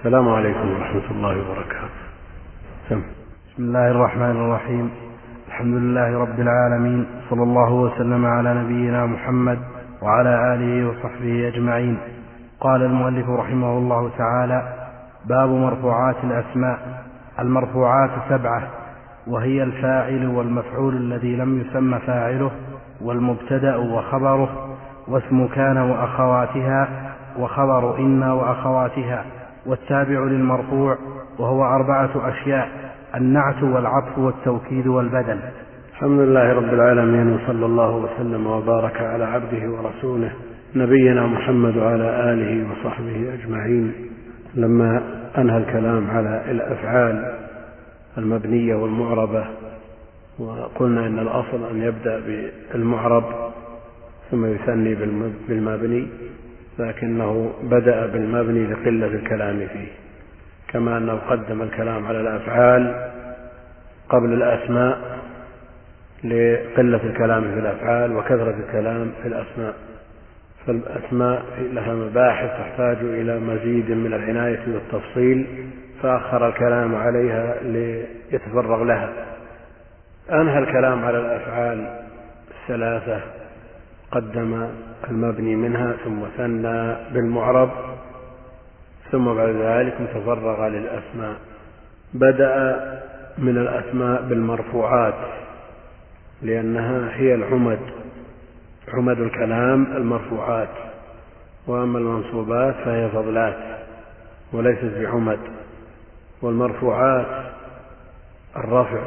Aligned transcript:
السلام 0.00 0.28
عليكم 0.28 0.70
ورحمة 0.72 1.10
الله 1.10 1.28
وبركاته. 1.28 2.00
سم. 2.88 3.02
بسم 3.52 3.62
الله 3.62 3.90
الرحمن 3.90 4.30
الرحيم. 4.30 4.90
الحمد 5.48 5.74
لله 5.74 6.20
رب 6.20 6.40
العالمين. 6.40 7.06
صلى 7.30 7.42
الله 7.42 7.72
وسلم 7.72 8.26
على 8.26 8.54
نبينا 8.54 9.06
محمد 9.06 9.58
وعلى 10.02 10.54
آله 10.54 10.88
وصحبه 10.88 11.48
أجمعين. 11.48 11.98
قال 12.60 12.82
المؤلف 12.82 13.28
رحمه 13.28 13.78
الله 13.78 14.10
تعالى 14.18 14.62
باب 15.28 15.48
مرفوعات 15.48 16.16
الأسماء. 16.24 16.78
المرفوعات 17.38 18.10
سبعة 18.28 18.62
وهي 19.26 19.62
الفاعل 19.62 20.26
والمفعول 20.26 20.96
الذي 20.96 21.36
لم 21.36 21.60
يسم 21.60 21.98
فاعله 21.98 22.50
والمبتدأ 23.00 23.76
وخبره 23.76 24.76
واسم 25.08 25.46
كان 25.46 25.76
وأخواتها 25.76 26.88
وخبر 27.38 27.98
إن 27.98 28.22
وأخواتها. 28.22 29.24
والتابع 29.66 30.24
للمرفوع 30.24 30.98
وهو 31.38 31.64
أربعة 31.64 32.28
أشياء 32.28 32.68
النعت 33.14 33.62
والعطف 33.62 34.18
والتوكيد 34.18 34.86
والبدل. 34.86 35.38
الحمد 35.92 36.20
لله 36.20 36.52
رب 36.52 36.74
العالمين 36.74 37.32
وصلى 37.32 37.66
الله 37.66 37.96
وسلم 37.96 38.46
وبارك 38.46 39.00
على 39.00 39.24
عبده 39.24 39.70
ورسوله 39.70 40.32
نبينا 40.76 41.26
محمد 41.26 41.76
وعلى 41.76 42.32
آله 42.32 42.66
وصحبه 42.70 43.34
أجمعين. 43.34 43.94
لما 44.54 45.02
أنهى 45.38 45.56
الكلام 45.56 46.10
على 46.10 46.50
الأفعال 46.50 47.34
المبنية 48.18 48.74
والمعربة 48.74 49.44
وقلنا 50.38 51.06
إن 51.06 51.18
الأصل 51.18 51.70
أن 51.70 51.82
يبدأ 51.82 52.20
بالمعرب 52.72 53.24
ثم 54.30 54.46
يثني 54.46 54.94
بالمبني 55.48 56.08
لكنه 56.80 57.52
بدأ 57.62 58.06
بالمبني 58.06 58.66
لقلة 58.66 59.06
الكلام 59.06 59.58
فيه. 59.58 59.88
كما 60.68 60.98
أنه 60.98 61.14
قدم 61.14 61.62
الكلام 61.62 62.06
على 62.06 62.20
الأفعال 62.20 63.10
قبل 64.08 64.32
الأسماء 64.32 64.98
لقلة 66.24 67.00
الكلام 67.04 67.42
في 67.42 67.60
الأفعال 67.60 68.16
وكثرة 68.16 68.54
الكلام 68.66 69.12
في 69.22 69.28
الأسماء. 69.28 69.74
فالأسماء 70.66 71.42
لها 71.72 71.94
مباحث 71.94 72.50
تحتاج 72.50 72.96
إلى 73.00 73.38
مزيد 73.38 73.90
من 73.90 74.14
العناية 74.14 74.60
والتفصيل 74.68 75.46
فأخر 76.02 76.48
الكلام 76.48 76.94
عليها 76.94 77.54
ليتفرغ 77.62 78.84
لها. 78.84 79.12
أنهى 80.32 80.58
الكلام 80.58 81.04
على 81.04 81.18
الأفعال 81.18 82.00
الثلاثة 82.62 83.20
قدم 84.12 84.68
المبني 85.08 85.56
منها 85.56 85.94
ثم 86.04 86.20
ثنى 86.36 86.96
بالمعرب 87.14 87.70
ثم 89.12 89.34
بعد 89.34 89.54
ذلك 89.54 89.94
تفرغ 90.14 90.68
للأسماء 90.68 91.36
بدأ 92.14 92.80
من 93.38 93.58
الأسماء 93.58 94.22
بالمرفوعات 94.22 95.14
لأنها 96.42 97.16
هي 97.16 97.34
العمد 97.34 97.80
عمد 98.88 99.20
الكلام 99.20 99.96
المرفوعات 99.96 100.68
وأما 101.66 101.98
المنصوبات 101.98 102.74
فهي 102.74 103.08
فضلات 103.08 103.56
وليست 104.52 104.98
بعمد 104.98 105.38
والمرفوعات 106.42 107.26
الرفع 108.56 109.00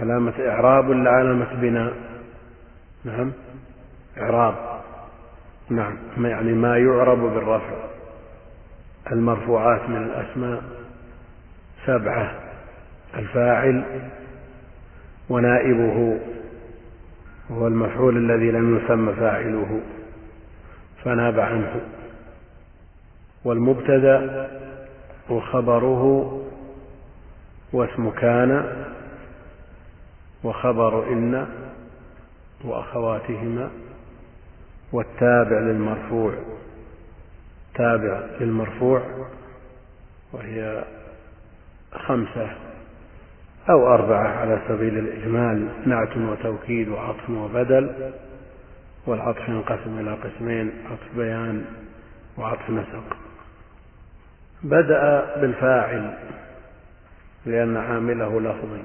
علامة 0.00 0.32
إعراب 0.48 0.88
ولا 0.88 1.10
علامة 1.10 1.54
بناء 1.54 1.92
نعم؟ 3.04 3.32
إعراب. 4.18 4.75
نعم. 5.70 5.96
يعني 6.18 6.52
ما 6.52 6.78
يعرب 6.78 7.18
بالرفع. 7.18 7.76
المرفوعات 9.12 9.88
من 9.88 9.96
الأسماء 9.96 10.62
سبعة. 11.86 12.34
الفاعل 13.14 13.84
ونائبه 15.28 16.18
هو 17.50 17.66
المفعول 17.66 18.16
الذي 18.16 18.50
لم 18.50 18.76
يسمى 18.78 19.12
فاعله. 19.12 19.80
فناب 21.04 21.40
عنه. 21.40 21.80
والمبتدأ 23.44 24.48
وخبره 25.30 26.42
واسم 27.72 28.10
كان 28.10 28.72
وخبر 30.44 31.12
إن 31.12 31.46
وأخواتهما 32.64 33.70
والتابع 34.92 35.58
للمرفوع. 35.58 36.34
تابع 37.74 38.20
للمرفوع 38.40 39.02
وهي 40.32 40.84
خمسة 41.92 42.50
أو 43.70 43.94
أربعة 43.94 44.28
على 44.28 44.60
سبيل 44.68 44.98
الإجمال 44.98 45.68
نعت 45.86 46.16
وتوكيد 46.16 46.88
وعطف 46.88 47.30
وبدل 47.30 48.10
والعطف 49.06 49.48
ينقسم 49.48 49.98
إلى 49.98 50.14
قسمين 50.14 50.72
عطف 50.90 51.16
بيان 51.16 51.64
وعطف 52.38 52.70
نسق. 52.70 53.16
بدأ 54.62 55.34
بالفاعل 55.40 56.18
لأن 57.46 57.76
عامله 57.76 58.40
لفظي 58.40 58.82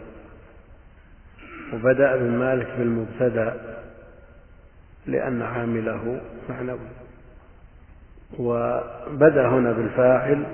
وبدأ 1.73 2.15
بالمالك 2.15 2.67
بالمبتدأ 2.77 3.80
لأن 5.05 5.41
عامله 5.41 6.21
معنوي 6.49 6.89
وبدأ 8.39 9.47
هنا 9.47 9.71
بالفاعل 9.71 10.45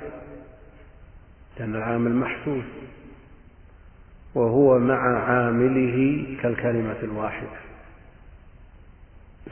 لأن 1.60 1.76
العامل 1.76 2.16
محسوس 2.16 2.66
وهو 4.36 4.80
مع 4.80 5.20
عامله 5.24 6.26
كالكلمة 6.42 6.96
الواحدة. 7.04 7.58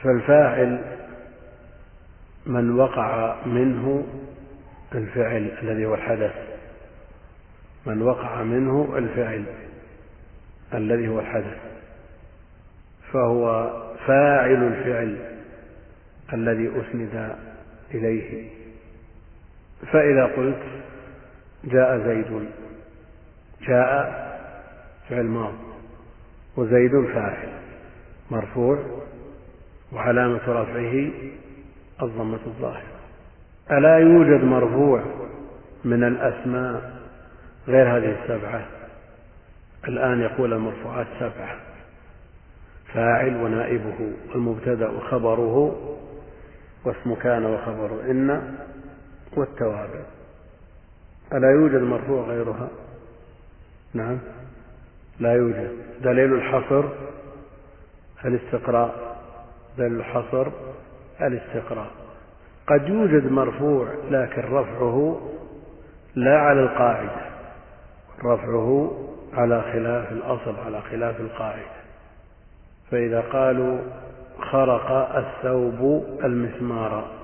فالفاعل 0.02 0.96
من 2.46 2.70
وقع 2.70 3.36
منه 3.46 4.06
الفعل 4.94 5.50
الذي 5.62 5.86
هو 5.86 5.94
الحدث. 5.94 6.34
من 7.86 8.02
وقع 8.02 8.42
منه 8.42 8.94
الفعل 8.96 9.44
الذي 10.74 11.08
هو 11.08 11.20
الحدث. 11.20 11.56
فهو 13.12 13.70
فاعل 14.06 14.62
الفعل 14.64 15.16
الذي 16.32 16.68
أسند 16.68 17.36
إليه. 17.94 18.48
فإذا 19.92 20.24
قلت 20.24 20.62
جاء 21.64 21.98
زيد 21.98 22.48
جاء 23.68 24.26
فعل 25.08 25.24
ماض 25.24 25.54
وزيد 26.56 27.06
فاعل 27.14 27.48
مرفوع 28.30 28.78
وعلامة 29.92 30.40
رفعه 30.48 31.10
الضمة 32.02 32.40
الظاهرة. 32.46 32.96
ألا 33.70 33.98
يوجد 33.98 34.44
مرفوع 34.44 35.02
من 35.84 36.04
الأسماء 36.04 37.00
غير 37.68 37.96
هذه 37.96 38.22
السبعة؟ 38.22 38.66
الآن 39.88 40.20
يقول 40.20 40.52
المرفوعات 40.52 41.06
سبعة. 41.20 41.56
فاعل 42.94 43.36
ونائبه 43.36 44.12
المبتدأ 44.34 44.90
وخبره 44.90 45.76
واسم 46.84 47.14
كان 47.14 47.44
وخبر 47.44 48.10
إن 48.10 48.54
والتوابع. 49.36 50.00
ألا 51.32 51.50
يوجد 51.50 51.82
مرفوع 51.82 52.24
غيرها؟ 52.24 52.68
نعم. 53.94 54.18
لا 55.20 55.32
يوجد. 55.32 55.70
دليل 56.02 56.34
الحصر 56.34 56.84
الاستقراء. 58.24 59.16
دليل 59.78 60.00
الحصر 60.00 60.46
الاستقراء. 61.20 61.90
قد 62.66 62.88
يوجد 62.88 63.32
مرفوع 63.32 63.88
لكن 64.10 64.42
رفعه 64.42 65.20
لا 66.14 66.38
على 66.38 66.60
القاعدة. 66.60 67.26
رفعه 68.24 68.98
على 69.32 69.62
خلاف 69.62 70.12
الأصل 70.12 70.54
على 70.66 70.82
خلاف 70.82 71.20
القاعدة. 71.20 71.75
فإذا 72.90 73.20
قالوا 73.20 73.78
خرق 74.50 75.16
الثوب 75.16 76.04
المسمار 76.24 77.16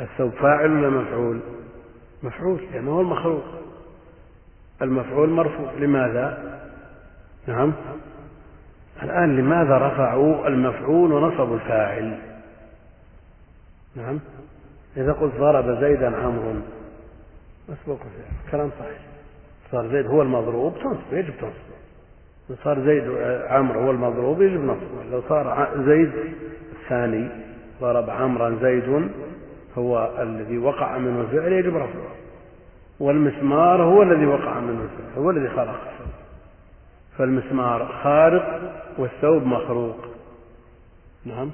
الثوب 0.00 0.30
فاعل 0.30 0.70
ولا 0.70 0.90
مفعول؟ 0.90 1.40
مفعول 2.22 2.60
لأنه 2.72 2.90
هو 2.90 3.00
المخلوق. 3.00 3.44
المفعول 4.82 5.30
مرفوع. 5.30 5.72
لماذا؟ 5.72 6.58
نعم. 7.46 7.72
الآن 9.02 9.36
لماذا 9.36 9.78
رفعوا 9.78 10.48
المفعول 10.48 11.12
ونصبوا 11.12 11.54
الفاعل؟ 11.54 12.18
نعم. 13.96 14.20
إذا 14.96 15.12
قلت 15.12 15.34
ضرب 15.34 15.80
زيدا 15.80 16.16
عمرو. 16.16 16.54
مسبوق 17.68 18.00
كلام 18.50 18.70
صحيح. 18.78 18.98
صار 19.72 19.88
زيد 19.88 20.06
هو 20.06 20.22
المضروب 20.22 20.74
تنصب 20.74 21.12
يجب 21.12 21.36
تنصب. 21.40 21.73
صار 22.64 22.80
زيد 22.80 23.04
عمرو 23.48 23.80
هو 23.80 23.90
المضروب 23.90 24.42
يجب 24.42 24.64
نصبه 24.64 25.04
لو 25.12 25.22
صار 25.28 25.68
زيد 25.86 26.12
الثاني 26.72 27.28
ضرب 27.80 28.10
عمرا 28.10 28.58
زيد 28.62 29.10
هو 29.78 30.16
الذي 30.22 30.58
وقع 30.58 30.98
منه 30.98 31.20
الفعل 31.20 31.52
يجب 31.52 31.76
رفعه. 31.76 32.14
والمسمار 33.00 33.82
هو 33.82 34.02
الذي 34.02 34.26
وقع 34.26 34.60
منه 34.60 34.82
الفعل 34.82 35.22
هو 35.22 35.30
الذي 35.30 35.48
الثوب. 35.86 36.14
فالمسمار 37.18 37.86
خارق 38.02 38.60
والثوب 38.98 39.46
مخروق. 39.46 40.06
نعم؟ 41.24 41.50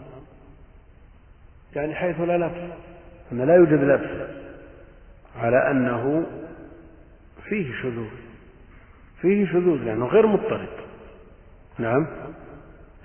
يعني 1.76 1.94
حيث 1.94 2.20
لا 2.20 2.38
لبس. 2.38 2.72
أن 3.32 3.40
لا 3.40 3.54
يوجد 3.54 3.84
لبس 3.84 4.30
على 5.40 5.70
أنه 5.70 6.26
فيه 7.48 7.72
شذوذ. 7.82 8.30
فيه 9.20 9.46
شذوذ 9.46 9.78
لأنه 9.84 10.06
غير 10.06 10.26
مضطرد 10.26 10.79
نعم. 11.78 12.06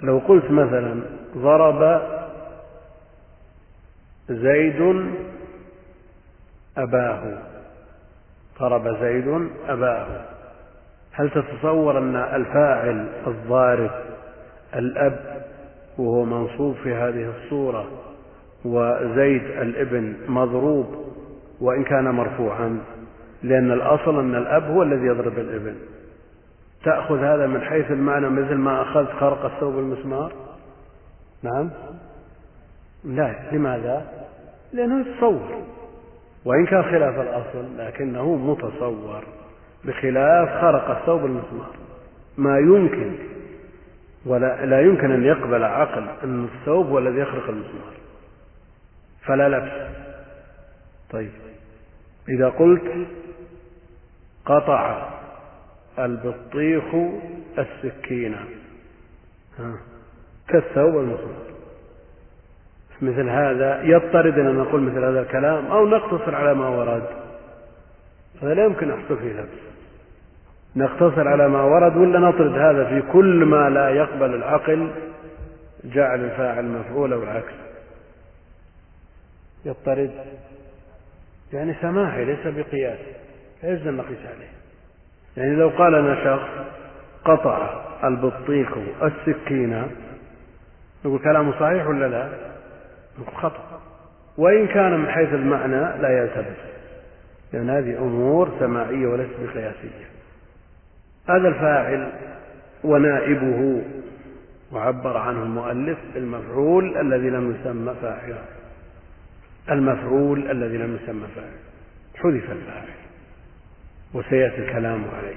لو 0.04 0.18
قلت 0.18 0.52
مثلا 0.52 1.02
ضرب 1.38 2.02
زيد 4.30 5.12
أباه 6.78 7.38
ضرب 8.60 8.98
زيد 9.02 9.50
أباه 9.68 10.08
هل 11.12 11.30
تتصور 11.30 11.98
أن 11.98 12.16
الفاعل 12.16 13.08
الضارب 13.28 13.92
الأب 14.76 15.46
وهو 15.98 16.26
منصوب 16.26 16.76
في 16.84 16.94
هذه 16.94 17.34
الصورة 17.38 17.86
وزيد 18.66 19.44
الابن 19.44 20.16
مضروب 20.28 21.06
وإن 21.62 21.84
كان 21.84 22.04
مرفوعا؟ 22.04 22.80
لأن 23.44 23.72
الأصل 23.72 24.20
أن 24.20 24.36
الأب 24.36 24.64
هو 24.64 24.84
الذي 24.84 25.06
يضرب 25.06 25.40
الابن. 25.40 25.76
تأخذ 26.86 27.20
هذا 27.20 27.48
من 27.48 27.62
حيث 27.62 27.92
المعنى 27.92 28.30
مثل 28.30 28.56
ما 28.56 28.82
أخذت 28.82 29.12
خرق 29.12 29.46
الثوب 29.46 29.80
المسمار؟ 29.80 30.34
نعم. 31.44 31.70
لا 33.04 33.50
لماذا؟ 33.52 34.06
لأنه 34.74 35.02
يتصور. 35.02 35.64
وإن 36.46 36.66
كان 36.66 36.84
خلاف 36.84 37.20
الأصل 37.20 37.78
لكنه 37.78 38.36
متصور 38.36 39.24
بخلاف 39.86 40.62
خرق 40.62 40.98
الثوب 40.98 41.26
المسمار. 41.26 41.76
ما 42.38 42.60
يمكن 42.60 43.12
ولا 44.26 44.66
لا 44.66 44.82
يمكن 44.82 45.12
أن 45.12 45.24
يقبل 45.24 45.64
عقل 45.64 46.06
أن 46.24 46.44
الثوب 46.44 46.86
هو 46.86 47.00
الذي 47.00 47.20
يخرق 47.20 47.50
المسمار. 47.50 47.94
فلا 49.26 49.50
لبس. 49.50 49.96
طيب. 51.12 51.32
إذا 52.30 52.50
قلت 52.50 53.08
قطع 54.46 55.10
البطيخ 56.00 56.84
السكينة. 57.60 58.46
كالثوب 60.48 60.98
المسمار 60.98 61.46
مثل 63.02 63.30
هذا 63.30 63.82
يضطرد 63.84 64.40
أن 64.40 64.56
نقول 64.56 64.82
مثل 64.82 65.04
هذا 65.04 65.22
الكلام 65.22 65.66
أو 65.66 65.88
نقتصر 65.88 66.36
على 66.36 66.54
ما 66.54 66.70
ورد. 66.70 67.08
هذا 68.42 68.54
لا 68.54 68.66
يمكن 68.66 68.92
أحصل 68.92 69.18
فيه 69.18 69.34
لبس 69.34 69.66
نقتصر 70.76 71.28
على 71.28 71.48
ما 71.48 71.62
ورد 71.64 71.98
ولا 71.98 72.20
نطرد 72.20 72.54
هذا 72.58 72.86
في 72.86 73.12
كل 73.12 73.46
ما 73.46 73.70
لا 73.70 73.90
يقبل 73.90 74.36
العقل 74.36 74.92
جعل 75.84 76.26
الفاعل 76.26 76.66
مفعول 76.66 77.14
أو 77.14 77.24
العكس. 77.24 77.54
يضطرد 79.66 80.12
يعني 81.54 81.76
سماحي 81.82 82.26
ليس 82.26 82.48
بقياس. 82.48 83.00
لا 83.64 83.70
يجوز 83.70 83.88
أن 83.88 83.98
نقيس 83.98 84.20
عليه. 84.20 84.65
يعني 85.38 85.56
لو 85.56 85.70
قال 85.70 85.94
لنا 85.94 86.24
شخص 86.24 86.50
قطع 87.26 87.86
البطيخ 88.04 88.68
السكينة 89.04 89.90
نقول 91.06 91.20
كلامه 91.20 91.60
صحيح 91.60 91.88
ولا 91.88 92.08
لا؟ 92.08 92.30
نقول 93.20 93.36
خطأ. 93.36 93.82
وإن 94.38 94.68
كان 94.68 95.00
من 95.00 95.10
حيث 95.10 95.34
المعنى 95.34 96.02
لا 96.02 96.10
يلتبس. 96.10 96.58
لأن 97.54 97.70
هذه 97.70 97.98
أمور 97.98 98.52
سماعية 98.60 99.08
وليست 99.08 99.34
بقياسية. 99.40 100.06
هذا 101.30 101.48
الفاعل 101.48 102.12
ونائبه 102.84 103.82
وعبر 104.72 105.18
عنه 105.18 105.44
المؤلف 105.44 105.98
المفعول 106.16 106.98
الذي 106.98 107.30
لم 107.30 107.56
يسمى 107.56 107.96
فاعلا. 108.02 108.42
المفعول 109.72 110.52
الذي 110.52 110.78
لم 110.78 111.00
يسمى 111.04 111.28
فاعل 111.36 111.52
حذف 112.16 112.52
الفاعل. 112.52 113.05
وسيأتي 114.16 114.58
الكلام 114.58 115.06
عليه. 115.18 115.36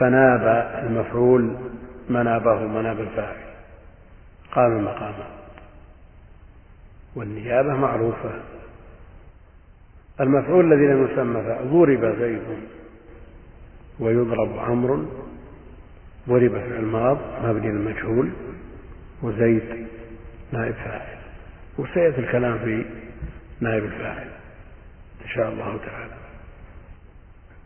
فناب 0.00 0.70
المفعول 0.86 1.56
منابه 2.08 2.66
مناب 2.66 3.00
الفاعل. 3.00 3.36
قام 4.52 4.84
مقامه. 4.84 5.26
والنيابة 7.14 7.74
معروفة. 7.74 8.30
المفعول 10.20 10.72
الذي 10.72 10.86
لم 10.86 11.08
يسمى 11.12 11.42
ضرب 11.72 12.18
زيد 12.18 12.42
ويضرب 14.00 14.58
عمرو. 14.58 15.04
ضرب 16.28 16.50
في 16.50 16.76
الماض 16.76 17.18
مبني 17.44 17.66
المجهول. 17.66 18.30
وزيد 19.22 19.86
نائب 20.52 20.74
فاعل. 20.74 21.18
وسيأتي 21.78 22.20
الكلام 22.20 22.58
في 22.58 22.84
نائب 23.60 23.84
الفاعل 23.84 24.28
إن 25.24 25.28
شاء 25.28 25.48
الله 25.48 25.78
تعالى. 25.86 26.21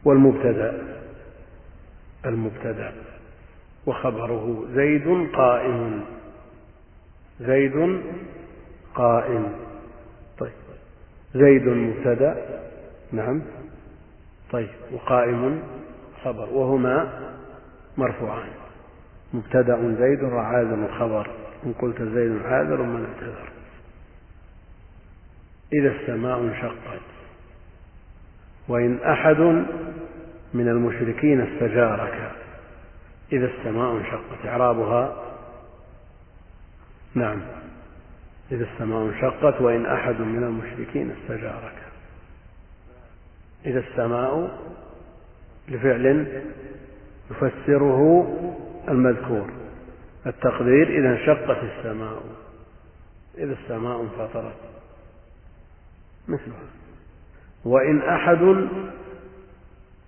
والمبتدأ. 0.07 0.83
المبتدأ. 2.27 2.93
وخبره 3.87 4.65
زيد 4.75 5.29
قائم. 5.33 6.05
زيد 7.41 8.03
قائم. 8.95 9.53
طيب. 10.39 10.53
زيد 11.35 11.69
مبتدأ. 11.69 12.61
نعم. 13.13 13.43
طيب. 14.53 14.69
وقائم 14.93 15.63
خبر. 16.25 16.49
وهما 16.53 17.21
مرفوعان. 17.99 18.49
مبتدأ 19.35 19.97
زيد 19.99 20.23
وعاذر 20.23 20.87
الخبر. 20.87 21.31
إن 21.67 21.73
قلت 21.73 22.03
زيد 22.03 22.43
عاذر 22.45 22.83
من 22.83 23.05
اعتذر 23.05 23.49
إذا 25.73 25.89
السماء 25.89 26.39
انشقت. 26.39 27.16
وإن 28.69 28.99
أحد 29.03 29.41
من 30.55 30.69
المشركين 30.69 31.41
استجارك 31.41 32.33
إذا 33.33 33.47
السماء 33.47 33.97
انشقت. 33.97 34.47
إعرابها 34.47 35.23
نعم. 37.15 37.41
إذا 38.53 38.67
السماء 38.73 39.03
انشقت 39.03 39.61
وإن 39.61 39.87
أحد 39.87 40.21
من 40.21 40.43
المشركين 40.43 41.11
استجارك. 41.11 41.83
إذا 43.67 43.79
السماء 43.79 44.59
لفعل 45.69 46.27
يفسره 47.31 48.33
المذكور. 48.89 49.51
التقدير 50.27 50.89
إذا 50.99 51.09
انشقت 51.09 51.59
السماء. 51.63 52.23
إذا 53.39 53.53
السماء 53.53 54.01
انفطرت. 54.01 54.57
مثلها. 56.29 56.86
وإن 57.67 58.03
أحد 58.03 58.43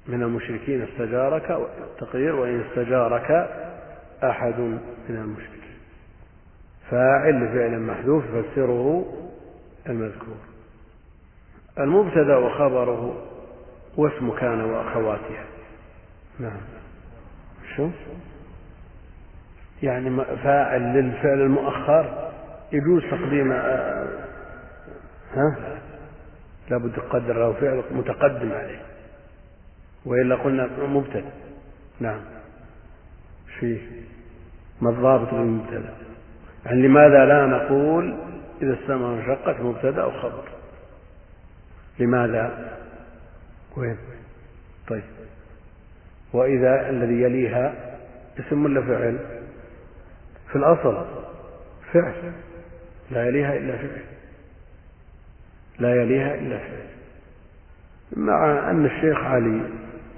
من 0.07 0.23
المشركين 0.23 0.83
استجارك 0.83 1.50
التقدير 1.81 2.35
وإن 2.35 2.61
استجارك 2.61 3.31
أحد 4.25 4.59
من 5.09 5.17
المشركين. 5.17 5.59
فاعل 6.91 7.45
لفعل 7.45 7.81
محذوف 7.81 8.25
يفسره 8.25 9.05
المذكور. 9.88 10.37
المبتدا 11.79 12.37
وخبره 12.37 13.27
واسم 13.97 14.31
كان 14.31 14.61
وأخواتها 14.61 15.45
نعم. 16.41 16.61
شو 17.77 17.88
يعني 19.83 20.25
فاعل 20.43 20.81
للفعل 20.81 21.41
المؤخر 21.41 22.31
يجوز 22.73 23.03
تقديم 23.03 23.53
آه، 23.53 24.07
ها؟ 25.35 25.79
لابد 26.71 26.93
تقدر 26.93 27.39
له 27.39 27.53
فعل 27.53 27.83
متقدم 27.91 28.53
عليه. 28.53 28.83
وإلا 30.05 30.35
قلنا 30.35 30.69
مبتدأ. 30.79 31.33
نعم. 32.01 32.21
فيه 33.59 33.79
ما 34.81 34.91
الضابط 34.91 35.33
للمبتدأ 35.33 35.95
يعني 36.67 36.83
لماذا 36.83 37.25
لا 37.25 37.47
نقول 37.47 38.19
إذا 38.63 38.73
السماء 38.73 39.11
انشقت 39.11 39.61
مبتدأ 39.61 40.03
أو 40.03 40.11
خبر؟ 40.11 40.49
لماذا؟ 41.99 42.77
وين؟ 43.77 43.99
طيب. 44.89 45.03
وإذا 46.33 46.91
الذي 46.91 47.23
يليها 47.23 47.75
اسم 48.39 48.65
ولا 48.65 48.83
فعل؟ 48.83 49.19
في 50.49 50.57
الأصل 50.57 51.07
فعل. 51.93 52.33
لا 53.11 53.27
يليها 53.27 53.57
إلا 53.57 53.77
فعل. 53.77 54.03
لا 55.78 56.02
يليها 56.02 56.35
إلا 56.35 56.58
فعل. 56.58 56.88
مع 58.16 58.70
أن 58.70 58.87
الشيخ 58.87 59.18
علي 59.18 59.61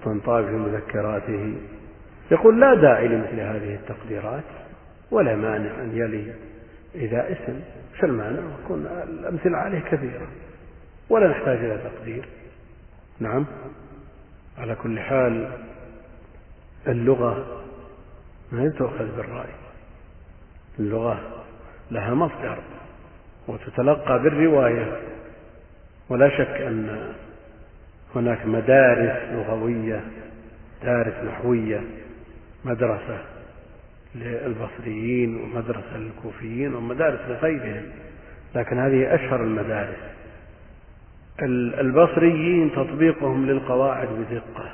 طنطاوي 0.04 0.46
في 0.46 0.52
مذكراته 0.52 1.54
يقول 2.30 2.60
لا 2.60 2.74
داعي 2.74 3.08
لمثل 3.08 3.40
هذه 3.40 3.74
التقديرات 3.74 4.44
ولا 5.10 5.36
مانع 5.36 5.82
أن 5.82 5.90
يلي 5.94 6.34
إذا 6.94 7.32
اسم 7.32 7.60
شو 8.00 8.06
المانع؟ 8.06 8.40
يكون 8.64 8.86
الأمثلة 8.86 9.56
عليه 9.56 9.80
كثيرة 9.80 10.28
ولا 11.08 11.28
نحتاج 11.28 11.58
إلى 11.58 11.78
تقدير. 11.78 12.28
نعم. 13.20 13.46
على 14.58 14.74
كل 14.74 15.00
حال 15.00 15.50
اللغة 16.88 17.62
ما 18.52 18.68
تؤخذ 18.68 19.16
بالرأي. 19.16 19.54
اللغة 20.78 21.44
لها 21.90 22.14
مصدر 22.14 22.58
وتتلقى 23.48 24.22
بالرواية. 24.22 25.00
ولا 26.10 26.28
شك 26.28 26.60
أن 26.60 27.12
هناك 28.14 28.46
مدارس 28.46 29.18
لغوية 29.32 30.00
مدارس 30.82 31.14
نحوية 31.24 31.80
مدرسة 32.64 33.18
للبصريين 34.14 35.36
ومدرسة 35.36 35.96
للكوفيين 35.96 36.74
ومدارس 36.74 37.20
لغيرهم 37.28 37.82
لكن 38.54 38.78
هذه 38.78 39.14
أشهر 39.14 39.44
المدارس. 39.44 39.98
البصريين 41.80 42.72
تطبيقهم 42.72 43.46
للقواعد 43.46 44.08
بدقة 44.08 44.70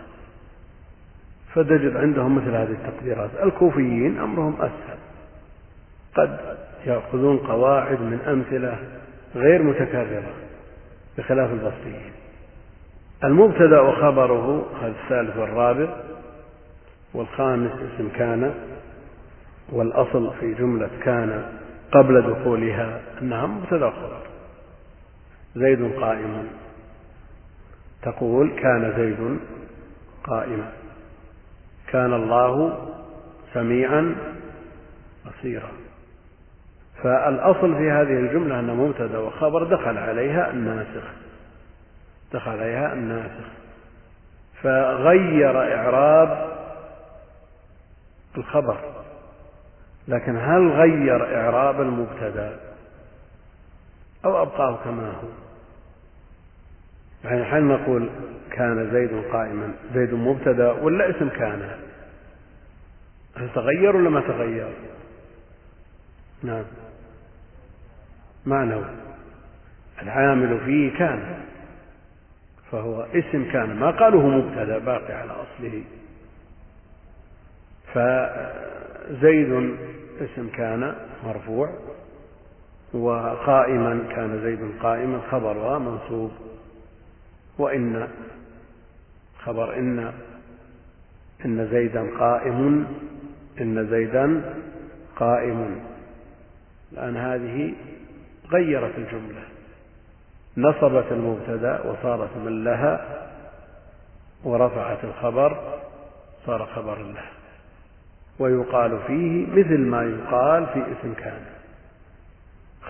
فتجد 1.54 1.96
عندهم 1.96 2.36
مثل 2.36 2.50
هذه 2.50 2.76
التقديرات. 2.86 3.30
الكوفيين 3.42 4.18
أمرهم 4.18 4.56
أسهل 4.56 4.98
قد 6.14 6.56
يأخذون 6.86 7.36
قواعد 7.36 8.00
من 8.00 8.20
أمثلة 8.26 8.78
غير 9.34 9.62
متكررة. 9.62 10.45
بخلاف 11.18 11.50
البصريين. 11.50 12.12
المبتدأ 13.25 13.80
وخبره 13.80 14.66
هذا 14.82 14.94
الثالث 15.02 15.37
والرابع 15.37 15.96
والخامس 17.14 17.70
اسم 17.73 18.08
كان 18.08 18.54
والأصل 19.73 20.32
في 20.40 20.54
جملة 20.54 20.90
كان 21.02 21.52
قبل 21.92 22.23
دخولها 22.23 23.00
أنها 23.23 23.46
مبتدأ 23.46 23.87
وخبر. 23.87 24.23
زيد 25.56 26.00
قائم. 26.00 26.49
تقول 28.02 28.50
كان 28.50 28.92
زيد 28.96 29.38
قائما 30.25 30.73
كان 31.88 32.14
الله 32.14 32.87
سميعا 33.54 34.16
بصيرا. 35.26 35.85
فالأصل 37.02 37.76
في 37.76 37.90
هذه 37.90 38.18
الجملة 38.18 38.60
أن 38.60 38.66
مبتدأ 38.66 39.18
وخبر 39.18 39.64
دخل 39.64 39.98
عليها 39.98 40.50
الناسخ. 40.50 41.04
دخل 42.32 42.50
عليها 42.50 42.92
الناسخ. 42.92 43.44
فغير 44.62 45.74
إعراب 45.76 46.56
الخبر. 48.36 48.78
لكن 50.08 50.36
هل 50.36 50.70
غير 50.70 51.40
إعراب 51.40 51.80
المبتدأ؟ 51.80 52.56
أو 54.24 54.42
أبقاه 54.42 54.78
كما 54.84 55.10
هو؟ 55.10 55.28
يعني 57.24 57.44
حين 57.44 57.68
نقول 57.68 58.10
كان 58.50 58.90
زيد 58.92 59.32
قائما 59.32 59.72
زيد 59.94 60.14
مبتدأ 60.14 60.72
ولا 60.72 61.10
اسم 61.10 61.28
كان؟ 61.28 61.70
هل 63.36 63.48
تغير 63.54 63.96
ولا 63.96 64.10
ما 64.10 64.20
تغير؟ 64.20 64.68
نعم. 66.42 66.64
معنى 68.46 68.80
العامل 70.02 70.60
فيه 70.64 70.98
كان 70.98 71.38
فهو 72.72 73.02
اسم 73.02 73.52
كان 73.52 73.76
ما 73.76 73.90
قالوه 73.90 74.26
مبتدأ 74.26 74.78
باقي 74.78 75.12
على 75.12 75.32
أصله. 75.32 75.82
فزيد 77.94 79.76
اسم 80.20 80.48
كان 80.48 80.94
مرفوع 81.24 81.70
وقائما 82.92 84.04
كان 84.10 84.40
زيد 84.42 84.60
قائما 84.82 85.20
خبرها 85.30 85.78
منصوب. 85.78 86.30
وإن 87.58 88.08
خبر 89.44 89.78
إن 89.78 90.12
إن 91.44 91.68
زيدا 91.70 92.18
قائم 92.18 92.86
إن 93.60 93.86
زيدا 93.86 94.54
قائم. 95.16 95.80
الآن 96.92 97.16
هذه 97.16 97.74
غيرت 98.52 98.98
الجملة. 98.98 99.42
نصبت 100.56 101.04
المبتدأ 101.10 101.80
وصارت 101.86 102.36
من 102.36 102.64
لها 102.64 103.22
ورفعت 104.44 105.04
الخبر 105.04 105.78
صار 106.46 106.66
خبر 106.66 106.98
له. 106.98 107.24
ويقال 108.38 108.98
فيه 109.06 109.46
مثل 109.46 109.78
ما 109.78 110.02
يقال 110.02 110.66
في 110.66 110.78
اسم 110.78 111.14
كان. 111.14 111.40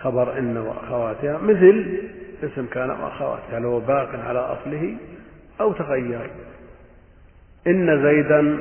خبر 0.02 0.38
إن 0.38 0.56
وأخواتها 0.56 1.38
مثل 1.38 2.00
اسم 2.42 2.66
كان 2.66 2.90
وأخواتها 2.90 3.60
لو 3.60 3.80
باق 3.80 4.08
على 4.26 4.38
أصله 4.38 4.96
أو 5.60 5.72
تغير. 5.72 6.30
إن 7.66 8.02
زيدا 8.02 8.58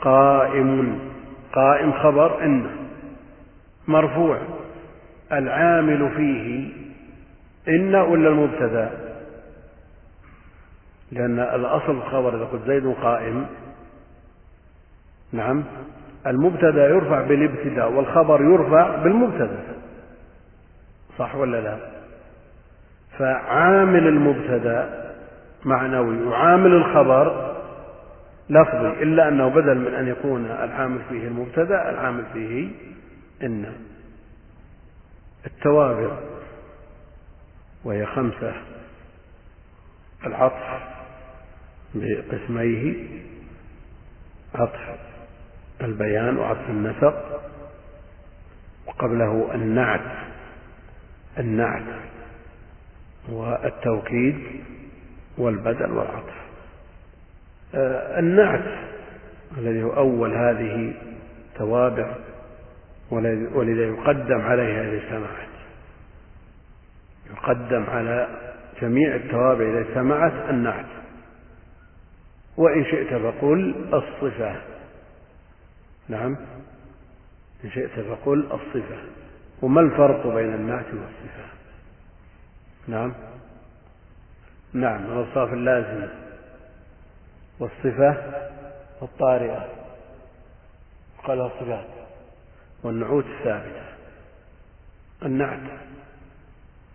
قائم 0.00 0.98
قائم 1.52 1.92
خبر 1.92 2.44
إن 2.44 2.66
مرفوع. 3.88 4.55
العامل 5.32 6.10
فيه 6.16 6.68
إن 7.68 7.94
ولا 7.94 8.28
المبتدأ؟ 8.28 8.90
لأن 11.12 11.38
الأصل 11.38 11.90
الخبر 11.90 12.36
إذا 12.36 12.44
قلت 12.44 12.62
زيد 12.66 12.94
قائم. 13.02 13.46
نعم. 15.32 15.64
المبتدا 16.26 16.88
يرفع 16.88 17.22
بالابتداء 17.22 17.92
والخبر 17.92 18.42
يرفع 18.42 18.96
بالمبتدا. 18.96 19.58
صح 21.18 21.36
ولا 21.36 21.60
لا؟ 21.60 21.76
فعامل 23.18 24.08
المبتدا 24.08 25.06
معنوي 25.64 26.22
وعامل 26.22 26.72
الخبر 26.72 27.56
لفظي 28.50 29.02
إلا 29.02 29.28
أنه 29.28 29.48
بدل 29.48 29.74
من 29.74 29.94
أن 29.94 30.08
يكون 30.08 30.44
العامل 30.44 30.98
فيه 31.08 31.28
المبتدا 31.28 31.90
العامل 31.90 32.24
فيه 32.32 32.68
إن. 33.42 33.66
التوابع 35.46 36.18
وهي 37.84 38.06
خمسة. 38.06 38.54
العطف 40.26 40.82
بقسميه 41.94 43.06
عطف 44.54 44.98
البيان 45.80 46.36
وعطف 46.36 46.70
النسق 46.70 47.40
وقبله 48.86 49.54
النعت. 49.54 50.26
النعت 51.38 52.00
والتوكيد 53.28 54.38
والبدل 55.38 55.92
والعطف. 55.92 56.36
آه، 57.74 58.18
النعت 58.18 58.78
الذي 59.58 59.82
هو 59.82 59.96
أول 59.96 60.34
هذه 60.34 60.94
توابع 61.58 62.14
ولذا 63.10 63.82
يقدم 63.82 64.40
عليها 64.40 64.82
إذا 64.82 64.96
اجتمعت 64.96 65.56
يقدم 67.30 67.90
على 67.90 68.28
جميع 68.82 69.14
التوابع 69.14 69.64
إذا 69.64 69.80
اجتمعت 69.80 70.50
النعت. 70.50 70.86
وإن 72.56 72.84
شئت 72.84 73.14
فقل 73.14 73.74
الصفة. 73.94 74.56
نعم. 76.08 76.36
إن 77.64 77.70
شئت 77.70 78.00
فقل 78.00 78.46
الصفة. 78.52 78.96
وما 79.62 79.80
الفرق 79.80 80.26
بين 80.26 80.54
النعت 80.54 80.86
والصفة؟ 80.86 81.46
نعم. 82.88 83.12
نعم 84.72 85.04
الأوصاف 85.04 85.52
اللازمة. 85.52 86.08
والصفة 87.58 88.16
الطارئة. 89.02 89.68
قال 91.24 91.40
الصفات. 91.40 92.05
والنعوت 92.86 93.24
الثابتة 93.24 93.82
النعت. 95.22 95.60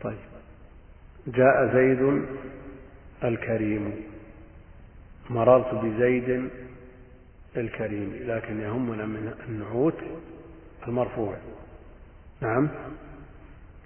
طيب. 0.01 0.17
جاء 1.27 1.73
زيد 1.73 2.25
الكريم. 3.23 3.93
مررت 5.29 5.75
بزيد 5.75 6.49
الكريم 7.57 8.19
لكن 8.27 8.61
يهمنا 8.61 9.05
من 9.05 9.33
النعوت 9.49 9.97
المرفوع. 10.87 11.35
نعم. 12.41 12.69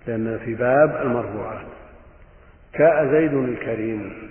لأن 0.08 0.40
في 0.46 0.56
باب 0.56 1.02
المرفوعات. 1.02 1.68
جاء 2.80 3.12
زيد 3.12 3.34
الكريم. 3.34 4.30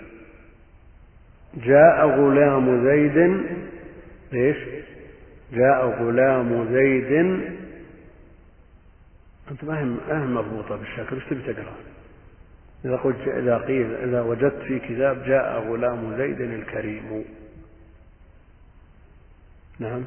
جاء 1.56 2.06
غلام 2.06 2.84
زيد. 2.84 3.46
ليش؟ 4.32 4.56
جاء 5.52 5.86
غلام 5.86 6.72
زيد 6.72 7.54
أنت 9.50 9.64
ما 9.64 9.80
هي 9.80 10.26
مربوطة 10.26 10.76
بالشكل 10.76 11.16
وش 11.16 11.24
تبي 11.24 11.52
تقرأ؟ 11.52 11.74
إذا 12.84 12.96
قلت 12.96 13.28
إذا 13.28 13.58
قيل 13.58 13.94
إذا 13.94 14.22
وجدت 14.22 14.62
في 14.62 14.78
كتاب 14.78 15.24
جاء 15.24 15.60
غلام 15.60 16.16
زيد 16.16 16.40
الكريم 16.40 17.24
نعم 19.78 20.04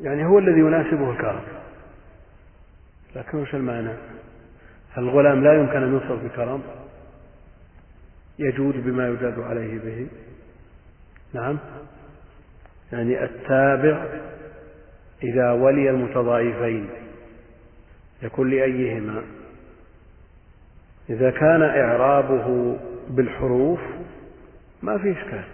يعني 0.00 0.24
هو 0.24 0.38
الذي 0.38 0.60
يناسبه 0.60 1.10
الكرم 1.10 1.42
لكن 3.16 3.38
وش 3.38 3.54
المعنى؟ 3.54 3.92
هل 4.92 5.02
الغلام 5.02 5.44
لا 5.44 5.54
يمكن 5.54 5.82
أن 5.82 5.92
يوصف 5.92 6.24
بكرم؟ 6.24 6.62
يجود 8.38 8.84
بما 8.84 9.08
يجاد 9.08 9.38
عليه 9.40 9.78
به 9.78 10.08
نعم 11.32 11.58
يعني 12.92 13.24
التابع 13.24 14.06
إذا 15.22 15.52
ولي 15.52 15.90
المتضايفين 15.90 17.03
يكون 18.24 18.50
لأيهما 18.50 19.22
إذا 21.10 21.30
كان 21.30 21.62
إعرابه 21.62 22.76
بالحروف 23.08 23.80
ما 24.82 24.98
في 24.98 25.12
إشكال. 25.12 25.44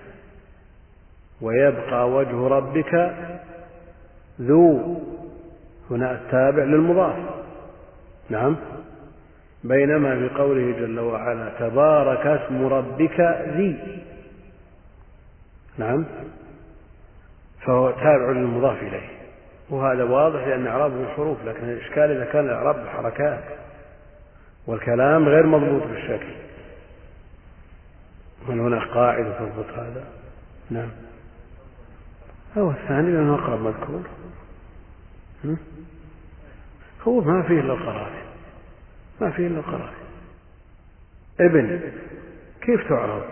ويبقى 1.41 2.11
وجه 2.11 2.49
ربك 2.49 3.15
ذو 4.41 4.97
هنا 5.91 6.13
التابع 6.13 6.65
للمضاف. 6.65 7.17
نعم. 8.31 8.57
بينما 9.65 10.17
في 10.19 10.35
قوله 10.35 10.73
جل 10.79 11.01
وعلا 11.01 11.53
تبارك 11.59 12.27
اسم 12.27 12.67
ربك 12.67 13.21
ذي. 13.57 14.03
نعم. 15.79 16.05
فهو 17.67 17.91
تابع 17.91 18.31
للمضاف 18.31 18.83
إليه. 18.83 19.20
وهذا 19.71 20.05
واضح 20.05 20.47
لأن 20.47 20.67
إعرابه 20.67 20.97
بالحروف 20.97 21.45
لكن 21.45 21.69
الإشكال 21.69 22.11
إذا 22.11 22.25
كان 22.25 22.45
الإعراب 22.45 22.77
بالحركات 22.77 23.45
والكلام 24.67 25.29
غير 25.29 25.47
مضبوط 25.47 25.83
بالشكل. 25.83 26.33
هل 28.49 28.61
هناك 28.61 28.89
قاعدة 28.89 29.39
تضبط 29.39 29.79
هذا؟ 29.79 30.05
نعم. 30.71 30.91
هو 32.59 32.71
الثاني 32.71 33.13
لأنه 33.13 33.35
أقرب 33.35 33.61
مذكور. 33.61 34.03
هو 37.03 37.21
ما 37.21 37.43
فيه 37.43 37.61
إلا 37.61 37.73
القرائن. 37.73 38.23
ما 39.21 39.31
فيه 39.31 39.47
إلا 39.47 39.59
القرائن. 39.59 39.95
ابن 41.41 41.81
كيف 42.61 42.89
تعرض؟ 42.89 43.25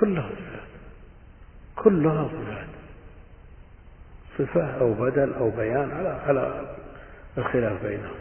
كلها 0.00 0.28
صفات 0.28 0.68
كلها 1.76 2.28
صفات 2.28 2.66
صفة 4.38 4.80
أو 4.80 4.92
بدل 4.92 5.32
أو 5.34 5.50
بيان 5.50 5.90
على 5.90 6.08
على 6.08 6.74
الخلاف 7.38 7.82
بينهم. 7.86 8.14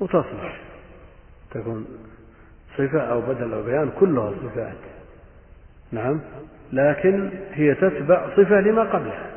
وتصلح. 0.00 0.60
تكون 1.50 1.86
صفة 2.76 3.00
أو 3.00 3.20
بدل 3.20 3.52
أو 3.54 3.62
بيان 3.62 3.90
كلها 4.00 4.32
صفات. 4.42 4.76
نعم. 5.92 6.20
لكن 6.72 7.30
هي 7.52 7.74
تتبع 7.74 8.36
صفة 8.36 8.60
لما 8.60 8.82
قبلها. 8.82 9.30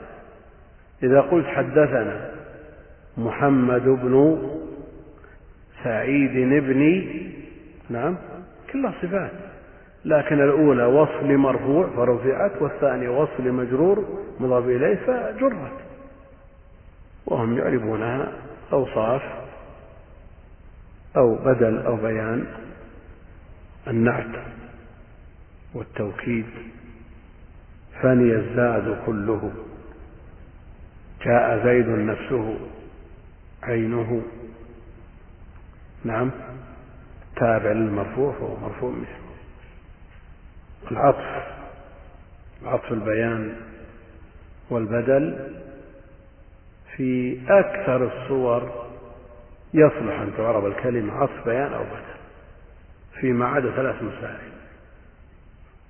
إذا 1.04 1.22
قلت 1.22 1.46
حدثنا 1.46 2.32
محمد 3.18 3.84
بن 3.84 4.42
سعيد 5.84 6.64
بن 6.64 7.08
نعم 7.90 8.18
كلها 8.74 8.94
صفات. 9.02 9.51
لكن 10.06 10.36
الأولى 10.44 10.86
وصف 10.86 11.24
لمرفوع 11.24 11.90
فرفعت 11.96 12.62
والثانية 12.62 13.10
وصف 13.10 13.40
لمجرور 13.40 14.06
مضاف 14.40 14.66
إليه 14.66 14.96
فجرت. 14.96 15.78
وهم 17.26 17.58
يعربونها 17.58 18.32
أوصاف 18.74 19.22
أو 21.18 21.36
بدل 21.36 21.78
أو 21.78 21.96
بيان 21.96 22.46
النعت 23.88 24.46
والتوكيد. 25.74 26.46
فني 28.02 28.36
الزاد 28.36 28.98
كله 29.06 29.52
جاء 31.26 31.66
زيد 31.66 31.88
نفسه 31.88 32.60
عينه. 33.64 34.22
نعم 36.04 36.32
تابع 37.36 37.72
للمرفوع 37.72 38.34
فهو 38.34 38.56
مرفوع 38.56 38.92
مثله. 38.92 39.21
العطف 40.92 41.44
عطف 42.66 42.92
البيان 42.92 43.56
والبدل 44.70 45.52
في 46.96 47.40
أكثر 47.50 48.06
الصور 48.06 48.88
يصلح 49.74 50.20
أن 50.20 50.32
تعرب 50.38 50.66
الكلمة 50.66 51.14
عطف 51.14 51.46
بيان 51.46 51.74
أو 51.74 51.84
بدل 51.84 52.12
فيما 53.20 53.46
عدا 53.46 53.72
ثلاث 53.72 53.96
مسائل. 54.04 54.52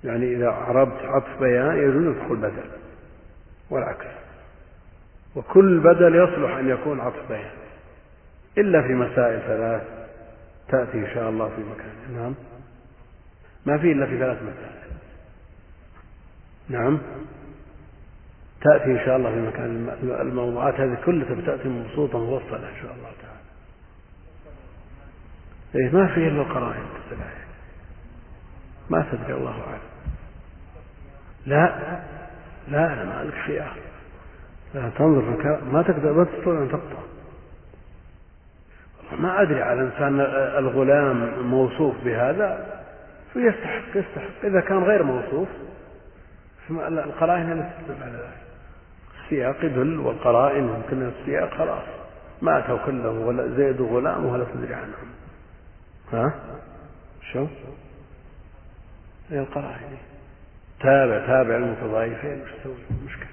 يعني 0.04 0.36
إذا 0.36 0.48
عربت 0.48 1.02
عطف 1.02 1.40
بيان 1.40 1.78
يجوز 1.78 2.06
أن 2.06 2.26
تقول 2.26 2.38
بدل 2.38 2.70
والعكس. 3.70 4.06
وكل 5.36 5.80
بدل 5.80 6.14
يصلح 6.14 6.56
أن 6.56 6.68
يكون 6.68 7.00
عطف 7.00 7.28
بيان 7.28 7.50
إلا 8.58 8.82
في 8.82 8.94
مسائل 8.94 9.40
ثلاث 9.40 9.82
تأتي 10.68 10.98
إن 10.98 11.14
شاء 11.14 11.28
الله 11.28 11.48
في 11.48 11.62
مكان. 11.62 12.22
نعم. 12.22 12.34
ما 13.66 13.78
في 13.78 13.92
إلا 13.92 14.06
في 14.06 14.18
ثلاث 14.18 14.42
مسائل 14.42 14.82
نعم. 16.68 16.98
تأتي 18.60 18.84
إن 18.84 19.00
شاء 19.04 19.16
الله 19.16 19.30
في 19.30 19.40
مكان 19.40 19.88
الموضوعات 20.20 20.74
هذه 20.74 20.98
كلها 21.06 21.40
تأتي 21.46 21.68
مبسوطة 21.68 22.18
مفصلة 22.18 22.68
إن 22.68 22.82
شاء 22.82 22.94
الله 22.94 23.10
تعالى. 23.22 23.42
إيه 25.74 25.92
ما 25.92 26.14
في 26.14 26.28
إلا 26.28 26.42
القرائن 26.42 26.84
ما 28.90 29.06
تدري 29.12 29.34
الله 29.34 29.50
أعلم. 29.50 29.80
لا 31.46 32.00
لا 32.68 32.92
أنا 32.92 33.04
ما 33.04 33.24
لك 33.24 33.34
شيء 33.46 33.62
لا 34.74 34.90
تنظر 34.98 35.60
ما 35.72 35.82
تقدر 35.82 36.12
ما 36.12 36.24
تستطيع 36.24 36.62
أن 36.62 36.68
تقطع. 36.68 37.02
ما 39.18 39.42
أدري 39.42 39.62
على 39.62 39.80
إنسان 39.80 40.20
الغلام 40.58 41.42
موصوف 41.42 41.94
بهذا. 42.04 42.81
فيستحق 43.32 43.96
يستحق. 43.96 44.44
إذا 44.44 44.60
كان 44.60 44.84
غير 44.84 45.02
موصوف 45.02 45.48
القرائن 46.70 47.52
التي 47.52 47.70
تدل 47.88 48.02
على 48.02 48.12
ذلك. 48.12 48.42
السياق 49.24 49.64
يدل 49.64 49.98
والقرائن 49.98 50.68
يمكن 50.68 51.08
السياق 51.08 51.54
خلاص. 51.54 51.84
ماتوا 52.42 52.78
كلهم 52.86 53.18
ولا 53.18 53.48
زيد 53.56 53.82
غلام 53.82 54.26
ولا 54.26 54.44
تدري 54.44 54.74
عنهم. 54.74 55.08
ها؟ 56.12 56.34
شو؟ 57.32 57.46
هي 59.30 59.38
القرائن. 59.38 59.96
تابع 60.80 61.26
تابع 61.26 61.56
المتضايفين. 61.56 62.42
وش 62.42 62.50
تسوي 62.60 62.74
مشكلة. 63.06 63.26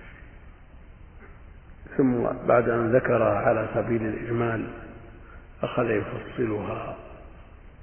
ثم 1.97 2.23
بعد 2.47 2.69
أن 2.69 2.95
ذكرها 2.95 3.37
على 3.39 3.67
سبيل 3.73 4.01
الإجمال 4.01 4.67
أخذ 5.63 5.91
يفصلها 5.91 6.95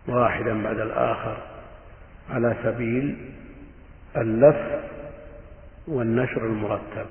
واحدا 0.09 0.63
بعد 0.63 0.79
الآخر. 0.81 1.56
على 2.31 2.57
سبيل 2.63 3.17
اللف 4.17 4.85
والنشر 5.87 6.47
المرتب. 6.47 7.07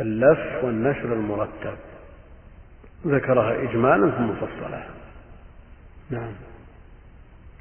اللف 0.00 0.64
والنشر 0.64 1.12
المرتب. 1.12 1.76
ذكرها 3.06 3.62
إجمالا 3.62 4.10
ثم 4.10 4.34
فصلها. 4.34 4.90
نعم. 6.10 6.32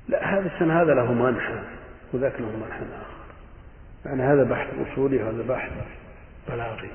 لا 0.08 0.38
هذا 0.38 0.56
السنة 0.56 0.82
هذا 0.82 0.94
له 0.94 1.14
منحى 1.14 1.60
وذاك 2.14 2.42
له 2.42 2.58
منحى 2.66 2.82
آخر. 2.82 3.18
يعني 4.06 4.24
هذا 4.24 4.44
بحث 4.44 4.68
أصولي 4.88 5.24
وهذا 5.24 5.44
بحث 5.50 5.72
بلاغي. 6.50 6.90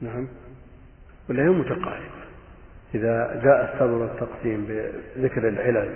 نعم. 0.00 0.28
ولا 1.28 1.42
هي 1.42 1.48
متقاربة. 1.48 2.20
إذا 2.94 3.40
جاء 3.44 3.74
الصدر 3.74 4.04
التقسيم 4.04 4.64
بذكر 4.68 5.48
العلل 5.48 5.94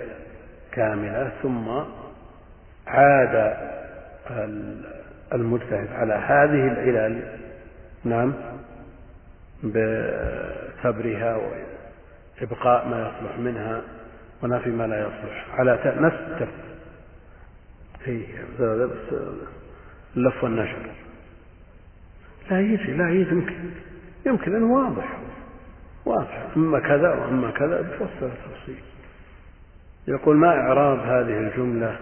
كاملة 0.71 1.31
ثم 1.43 1.83
عاد 2.87 3.57
المجتهد 5.33 5.87
على 5.93 6.13
هذه 6.13 6.67
العلل 6.67 7.21
نعم 8.03 8.33
بثبرها 9.63 11.35
وإبقاء 12.41 12.87
ما 12.87 12.99
يصلح 12.99 13.37
منها 13.39 13.81
ونفي 14.43 14.69
ما 14.69 14.87
لا 14.87 15.01
يصلح. 15.01 15.45
على 15.59 15.79
نفس 15.85 16.17
الترتيب 17.99 18.25
اللف 20.17 20.43
والنشر. 20.43 20.89
لا 22.51 22.61
يجي 22.61 22.93
لا 22.93 23.09
يجي 23.09 23.31
يمكن 23.31 23.55
يمكن 24.25 24.55
أنه 24.55 24.73
واضح. 24.73 25.17
واضح. 26.05 26.47
أما 26.57 26.79
كذا 26.79 27.09
وأما 27.09 27.51
كذا 27.51 27.81
بفصل 27.81 28.25
التفصيل. 28.25 28.83
يقول 30.07 30.35
ما 30.37 30.49
إعراب 30.49 30.99
هذه 30.99 31.37
الجملة؟ 31.37 31.99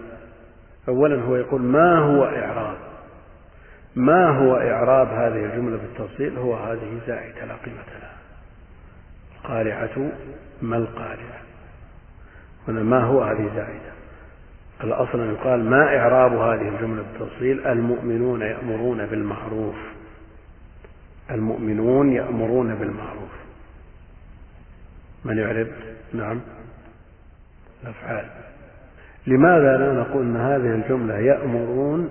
أولا 0.88 1.22
هو 1.22 1.36
يقول 1.36 1.62
ما 1.62 1.98
هو 1.98 2.24
إعراب؟ 2.24 2.76
ما 3.96 4.28
هو 4.28 4.56
إعراب 4.56 5.08
هذه 5.08 5.44
الجملة 5.44 5.76
بالتفصيل 5.76 6.38
هو 6.38 6.56
هذه 6.56 7.00
زائدة 7.06 7.44
لا 7.44 7.54
قيمة 7.54 7.84
لها. 8.00 8.16
القارعة 9.36 10.12
ما 10.62 10.76
القارعة؟ 10.76 11.40
هنا 12.68 12.82
ما 12.82 13.04
هو 13.04 13.22
هذه 13.22 13.50
زائدة؟ 13.54 13.94
الأصل 14.84 15.20
أن 15.20 15.34
يقال 15.34 15.64
ما 15.70 15.98
إعراب 15.98 16.32
هذه 16.32 16.68
الجملة 16.68 17.02
بالتفصيل 17.02 17.66
المؤمنون 17.66 18.42
يأمرون 18.42 19.06
بالمعروف. 19.06 19.76
المؤمنون 21.30 22.12
يأمرون 22.12 22.74
بالمعروف. 22.74 23.30
من 25.24 25.38
يعرب؟ 25.38 25.68
نعم. 26.12 26.40
الأفعال. 27.82 28.53
لماذا 29.26 29.76
لا 29.76 29.92
نقول 29.92 30.22
أن 30.22 30.36
هذه 30.36 30.74
الجملة 30.74 31.18
يأمرون 31.18 32.10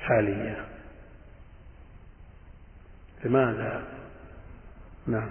حالية 0.00 0.56
لماذا؟ 3.24 3.82
نعم. 5.06 5.28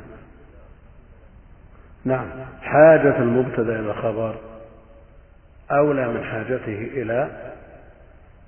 نعم. 2.06 2.30
حاجة 2.62 3.18
المبتدأ 3.18 3.80
إلى 3.80 3.92
الخبر 3.92 4.36
أولى 5.72 6.08
من 6.08 6.24
حاجته 6.24 6.90
إلى 6.94 7.52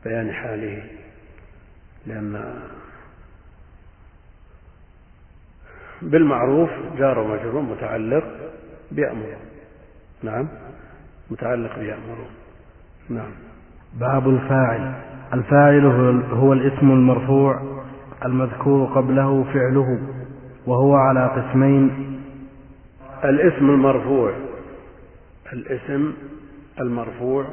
بيان 0.05 0.31
حاله 0.31 0.83
لأن 2.05 2.59
بالمعروف 6.01 6.69
جار 6.97 7.19
ومجرور 7.19 7.61
متعلق 7.61 8.23
بيأمر 8.91 9.37
نعم. 10.23 10.47
متعلق 11.33 11.79
بيأمر 11.79 12.17
نعم. 13.09 13.31
باب 13.93 14.29
الفاعل. 14.29 14.93
الفاعل 15.33 15.85
هو 16.31 16.53
الاسم 16.53 16.91
المرفوع 16.91 17.61
المذكور 18.25 18.85
قبله 18.85 19.43
فعله 19.53 19.99
وهو 20.65 20.95
على 20.95 21.27
قسمين. 21.27 22.19
الاسم 23.23 23.69
المرفوع 23.69 24.33
الاسم 25.53 26.13
المرفوع 26.79 27.47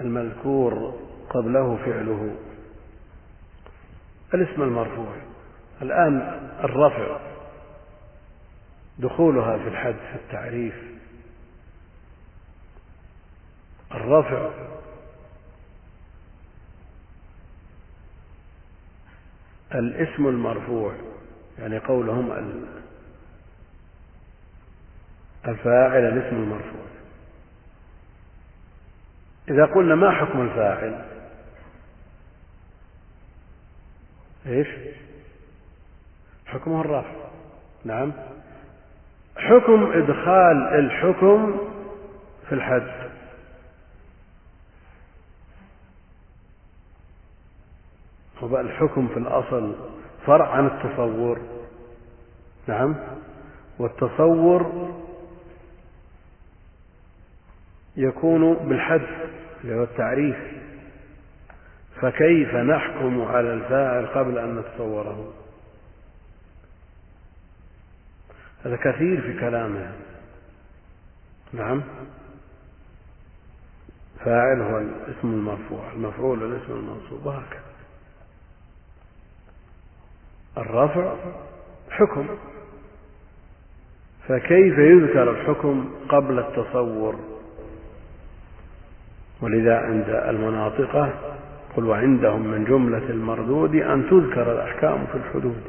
المذكور 0.00 0.94
قبله 1.30 1.76
فعله. 1.76 2.34
الاسم 4.34 4.62
المرفوع. 4.62 5.12
الآن 5.82 6.40
الرفع. 6.64 7.16
دخولها 8.98 9.58
في 9.58 9.68
الحد 9.68 9.94
في 9.94 10.14
التعريف. 10.14 10.91
الرفع. 13.94 14.50
الاسم 19.74 20.28
المرفوع 20.28 20.94
يعني 21.58 21.78
قولهم 21.78 22.32
الفاعل 25.48 26.04
الاسم 26.04 26.36
المرفوع. 26.36 26.82
إذا 29.48 29.64
قلنا 29.64 29.94
ما 29.94 30.10
حكم 30.10 30.40
الفاعل؟ 30.40 31.04
إيش؟ 34.46 34.68
حكمه 36.46 36.80
الرفع. 36.80 37.22
نعم. 37.84 38.12
حكم 39.36 39.92
إدخال 39.92 40.78
الحكم 40.78 41.60
في 42.48 42.54
الحد 42.54 43.11
هو 48.42 48.60
الحكم 48.60 49.08
في 49.08 49.16
الأصل 49.16 49.74
فرع 50.26 50.48
عن 50.48 50.66
التصور. 50.66 51.40
نعم. 52.66 52.96
والتصور 53.78 54.92
يكون 57.96 58.54
بالحد 58.54 59.06
اللي 59.64 59.74
هو 59.74 59.82
التعريف. 59.82 60.36
فكيف 62.00 62.54
نحكم 62.54 63.22
على 63.22 63.54
الفاعل 63.54 64.06
قبل 64.06 64.38
أن 64.38 64.56
نتصوره؟ 64.56 65.32
هذا 68.64 68.76
كثير 68.76 69.20
في 69.20 69.40
كلامه. 69.40 69.92
نعم. 71.52 71.82
فاعل 74.24 74.62
هو 74.62 74.78
الاسم 74.78 75.28
المرفوع 75.28 75.92
المفعول 75.92 76.42
الاسم 76.42 76.72
المنصوب 76.72 77.26
وهكذا. 77.26 77.71
الرفع 80.58 81.14
حكم. 81.90 82.26
فكيف 84.28 84.78
يذكر 84.78 85.30
الحكم 85.30 85.90
قبل 86.08 86.38
التصور؟ 86.38 87.16
ولذا 89.40 89.76
عند 89.76 90.08
المناطقة 90.08 91.12
قل 91.76 91.84
وعندهم 91.84 92.46
من 92.46 92.64
جملة 92.64 93.10
المردود 93.10 93.74
أن 93.74 94.10
تذكر 94.10 94.52
الأحكام 94.52 95.06
في 95.06 95.14
الحدود. 95.14 95.62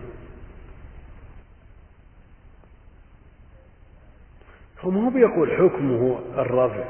هو 4.81 4.91
ما 4.91 5.05
هو 5.05 5.09
بيقول 5.09 5.51
حكمه 5.51 6.19
الرفع؟ 6.37 6.83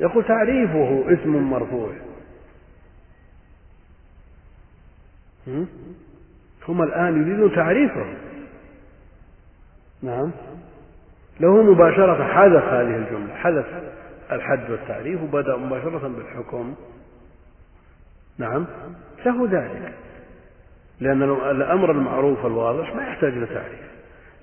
يقول 0.00 0.24
تعريفه 0.24 1.04
اسم 1.12 1.36
مرفوع. 1.36 1.92
هم 6.68 6.82
الآن 6.82 7.22
يريدون 7.22 7.54
تعريفه 7.54 8.06
نعم. 10.02 10.30
له 11.40 11.62
مباشرة 11.62 12.24
حذف 12.24 12.64
هذه 12.64 12.96
الجملة 12.96 13.34
حذف 13.34 13.66
الحد 14.32 14.70
والتعريف 14.70 15.22
وبدأ 15.22 15.56
مباشرة 15.56 16.08
بالحكم. 16.08 16.74
نعم. 18.38 18.66
له 19.26 19.48
ذلك. 19.50 19.94
لأن 21.00 21.22
الأمر 21.50 21.90
المعروف 21.90 22.46
الواضح 22.46 22.94
ما 22.94 23.02
يحتاج 23.02 23.32
إلى 23.32 23.46
تعريف. 23.46 23.88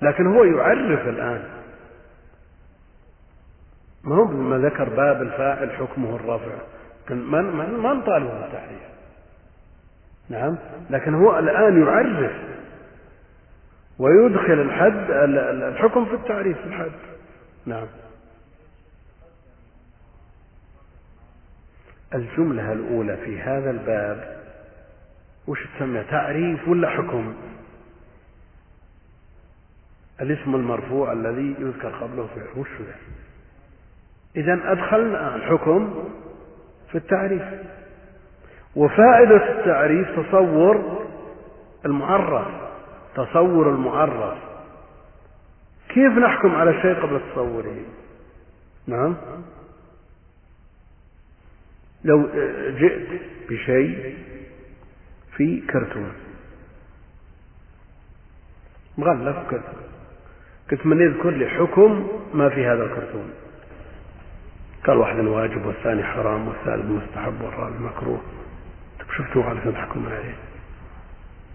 لكن 0.02 0.26
هو 0.26 0.44
يعرف 0.44 1.08
الآن. 1.08 1.44
ما 4.04 4.16
هو 4.16 4.24
ما 4.24 4.58
ذكر 4.58 4.88
باب 4.88 5.22
الفاعل 5.22 5.70
حكمه 5.70 6.16
الرفع. 6.16 6.52
من 7.10 7.44
من 7.44 7.78
ما 7.78 7.94
نطالبه 7.94 8.40
بالتعريف 8.40 8.95
نعم. 10.28 10.56
لكن 10.90 11.14
هو 11.14 11.38
الآن 11.38 11.82
يعرف 11.82 12.32
ويدخل 13.98 14.52
الحد 14.52 15.10
الحكم 15.10 16.04
في 16.04 16.14
التعريف 16.14 16.58
في 16.58 16.66
الحد. 16.66 16.90
نعم. 17.66 17.86
الجملة 22.14 22.72
الأولى 22.72 23.16
في 23.16 23.40
هذا 23.40 23.70
الباب 23.70 24.36
وش 25.46 25.58
تسمى 25.76 26.04
تعريف 26.10 26.68
ولا 26.68 26.90
حكم؟ 26.90 27.34
الاسم 30.20 30.54
المرفوع 30.54 31.12
الذي 31.12 31.54
يذكر 31.58 31.88
قبله 31.88 32.26
فعل 32.26 32.46
وش 32.56 32.68
إذا 34.36 34.72
أدخلنا 34.72 35.36
الحكم 35.36 36.08
في 36.90 36.98
التعريف. 36.98 37.42
وفائدة 38.76 39.58
التعريف 39.58 40.08
تصور 40.20 41.06
المعرف 41.86 42.46
تصور 43.14 43.70
المعرف. 43.70 44.38
كيف 45.88 46.12
نحكم 46.12 46.54
على 46.54 46.70
الشيء 46.70 46.94
قبل 46.94 47.20
تصوره؟ 47.32 47.76
نعم. 48.86 49.16
لو 52.04 52.28
جئت 52.78 53.20
بشيء 53.50 54.16
في 55.36 55.60
كرتون. 55.60 56.12
مغلف 58.98 59.36
كرتون. 59.50 59.82
قلت 60.70 60.86
من 60.86 61.00
يذكر 61.00 61.30
لي 61.30 61.48
حكم 61.48 62.08
ما 62.34 62.48
في 62.48 62.66
هذا 62.66 62.84
الكرتون؟ 62.84 63.30
قال 64.86 64.96
واحد 64.96 65.18
واجب 65.18 65.66
والثاني 65.66 66.04
حرام 66.04 66.48
والثالث 66.48 66.84
مستحب 66.84 67.40
والرابع 67.40 67.78
مكروه. 67.78 68.20
شفتوه 69.18 69.44
على 69.44 69.72
تحكم 69.72 70.06
عليه 70.06 70.34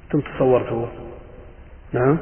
أنتم 0.05 0.21
تصورتوه. 0.31 0.91
نعم. 1.93 2.17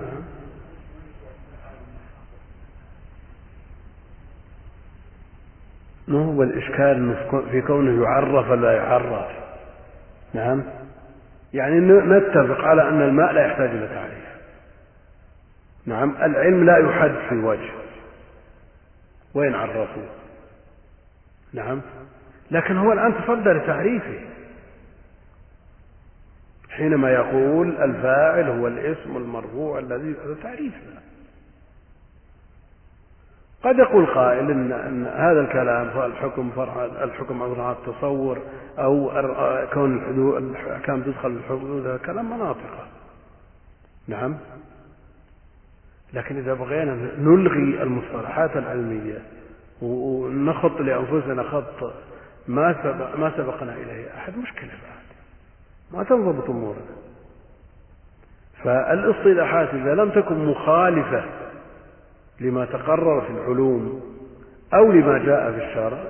ما 6.07 6.25
هو 6.25 6.43
الإشكال 6.43 7.15
في 7.51 7.61
كونه 7.61 8.03
يعرف 8.03 8.49
ولا 8.49 8.71
يعرف؟ 8.71 9.31
نعم. 10.33 10.63
يعني 11.53 11.79
نتفق 11.79 12.61
على 12.63 12.89
أن 12.89 13.01
الماء 13.01 13.31
لا 13.31 13.45
يحتاج 13.45 13.69
إلى 13.69 13.87
تعريف. 13.87 14.29
نعم. 15.85 16.15
العلم 16.15 16.65
لا 16.65 16.77
يحد 16.77 17.29
في 17.29 17.35
وجه 17.35 17.71
وين 19.33 19.55
عرفوا 19.55 20.03
نعم. 21.53 21.81
لكن 22.51 22.77
هو 22.77 22.93
الآن 22.93 23.13
تصدى 23.13 23.49
لتعريفه. 23.49 24.19
حينما 26.79 27.11
يقول 27.11 27.69
الفاعل 27.69 28.49
هو 28.49 28.67
الاسم 28.67 29.17
المرفوع 29.17 29.79
الذي 29.79 30.15
هذا 30.25 30.35
تعريف. 30.43 30.73
قد 33.63 33.79
يقول 33.79 34.05
قائل 34.05 34.51
إن, 34.51 34.71
إن 34.71 35.05
هذا 35.05 35.41
الكلام 35.41 36.11
الحكم 36.11 36.51
فرع 36.55 36.85
الحكم 36.85 37.43
عبر 37.43 37.71
التصور 37.71 38.41
أو 38.79 39.11
كون 39.73 39.97
الأحكام 40.37 41.01
تدخل 41.01 41.29
الحدود 41.29 41.85
هذا 41.85 41.97
كلام 41.97 42.37
مناطق. 42.37 42.87
نعم. 44.07 44.37
لكن 46.13 46.37
إذا 46.37 46.53
بغينا 46.53 46.95
نلغي 47.19 47.83
المصطلحات 47.83 48.57
العلمية 48.57 49.21
ونخط 49.81 50.81
لأنفسنا 50.81 51.43
خط 51.43 51.93
ما 52.47 52.75
سبق 52.83 53.15
ما 53.15 53.31
سبقنا 53.37 53.73
إليه 53.73 54.17
أحد 54.17 54.37
مشكلة 54.37 54.69
بعد 54.69 54.98
ما 55.93 56.03
تنضبط 56.03 56.49
أمورنا 56.49 56.99
فالاصطلاحات 58.63 59.69
إذا 59.69 59.95
لم 59.95 60.09
تكن 60.09 60.45
مخالفة 60.45 61.25
لما 62.39 62.65
تقرر 62.65 63.21
في 63.21 63.31
العلوم 63.31 64.01
أو 64.73 64.91
لما 64.91 65.17
جاء 65.17 65.51
في 65.51 65.69
الشرع 65.69 66.03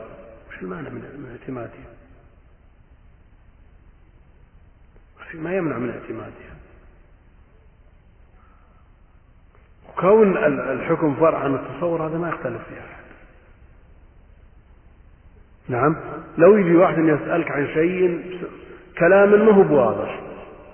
وش 0.49 0.61
المانع 0.61 0.89
من 0.89 1.37
اعتمادها؟ 1.41 1.99
ما 5.33 5.57
يمنع 5.57 5.77
من 5.77 5.89
اعتمادها؟ 5.89 6.55
وكون 9.89 10.37
الحكم 10.71 11.15
فرع 11.15 11.39
عن 11.39 11.55
التصور 11.55 12.07
هذا 12.07 12.17
ما 12.17 12.29
يختلف 12.29 12.61
فيه 12.69 12.79
أحد. 12.79 13.03
نعم؟ 15.67 15.95
لو 16.37 16.57
يجي 16.57 16.75
واحد 16.75 16.97
يسألك 16.97 17.51
عن 17.51 17.67
شيء 17.67 18.39
كلام 18.99 19.45
ما 19.45 19.51
هو 19.51 19.63
بواضح 19.63 20.19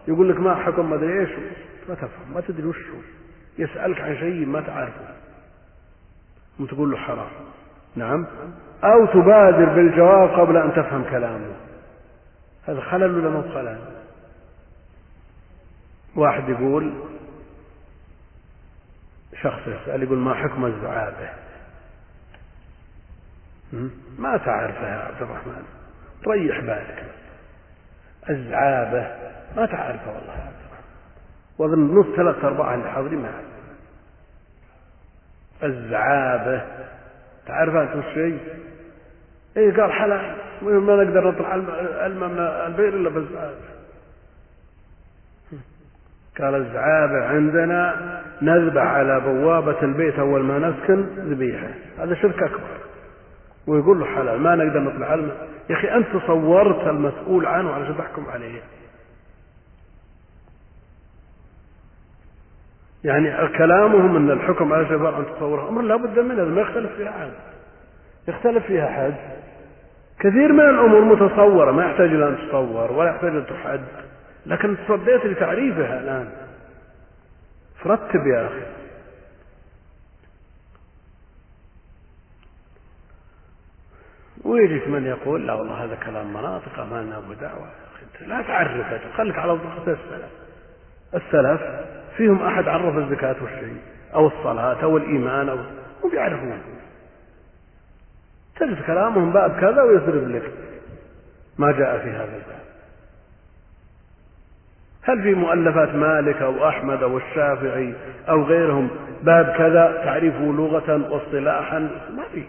يقول 0.08 0.30
لك 0.30 0.40
ما 0.40 0.56
حكم 0.56 0.90
ما 0.90 0.96
أدري 0.96 1.20
إيش. 1.20 1.30
ما 1.90 1.96
تفهم 1.96 2.34
ما 2.34 2.42
تدري 2.42 2.68
وش 2.68 2.78
هو. 2.78 3.00
يسألك 3.58 4.02
عن 4.02 4.18
شيء 4.18 4.46
ما 4.46 4.62
تعرفه. 4.62 5.16
وتقول 6.60 6.92
له 6.92 6.98
حرام. 6.98 7.30
نعم. 7.96 8.28
أو 8.84 9.06
تبادر 9.06 9.66
بالجواب 9.66 10.30
قبل 10.30 10.58
أن 10.58 10.72
تفهم 10.72 11.04
كلامه. 11.04 11.56
هذا 12.68 12.82
خلل 12.82 13.18
ولا 13.18 13.30
مو 13.30 13.42
خلل؟ 13.42 13.80
واحد 16.16 16.50
يقول 16.50 16.94
شخص 19.42 19.60
يسأل 19.68 20.04
يقول 20.04 20.18
ما 20.18 20.34
حكم 20.34 20.66
الزعابة 20.66 21.30
ما 24.20 24.38
تعرفها 24.38 24.90
يا 24.90 25.00
عبد 25.00 25.22
الرحمن. 25.22 25.64
ريح 26.28 26.60
بالك. 26.60 27.06
الزعابة 28.30 29.08
ما 29.56 29.66
تعرفها 29.66 30.14
والله. 30.14 30.52
وأظن 31.58 32.00
نص 32.00 32.16
ثلاث 32.16 32.46
أرباع 32.46 32.74
اللي 32.74 32.92
حاضرين 32.92 33.20
ما 33.22 33.32
الزعابة 35.64 36.62
تعرفها 37.48 37.94
أنت 37.94 38.06
شيء؟ 38.14 38.40
إيه 39.58 39.74
قال 39.74 39.92
حلال 39.92 40.36
ما 40.62 41.04
نقدر 41.04 41.32
نطلع 41.32 41.56
الماء 42.06 42.30
من 42.30 42.40
البئر 42.40 42.94
إلا 42.94 43.10
بالزعابة 43.10 43.76
قال 46.40 46.56
الزعابة 46.56 47.26
عندنا 47.26 47.96
نذبح 48.42 48.82
على 48.82 49.20
بوابة 49.20 49.82
البيت 49.82 50.20
أول 50.20 50.44
ما 50.44 50.60
نسكن 50.60 51.02
ذبيحة. 51.02 51.68
هذا 52.00 52.16
شرك 52.16 52.44
أكبر. 52.44 52.78
ويقول 53.68 54.00
له 54.00 54.06
حلال 54.06 54.40
ما 54.40 54.56
نقدر 54.56 54.80
نطلع 54.80 55.14
الماء 55.14 55.55
يا 55.70 55.76
أخي 55.76 55.96
أنت 55.96 56.08
تصورت 56.08 56.88
المسؤول 56.88 57.46
عنه 57.46 57.72
علشان 57.72 57.98
تحكم 57.98 58.26
عليه؟ 58.30 58.62
يعني 63.04 63.48
كلامهم 63.58 64.16
إن 64.16 64.32
الحكم 64.32 64.74
على 64.74 64.88
شيء 64.88 65.06
عن 65.06 65.26
تصوره. 65.36 65.70
أمر 65.70 65.82
لا 65.82 65.96
بد 65.96 66.20
منه 66.20 66.44
ما 66.44 66.62
يختلف 66.62 66.92
فيها 66.96 67.10
احد 67.10 67.32
يختلف 68.28 68.66
فيها 68.66 68.90
احد 68.90 69.16
كثير 70.20 70.54
من 70.54 70.70
الأمور 70.70 71.02
متصورة 71.02 71.72
ما 71.72 71.86
يحتاج 71.86 72.10
إلى 72.10 72.28
أن 72.28 72.38
تصور 72.48 72.92
ولا 72.92 73.10
يحتاج 73.10 73.32
أن 73.36 73.46
تحد. 73.46 73.82
لكن 74.46 74.76
تصديت 74.88 75.26
لتعريفها 75.26 76.00
الآن. 76.00 76.30
فرتب 77.84 78.28
يا 78.28 78.46
أخي. 78.46 78.85
ويجيك 84.44 84.88
من 84.88 85.06
يقول 85.06 85.48
لا 85.48 85.54
والله 85.54 85.84
هذا 85.84 85.96
كلام 85.96 86.34
مناطق 86.34 86.80
ما 86.80 87.02
لنا 87.02 87.22
دعوة. 87.42 87.68
لا 88.28 88.42
تعرفه 88.42 89.00
خليك 89.18 89.38
على 89.38 89.52
ضغط 89.52 89.88
السلف. 89.88 90.32
السلف 91.16 91.62
فيهم 92.18 92.42
أحد 92.42 92.68
عرف 92.68 92.98
الزكاة 92.98 93.36
والشيء 93.42 93.78
أو 94.14 94.28
الصلاة 94.28 94.84
أو 94.84 94.98
الإيمان 94.98 95.50
أو 95.50 95.58
هم 96.04 96.14
يعرفون. 96.14 96.62
تجد 98.60 98.86
كلامهم 98.88 99.32
باب 99.32 99.60
كذا 99.60 99.82
ويضرب 99.82 100.30
لك 100.30 100.52
ما 101.58 101.72
جاء 101.72 102.00
في 102.00 102.10
هذا 102.10 102.36
الباب. 102.36 102.66
هل 105.04 105.24
في 105.24 105.34
مؤلفات 105.34 105.96
مالك 105.96 106.42
أو 106.42 106.70
أحمد 106.70 107.04
أو 107.04 107.18
الشافعي 107.18 107.94
أو 108.30 108.44
غيرهم 108.44 108.90
باب 109.24 109.56
كذا؟ 109.58 110.02
تعريفه 110.06 110.40
لغة 110.40 111.12
واصطلاحا؟ 111.12 111.80
ما 112.16 112.24
في. 112.34 112.44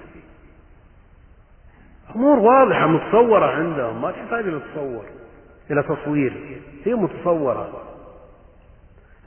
أمور 2.14 2.38
واضحة 2.38 2.86
متصورة 2.86 3.46
عندهم 3.46 4.02
ما 4.02 4.10
تحتاج 4.10 4.44
إلى 4.44 4.60
تصور 4.60 5.04
إلى 5.70 5.82
تصوير. 5.82 6.60
هي 6.84 6.94
متصورة. 6.94 7.82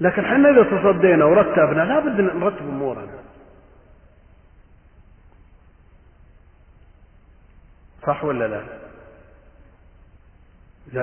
لكن 0.01 0.25
حنا 0.25 0.49
إذا 0.49 0.63
تصدينا 0.63 1.25
ورتبنا 1.25 1.81
لابد 1.81 2.21
نرتب 2.21 2.61
أمورنا. 2.61 3.19
صح 8.07 8.23
ولا 8.23 8.47
لا؟ 8.47 8.63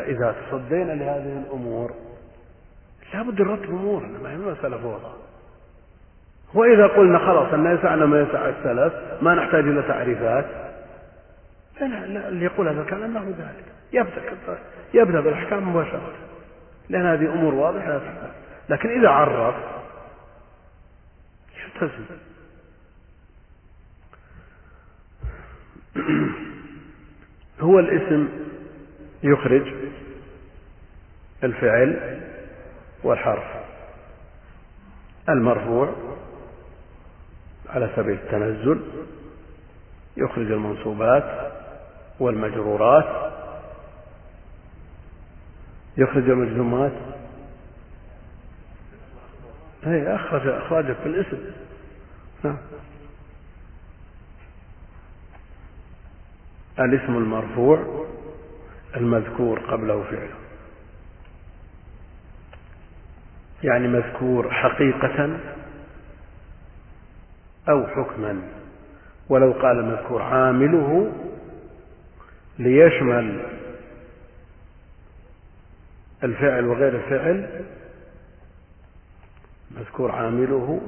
إذا 0.02 0.34
تصدينا 0.50 0.92
لهذه 0.92 1.44
الأمور 1.46 1.94
لابد 3.14 3.40
نرتب 3.42 3.70
أمورنا. 3.70 4.18
ما 4.18 4.30
هي 4.32 4.36
مسألة 4.36 4.78
فوضى 4.78 5.14
وإذا 6.54 6.86
قلنا 6.86 7.18
خلاص 7.18 7.52
أن 7.52 7.76
يسعنا 7.78 8.06
ما 8.06 8.20
يسع 8.20 8.48
السلف 8.48 9.22
ما 9.22 9.34
نحتاج 9.34 9.64
إلى 9.64 9.82
تعريفات. 9.82 10.65
لا 11.80 12.28
اللي 12.28 12.44
يقول 12.44 12.68
هذا 12.68 12.82
الكلام 12.82 13.14
له 13.14 13.34
ذلك. 13.38 13.64
يبدأ 13.92 14.22
يبدأ 14.94 15.20
بالأحكام 15.20 15.68
مباشرة. 15.68 16.12
لأن 16.88 17.06
هذه 17.06 17.32
أمور 17.32 17.54
واضحة 17.54 17.88
لا 17.88 17.98
تحتاج. 17.98 18.30
لكن 18.68 18.88
إذا 19.00 19.08
عرف 19.08 19.54
شو 21.56 21.80
تزن 21.80 22.16
هو 27.60 27.78
الاسم 27.78 28.28
يخرج 29.22 29.74
الفعل 31.44 32.20
والحرف 33.04 33.44
المرفوع 35.28 35.94
على 37.68 37.90
سبيل 37.96 38.14
التنزل 38.14 38.80
يخرج 40.16 40.50
المنصوبات 40.50 41.52
والمجرورات 42.20 43.32
يخرج 45.96 46.30
المجزومات. 46.30 46.92
هي 49.84 50.14
أخرج 50.14 50.48
أخرجك 50.48 50.96
في 50.96 51.06
الاسم. 51.06 51.38
نعم. 52.44 52.56
الاسم 56.78 57.16
المرفوع 57.16 58.06
المذكور 58.96 59.58
قبله 59.58 60.02
فعل 60.02 60.28
يعني 63.62 63.88
مذكور 63.88 64.50
حقيقة 64.50 65.38
أو 67.68 67.86
حكما. 67.86 68.42
ولو 69.28 69.52
قال 69.52 69.78
المذكور 69.78 70.22
عامله 70.22 71.12
ليشمل 72.58 73.42
الفعل 76.24 76.64
وغير 76.64 76.96
الفعل 76.96 77.64
مذكور 79.70 80.12
عامله 80.12 80.80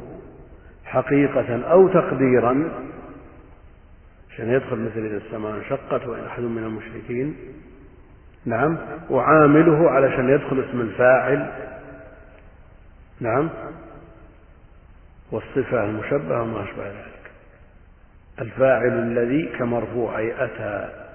حقيقة 0.84 1.70
أو 1.70 1.88
تقديرا 1.88 2.84
عشان 4.30 4.52
يدخل 4.52 4.76
مثل 4.76 5.06
إذا 5.06 5.16
السماء 5.16 5.54
انشقت 5.54 6.06
وإن 6.06 6.24
أحد 6.24 6.42
من 6.42 6.64
المشركين. 6.64 7.36
نعم 8.44 8.78
وعامله 9.10 9.90
علشان 9.90 10.28
يدخل 10.28 10.64
اسم 10.68 10.80
الفاعل. 10.80 11.52
نعم 13.20 13.50
والصفة 15.32 15.84
المشبهة 15.84 16.42
وما 16.42 16.64
أشبه 16.64 16.88
ذلك. 16.88 17.30
الفاعل 18.38 18.92
الذي 18.92 19.58
كمرفوع 19.58 20.18
أي 20.18 20.44
أتى 20.44 21.07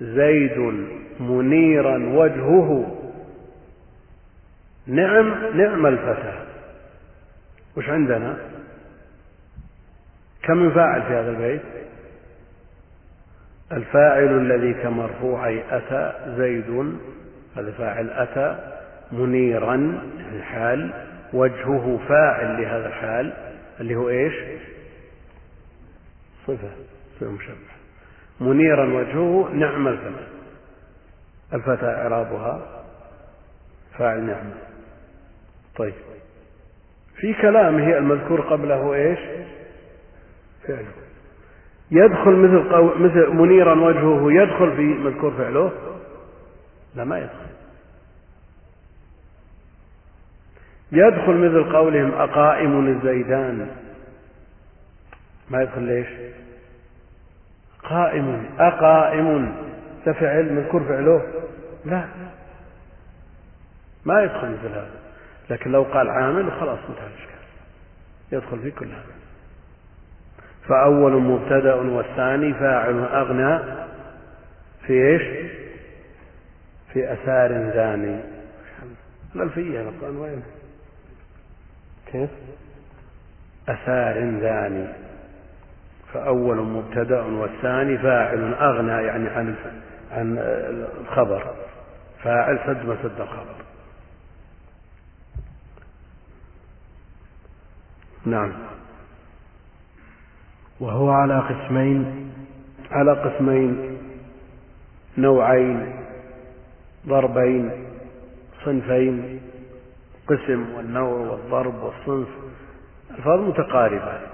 زيد 0.00 0.58
منيرا 1.20 1.98
وجهه. 1.98 3.00
نعم 4.86 5.56
نعم 5.56 5.86
الفتى. 5.86 6.44
وش 7.76 7.88
عندنا؟ 7.88 8.36
كم 10.42 10.56
من 10.56 10.70
فاعل 10.74 11.02
في 11.02 11.12
هذا 11.12 11.30
البيت؟ 11.30 11.62
الفاعل 13.72 14.38
الذي 14.40 14.74
كمرفوع 14.74 15.58
أتى 15.70 16.12
زيد 16.36 16.96
هذا 17.56 17.70
فاعل 17.70 18.10
أتى 18.10 18.74
منيرا 19.12 19.74
يعني 20.18 20.42
حال 20.42 20.92
وجهه 21.32 22.00
فاعل 22.08 22.62
لهذا 22.62 22.86
الحال 22.86 23.32
اللي 23.80 23.94
هو 23.94 24.08
إيش؟ 24.08 24.34
صفة 26.46 26.70
صفة 27.20 27.30
مشبه 27.30 27.73
منيرا 28.40 28.84
وجهه 28.84 29.50
نعم 29.52 29.88
الفتى 29.88 30.26
الفتى 31.52 31.86
إعرابها 31.86 32.84
فاعل 33.98 34.20
نعمة 34.20 34.54
طيب. 35.76 35.94
في 37.16 37.34
كلامه 37.34 37.98
المذكور 37.98 38.40
قبله 38.40 38.94
إيش؟ 38.94 39.18
فعله. 40.66 40.92
يدخل 41.90 42.32
مثل 42.32 42.72
قو... 42.72 42.94
مثل 42.94 43.30
منيرا 43.30 43.74
وجهه 43.74 44.32
يدخل 44.42 44.76
في 44.76 44.82
مذكور 44.82 45.30
فعله؟ 45.30 45.72
لا 46.94 47.04
ما 47.04 47.18
يدخل. 47.18 47.54
يدخل 50.92 51.32
مثل 51.32 51.72
قولهم 51.72 52.12
أقائم 52.12 52.86
الزيدان. 52.86 53.70
ما 55.50 55.62
يدخل 55.62 55.82
ليش؟ 55.82 56.08
قائم 57.84 58.46
أقائم. 58.58 59.54
تفعل 60.04 60.52
مذكور 60.52 60.84
فعله؟ 60.84 61.22
لا. 61.84 62.04
ما 64.04 64.22
يدخل 64.22 64.50
مثل 64.50 64.68
هذا 64.68 64.90
لكن 65.50 65.72
لو 65.72 65.82
قال 65.82 66.10
عامل 66.10 66.52
خلاص 66.52 66.78
انتهى 66.88 67.06
الإشكال. 67.06 67.34
يدخل 68.32 68.58
في 68.58 68.70
كل 68.70 68.86
هذا. 68.86 69.14
فأول 70.68 71.12
مبتدأ 71.12 71.74
والثاني 71.74 72.54
فاعل 72.54 73.04
أغنى 73.04 73.58
في 74.86 74.92
إيش؟ 74.92 75.22
في 76.92 77.12
أثار 77.12 77.70
ثاني 77.74 78.20
الألفية 79.36 79.80
القرآن 79.80 80.16
وين؟ 80.16 80.42
كيف؟ 82.12 82.30
أثار 83.68 84.14
ثاني 84.40 85.03
فأول 86.14 86.56
مبتدأ 86.56 87.22
والثاني 87.22 87.98
فاعل 87.98 88.54
أغنى 88.54 89.06
يعني 89.06 89.28
عن 89.28 89.54
عن 90.12 90.38
الخبر. 91.00 91.54
فاعل 92.22 92.58
سد 92.66 92.86
ما 92.86 92.96
سد 93.02 93.20
الخبر. 93.20 93.54
نعم. 98.26 98.52
وهو 100.80 101.10
على 101.10 101.38
قسمين. 101.38 102.32
على 102.90 103.12
قسمين. 103.12 103.98
نوعين 105.18 105.96
ضربين 107.06 107.70
صنفين. 108.64 109.40
قسم 110.26 110.74
والنوع 110.76 111.30
والضرب 111.30 111.74
والصنف. 111.74 112.28
الفاظ 113.10 113.40
متقاربة. 113.40 114.33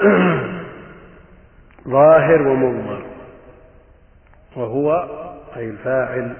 ظاهر 1.88 2.48
ومضمر. 2.48 3.02
وهو 4.56 4.92
أي 5.56 5.70
الفاعل 5.70 6.36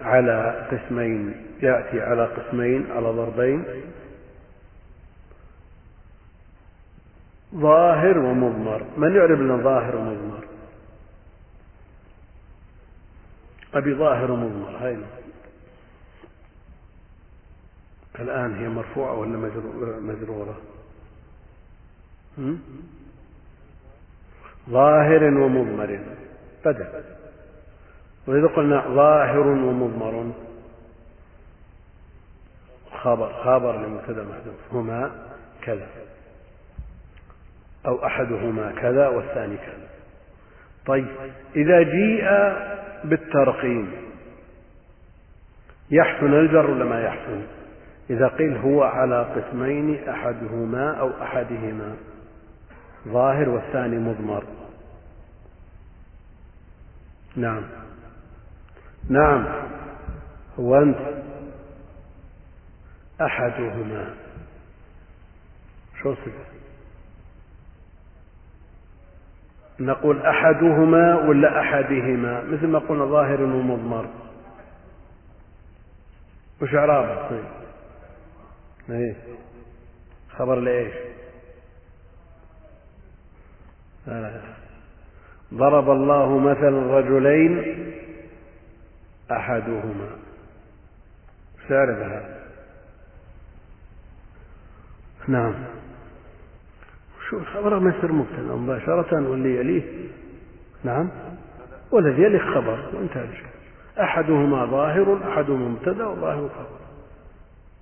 على 0.00 0.68
قسمين 0.72 1.46
يأتي 1.62 2.00
على 2.00 2.24
قسمين 2.24 2.90
على 2.90 3.08
ضربين. 3.08 3.64
ظاهر 7.54 8.18
ومضمر. 8.18 8.82
من 8.96 9.16
يعرف 9.16 9.40
لنا 9.40 9.56
ظاهر 9.56 9.96
ومضمر؟ 9.96 10.44
أبي 13.74 13.94
ظاهر 13.94 14.30
ومضمر 14.30 14.76
هاي. 14.80 14.98
الآن 18.20 18.54
هي 18.54 18.68
مرفوعة 18.68 19.14
ولا 19.14 19.36
مجرورة؟ 20.00 20.77
ظاهر 24.70 25.24
ومضمر. 25.24 26.00
بدل 26.64 26.86
وإذا 28.26 28.46
قلنا 28.46 28.88
ظاهر 28.88 29.46
ومضمر 29.46 30.32
خبر 32.92 33.32
خبر 33.32 33.86
لمبتدا 33.86 34.22
محذوف. 34.22 34.72
هما 34.72 35.10
كذا. 35.62 35.86
أو 37.86 38.06
أحدهما 38.06 38.72
كذا 38.72 39.08
والثاني 39.08 39.56
كذا. 39.56 39.88
طيب. 40.86 41.06
إذا 41.56 41.82
جيء 41.82 42.24
بالترقيم 43.04 43.92
يحسن 45.90 46.34
الجر 46.34 46.70
ولا 46.70 46.84
ما 46.84 47.02
يحسن؟ 47.02 47.42
إذا 48.10 48.28
قيل 48.28 48.56
هو 48.56 48.82
على 48.82 49.22
قسمين 49.22 50.08
أحدهما 50.08 50.90
أو 50.90 51.10
أحدهما. 51.22 51.96
ظاهر 53.12 53.48
والثاني 53.48 53.98
مضمر. 53.98 54.44
نعم. 57.36 57.62
نعم. 59.08 59.46
هو 60.58 60.76
أنت. 60.82 60.98
أحدهما. 63.20 64.14
شو 66.02 66.14
صفة؟ 66.14 66.58
نقول 69.80 70.22
أحدهما 70.26 71.28
ولا 71.28 71.60
أحدهما؟ 71.60 72.42
مثل 72.42 72.66
ما 72.66 72.78
قلنا 72.78 73.04
ظاهر 73.04 73.42
ومضمر. 73.42 74.08
وش 76.62 76.74
إعرابه 76.74 77.28
طيب. 77.28 77.44
إيه. 78.90 79.16
خبر 80.30 80.60
لإيش؟ 80.60 81.07
ضرب 85.54 85.90
الله 85.90 86.38
مثلا 86.38 86.98
رجلين 86.98 87.84
أحدهما. 89.30 90.08
هذا 91.70 92.38
نعم. 95.28 95.54
شو 97.28 97.38
الخبر 97.38 97.78
ما 97.78 97.90
يصير 97.90 98.12
مبتدأ؟ 98.12 98.54
مباشرة 98.54 99.30
واللي 99.30 99.56
يليه. 99.56 99.82
نعم. 100.84 101.10
والذي 101.90 102.22
يليه 102.22 102.38
خبر. 102.38 102.90
وانتهى 102.94 103.28
أحدهما 104.00 104.66
ظاهر 104.66 105.18
أحدهما 105.28 105.68
مبتدأ 105.68 106.06
وظاهر 106.06 106.48
خبر. 106.48 106.78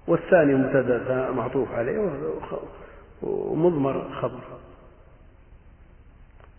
والثاني 0.06 0.54
مبتدأ 0.54 1.30
معطوف 1.30 1.72
عليه 1.72 2.10
ومضمر 3.22 4.10
خبر. 4.22 4.40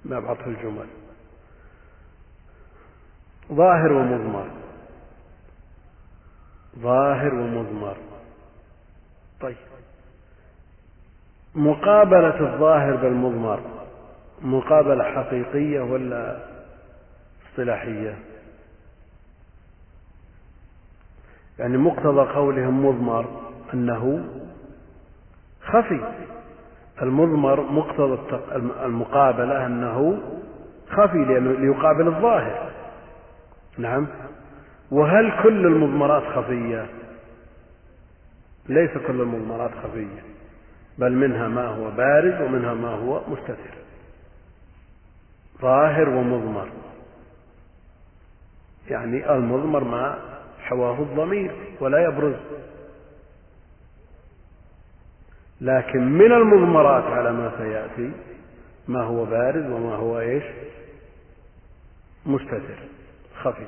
باب 0.09 0.25
عطف 0.25 0.47
الجمل. 0.47 0.87
ظاهر 3.53 3.93
ومضمر. 3.93 4.47
ظاهر 6.79 7.33
ومضمر. 7.33 7.97
طيب. 9.41 9.57
مقابلة 11.55 12.53
الظاهر 12.53 12.95
بالمضمر 12.95 13.61
مقابلة 14.41 15.03
حقيقية 15.03 15.81
ولا 15.81 16.39
اصطلاحية؟ 17.49 18.19
يعني 21.59 21.77
مقتضى 21.77 22.33
قولهم 22.33 22.85
مضمر 22.85 23.41
أنه 23.73 24.25
خفي. 25.61 26.27
المضمر 27.01 27.61
مقتضى 27.61 28.19
المقابلة 28.85 29.65
أنه 29.65 30.19
خفي 30.89 31.17
لأنه 31.17 31.51
ليقابل 31.51 32.07
الظاهر. 32.07 32.71
نعم. 33.77 34.07
وهل 34.91 35.43
كل 35.43 35.65
المضمرات 35.65 36.23
خفية؟ 36.23 36.85
ليس 38.69 38.91
كل 39.07 39.21
المضمرات 39.21 39.71
خفية 39.83 40.23
بل 40.97 41.13
منها 41.13 41.47
ما 41.47 41.67
هو 41.67 41.91
بارز 41.91 42.41
ومنها 42.41 42.73
ما 42.73 42.89
هو 42.89 43.21
مستتر. 43.27 43.77
ظاهر 45.61 46.09
ومضمر. 46.09 46.69
يعني 48.89 49.31
المضمر 49.31 49.83
ما 49.83 50.17
حواه 50.59 51.01
الضمير 51.01 51.51
ولا 51.79 52.03
يبرز. 52.03 52.35
لكن 55.61 56.11
من 56.11 56.31
المضمرات 56.31 57.03
على 57.03 57.31
ما 57.31 57.51
سيأتي 57.57 58.11
ما 58.87 59.03
هو 59.03 59.25
بارز 59.25 59.71
وما 59.71 59.95
هو 59.95 60.19
إيش؟ 60.19 60.43
مستتر 62.25 62.77
خفي. 63.41 63.65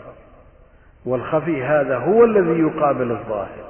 والخفي 1.06 1.64
هذا 1.64 1.98
هو 1.98 2.24
الذي 2.24 2.60
يقابل 2.60 3.12
الظاهر. 3.12 3.70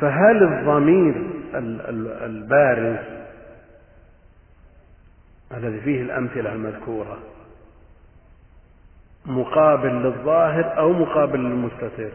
فهل 0.00 0.42
الضمير 0.42 1.30
البارز 2.24 2.96
الذي 5.52 5.80
فيه 5.80 6.02
الأمثلة 6.02 6.52
المذكورة 6.52 7.18
مقابل 9.26 9.88
للظاهر 9.88 10.78
أو 10.78 10.92
مقابل 10.92 11.38
للمستتر؟ 11.38 12.10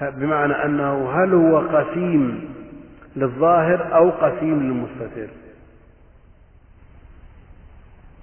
بمعنى 0.00 0.52
أنه 0.52 1.10
هل 1.10 1.34
هو 1.34 1.58
قسيم 1.58 2.53
للظاهر 3.16 3.96
أو 3.96 4.10
قسيم 4.10 4.62
للمستتر 4.62 5.28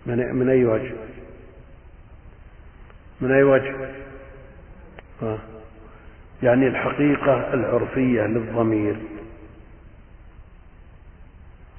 من 0.06 0.36
من 0.36 0.50
أي 0.50 0.66
وجه؟ 0.66 0.94
من 3.22 3.32
أي 3.32 3.44
وجه؟ 3.44 3.76
آه. 5.24 5.40
يعني 6.44 6.68
الحقيقة 6.68 7.54
العرفية 7.54 8.22
للضمير 8.22 8.98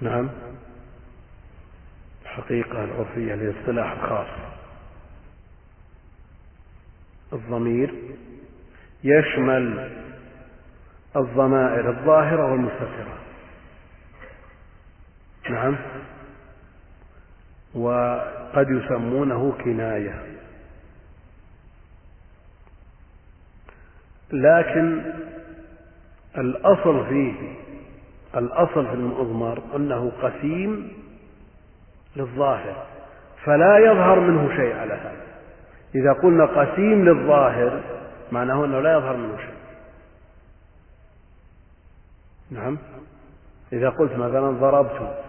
نعم 0.01 0.29
الحقيقة 2.23 2.85
العرفية 2.85 3.35
للاصطلاح 3.35 3.93
الخاص 3.93 4.27
الضمير 7.33 7.95
يشمل 9.05 9.91
الضمائر 11.17 11.91
الظاهرة 11.91 12.53
والمستترة. 12.53 13.19
نعم. 15.51 15.77
وقد 17.75 18.71
يسمونه 18.71 19.53
كناية. 19.65 20.23
لكن 24.33 25.03
الأصل 26.39 27.07
فيه 27.07 27.35
الأصل 28.37 28.87
في 28.87 28.95
المضمر 28.95 29.63
أنه 29.77 30.13
قسيم 30.23 30.93
للظاهر 32.17 32.87
فلا 33.45 33.79
يظهر 33.79 34.21
منه 34.21 34.57
شيء 34.57 34.77
على 34.77 34.95
هذا. 34.95 35.23
إذا 35.95 36.13
قلنا 36.13 36.45
قسيم 36.45 37.05
للظاهر 37.05 37.81
معناه 38.33 38.65
أنه 38.65 38.81
لا 38.81 38.93
يظهر 38.93 39.17
منه 39.17 39.37
شيء. 39.37 39.62
نعم. 42.53 42.79
إذا 43.73 43.89
قلت 43.89 44.13
مثلا 44.13 44.51
ضربت 44.51 45.25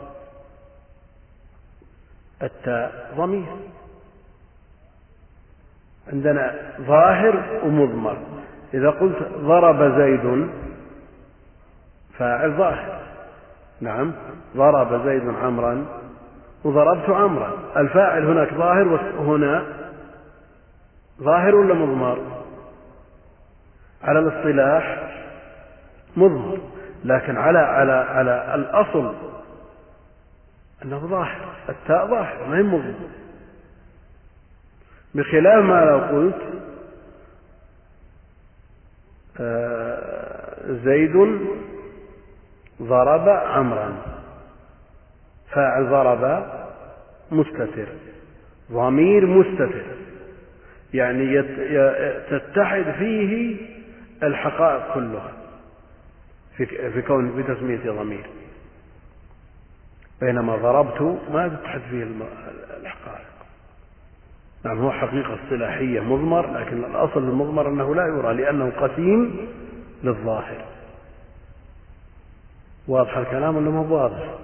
التاء 2.44 3.14
ضمير 3.18 3.56
عندنا 6.14 6.56
ظاهر 6.82 7.62
ومضمر. 7.64 8.18
إذا 8.74 8.90
قلت 8.90 9.18
ضرب 9.38 10.00
زيد 10.00 10.50
فاعل 12.18 12.52
ظاهر. 12.52 13.00
نعم. 13.82 14.14
ضرب 14.58 15.06
زيد 15.06 15.36
عمرا 15.44 15.86
وضربت 16.64 17.10
عمرا. 17.10 17.52
الفاعل 17.78 18.26
هناك 18.26 18.54
ظاهر 18.54 18.88
وهنا 19.18 19.66
ظاهر 21.22 21.56
ولا 21.56 21.74
مضمر؟ 21.74 22.44
على 24.04 24.20
الاصطلاح 24.20 25.14
مضمر. 26.18 26.73
لكن 27.04 27.38
على 27.38 27.60
على 27.60 27.92
على 27.92 28.56
الأصل 28.56 29.16
أنه 30.84 31.08
ظاهر 31.08 31.56
التاء 31.70 32.08
ظاهر 32.08 32.48
ما 32.48 32.58
هي 32.58 32.64
مضمر 32.64 33.10
بخلاف 35.16 35.64
ما 35.64 35.86
لو 35.86 36.00
قلت 36.00 36.64
آه، 39.40 40.72
زيد 40.84 41.40
ضرب 42.82 43.30
عمرا. 43.30 43.94
فاعل 45.52 45.90
ضرب 45.90 46.46
مستتر. 47.32 47.88
ضمير 48.72 49.26
مستتر. 49.26 49.84
يعني 50.94 51.42
تتحد 52.30 52.92
فيه 53.00 53.58
الحقائق 54.24 54.94
كلها. 54.94 55.32
في 56.58 56.92
في 56.92 57.02
كون 57.02 57.36
في 57.36 57.54
تسمية 57.54 57.92
ضمير 57.92 58.30
بينما 60.22 60.56
ضربت 60.56 61.02
ما 61.32 61.48
تتحد 61.48 61.82
فيه 61.90 62.08
الحقائق 62.82 63.34
نعم 64.66 64.80
هو 64.80 64.92
حقيقة 64.92 65.40
اصطلاحية 65.44 66.00
مضمر 66.00 66.60
لكن 66.60 66.84
الأصل 66.84 67.20
المضمر 67.20 67.68
أنه 67.68 67.96
لا 67.96 68.08
يرى 68.08 68.34
لأنه 68.34 68.70
قسيم 68.70 69.48
للظاهر. 70.04 70.66
واضح 72.88 73.18
الكلام 73.18 73.56
ولا 73.56 73.70
مو 73.70 73.96
واضح؟ 73.96 74.36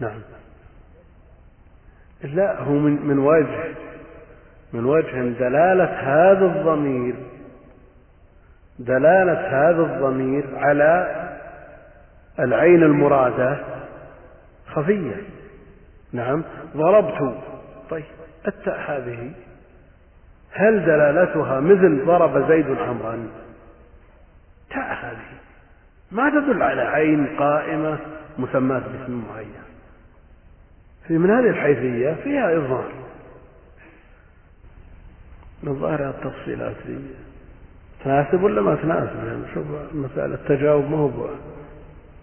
نعم. 0.00 0.20
لا 2.22 2.62
هو 2.62 2.72
من 2.72 3.06
من 3.06 3.18
وجه 3.18 3.74
من 4.72 4.84
وجه 4.84 5.28
دلالة 5.38 5.84
هذا 5.84 6.46
الضمير. 6.46 7.14
دلالة 8.80 9.40
هذا 9.48 9.82
الضمير 9.82 10.44
على 10.56 11.20
العين 12.38 12.82
المرادة 12.82 13.58
خفية. 14.66 15.16
نعم. 16.12 16.44
ضربت. 16.76 17.38
طيب 17.90 18.04
التاء 18.48 18.80
هذه. 18.88 19.32
هل 20.52 20.84
دلالتها 20.84 21.60
مثل 21.60 22.06
ضرب 22.06 22.48
زيد 22.48 22.78
عمرا؟ 22.78 23.28
تاء 24.70 24.94
هذه. 24.94 25.40
ما 26.12 26.30
تدل 26.30 26.62
على 26.62 26.82
عين 26.82 27.36
قائمة 27.36 27.98
مسماة 28.38 28.78
باسم 28.78 29.24
معين. 29.28 29.54
في 31.06 31.18
من 31.18 31.30
هذه 31.30 31.50
الحيثية 31.50 32.14
فيها 32.24 32.56
إظهار. 32.56 32.92
الظاهر 35.66 36.10
التفصيلات. 36.10 36.76
دي 36.86 36.98
تناسب 38.04 38.42
ولا 38.42 38.62
ما 38.62 38.74
تناسب؟ 38.74 39.26
يعني 39.26 39.54
شوف 39.54 39.66
مسألة 39.94 40.34
التجاوب 40.34 40.84
ما 40.90 40.96
هو 40.96 41.10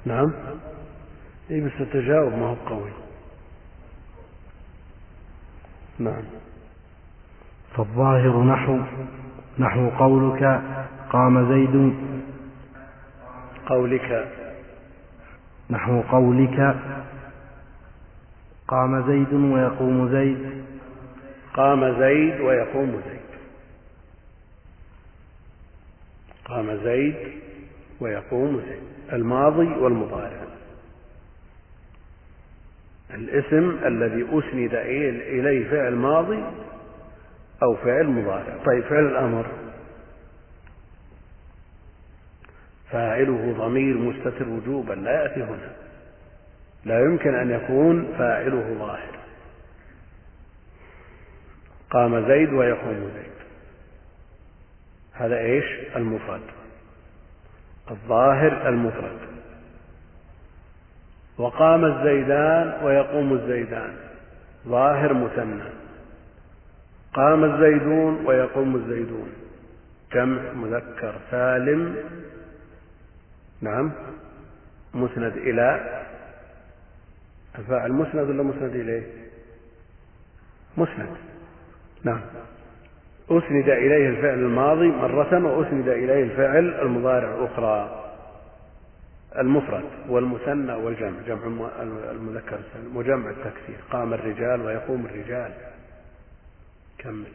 نعم. 0.05 0.33
اي 1.51 1.61
بس 1.61 1.71
التجاوب 1.79 2.33
ما 2.33 2.47
هو 2.47 2.55
قوي. 2.65 2.91
نعم. 5.99 6.23
فالظاهر 7.75 8.43
نحو 8.43 8.79
نحو 9.59 9.89
قولك 9.89 10.61
قام 11.09 11.53
زيد. 11.53 11.93
قولك. 13.65 14.27
نحو 15.69 16.01
قولك 16.01 16.75
قام 18.67 19.07
زيد 19.07 19.33
ويقوم 19.33 20.09
زيد. 20.09 20.63
قام 21.53 21.99
زيد 21.99 22.41
ويقوم 22.41 22.91
زيد. 22.91 23.26
قام 26.47 26.83
زيد 26.83 27.15
ويقوم 27.99 28.61
زيد 28.69 28.83
الماضي 29.13 29.67
والمضارع. 29.67 30.47
الاسم 33.13 33.79
الذي 33.85 34.23
أسند 34.23 34.73
إليه 34.73 35.69
فعل 35.69 35.95
ماضي 35.95 36.43
أو 37.63 37.75
فعل 37.75 38.07
مضارع. 38.07 38.57
طيب 38.65 38.83
فعل 38.83 39.05
الأمر. 39.05 39.45
فاعله 42.91 43.55
ضمير 43.57 43.97
مستتر 43.97 44.49
وجوبا 44.49 44.93
لا 44.93 45.23
يأتي 45.23 45.43
هنا. 45.43 45.75
لا 46.85 46.99
يمكن 46.99 47.35
أن 47.35 47.51
يكون 47.51 48.13
فاعله 48.17 48.75
ظاهر. 48.79 49.17
قام 51.89 52.27
زيد 52.27 52.53
ويقوم 52.53 53.11
زيد. 53.15 53.36
هذا 55.17 55.37
إيش؟ 55.37 55.65
المفرد. 55.95 56.41
الظاهر 57.91 58.69
المفرد. 58.69 59.19
وقام 61.37 61.85
الزيدان 61.85 62.85
ويقوم 62.85 63.33
الزيدان. 63.33 63.95
ظاهر 64.67 65.13
مثنى. 65.13 65.69
قام 67.13 67.43
الزيدون 67.43 68.25
ويقوم 68.25 68.75
الزيدون. 68.75 69.29
جمع 70.13 70.53
مذكر 70.53 71.15
سالم. 71.31 71.95
نعم. 73.61 73.91
مسند 74.93 75.37
إلى. 75.37 76.01
الفاعل 77.59 77.91
مسند 77.91 78.29
ولا 78.29 78.43
مسند 78.43 78.75
إليه؟ 78.75 79.03
مسند. 80.77 81.17
نعم. 82.03 82.21
أسند 83.31 83.69
إليه 83.69 84.09
الفعل 84.09 84.39
الماضي 84.39 84.87
مرة 84.87 85.45
وأسند 85.45 85.87
إليه 85.87 86.23
الفعل 86.23 86.73
المضارع 86.81 87.45
أخرى. 87.45 88.03
المفرد 89.39 89.83
والمثنى 90.09 90.73
والجمع 90.73 91.11
جمع 91.27 91.67
المذكر 92.11 92.55
السالم 92.55 92.97
وجمع 92.97 93.29
التكسير 93.29 93.75
قام 93.91 94.13
الرجال 94.13 94.61
ويقوم 94.61 95.05
الرجال. 95.05 95.51
كمل. 96.97 97.25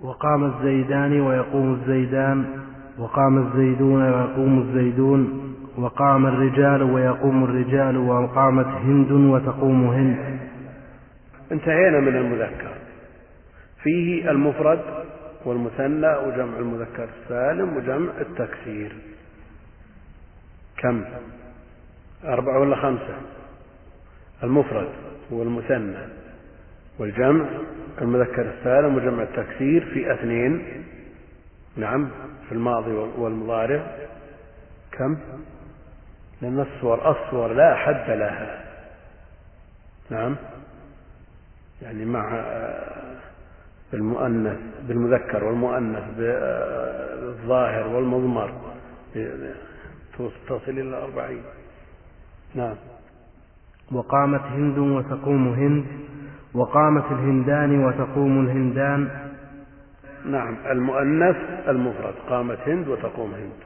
وقام 0.00 0.44
الزيدان 0.44 1.20
ويقوم 1.20 1.74
الزيدان 1.74 2.44
وقام 2.98 3.46
الزيدون 3.46 4.02
ويقوم 4.02 4.58
الزيدون 4.58 5.54
وقام 5.76 6.26
الرجال 6.26 6.82
ويقوم 6.82 7.44
الرجال 7.44 7.96
وقامت 7.96 8.66
هند 8.66 9.12
وتقوم 9.12 9.86
هند. 9.86 10.38
انتهينا 11.52 12.00
من 12.00 12.16
المذكر. 12.16 12.83
فيه 13.84 14.30
المفرد 14.30 14.80
والمثنى 15.44 16.16
وجمع 16.16 16.58
المذكر 16.58 17.08
السالم 17.22 17.76
وجمع 17.76 18.12
التكسير. 18.20 18.96
كم؟ 20.76 21.04
أربعة 22.24 22.60
ولا 22.60 22.76
خمسة؟ 22.76 23.16
المفرد 24.42 24.88
والمثنى 25.30 26.08
والجمع 26.98 27.46
المذكر 28.00 28.50
السالم 28.58 28.96
وجمع 28.96 29.22
التكسير 29.22 29.84
في 29.94 30.14
اثنين. 30.14 30.84
نعم 31.76 32.10
في 32.48 32.52
الماضي 32.52 32.92
والمضارع. 32.92 33.96
كم؟ 34.92 35.18
لأن 36.42 36.60
الصور 36.60 37.10
الصور 37.10 37.52
لا 37.52 37.74
حد 37.74 38.10
لها. 38.10 38.64
نعم 40.10 40.36
يعني 41.82 42.04
مع 42.04 42.44
بالمؤنث 43.94 44.58
بالمذكر 44.88 45.44
والمؤنث 45.44 46.04
بالظاهر 46.18 47.86
والمضمر 47.86 48.52
تصل 50.48 50.68
إلى 50.68 50.96
أربعين. 50.96 51.42
نعم. 52.54 52.76
وقامت 53.92 54.40
هند 54.40 54.78
وتقوم 54.78 55.48
هند 55.48 55.84
وقامت 56.54 57.04
الهندان 57.12 57.84
وتقوم 57.84 58.40
الهندان. 58.46 59.08
نعم. 60.24 60.56
المؤنث 60.70 61.36
المفرد 61.68 62.14
قامت 62.28 62.58
هند 62.58 62.88
وتقوم 62.88 63.34
هند. 63.34 63.60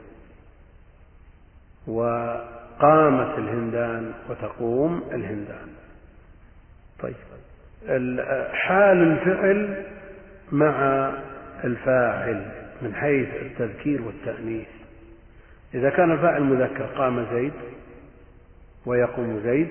وقامت 1.87 3.39
الهندان 3.39 4.13
وتقوم 4.29 5.03
الهندان. 5.11 5.67
طيب. 6.99 7.15
حال 8.53 9.01
الفعل 9.11 9.85
مع 10.51 11.09
الفاعل 11.63 12.51
من 12.81 12.95
حيث 12.95 13.29
التذكير 13.41 14.01
والتأنيث. 14.01 14.67
إذا 15.73 15.89
كان 15.89 16.11
الفاعل 16.11 16.43
مذكر 16.43 16.85
قام 16.85 17.25
زيد 17.33 17.53
ويقوم 18.85 19.39
زيد. 19.43 19.69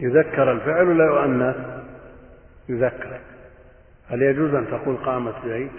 يذكر 0.00 0.52
الفعل 0.52 0.88
ولا 0.88 1.04
يؤنث 1.04 1.56
يذكر. 2.68 3.20
هل 4.08 4.22
يجوز 4.22 4.54
أن 4.54 4.66
تقول 4.66 4.96
قامت 4.96 5.34
زيد؟ 5.46 5.70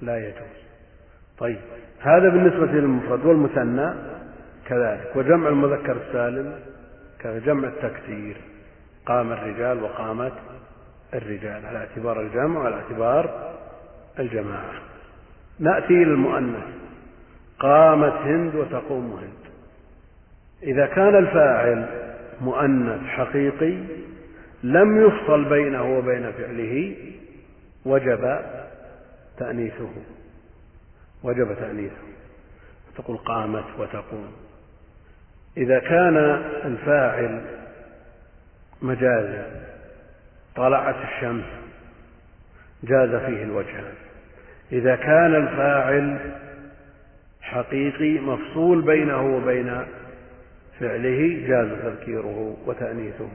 لا 0.00 0.18
يجوز. 0.28 0.62
طيب 1.38 1.58
هذا 2.00 2.28
بالنسبة 2.28 2.66
للمفرد 2.66 3.26
والمثنى 3.26 3.94
كذلك. 4.66 5.16
وجمع 5.16 5.48
المذكر 5.48 5.96
السالم 5.96 6.54
كجمع 7.20 7.68
التكسير 7.68 8.36
قام 9.06 9.32
الرجال 9.32 9.82
وقامت 9.82 10.32
الرجال 11.14 11.66
على 11.66 11.78
اعتبار 11.78 12.20
الجمع 12.20 12.60
وعلى 12.60 12.74
اعتبار 12.74 13.54
الجماعة. 14.18 14.72
نأتي 15.58 15.94
إلى 15.94 16.02
المؤنث. 16.02 16.64
قامت 17.58 18.12
هند 18.12 18.54
وتقوم 18.54 19.12
هند. 19.12 19.52
إذا 20.62 20.86
كان 20.86 21.16
الفاعل 21.16 21.86
مؤنث 22.40 23.06
حقيقي 23.06 23.74
لم 24.62 25.06
يفصل 25.06 25.44
بينه 25.44 25.98
وبين 25.98 26.32
فعله 26.32 26.96
وجب 27.84 28.38
تأنيثه. 29.38 29.92
وجب 31.22 31.54
تأنيثه. 31.54 32.02
تقول 32.96 33.16
قامت 33.16 33.64
وتقوم. 33.78 34.32
إذا 35.56 35.78
كان 35.78 36.16
الفاعل 36.64 37.40
مجازا 38.82 39.71
طلعت 40.56 40.96
الشمس 41.04 41.44
جاز 42.84 43.08
فيه 43.08 43.42
الوجهان 43.42 43.94
إذا 44.72 44.96
كان 44.96 45.34
الفاعل 45.34 46.18
حقيقي 47.42 48.18
مفصول 48.18 48.82
بينه 48.82 49.36
وبين 49.36 49.84
فعله 50.80 51.46
جاز 51.48 51.68
تذكيره 51.82 52.56
وتأنيثه. 52.66 53.28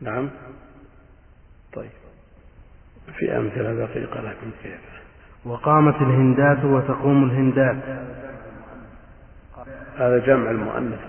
نعم؟ 0.00 0.30
طيب. 1.72 1.90
في 3.18 3.36
أمثلة 3.36 3.74
دقيقة 3.74 4.20
لكن 4.20 4.50
كيف؟ 4.62 4.80
وقامت 5.44 5.94
الهندات 5.94 6.64
وتقوم 6.64 7.24
الهندات. 7.24 7.76
هذا 9.98 10.18
جمع 10.18 10.50
المؤنث. 10.50 11.00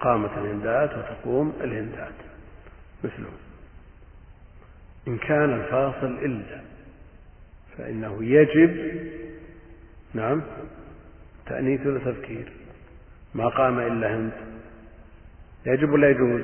قامت 0.00 0.30
الهندات 0.38 0.90
وتقوم 0.98 1.52
الهندات. 1.60 2.14
مثله. 3.04 3.49
إن 5.08 5.18
كان 5.18 5.52
الفاصل 5.52 6.18
إلا 6.22 6.60
فإنه 7.78 8.24
يجب 8.24 9.00
نعم 10.14 10.42
تأنيث 11.46 11.86
وتذكير 11.86 12.52
ما 13.34 13.48
قام 13.48 13.78
إلا 13.78 14.16
هند. 14.16 14.32
يجب 15.66 15.92
ولا 15.92 16.10
يجوز؟ 16.10 16.42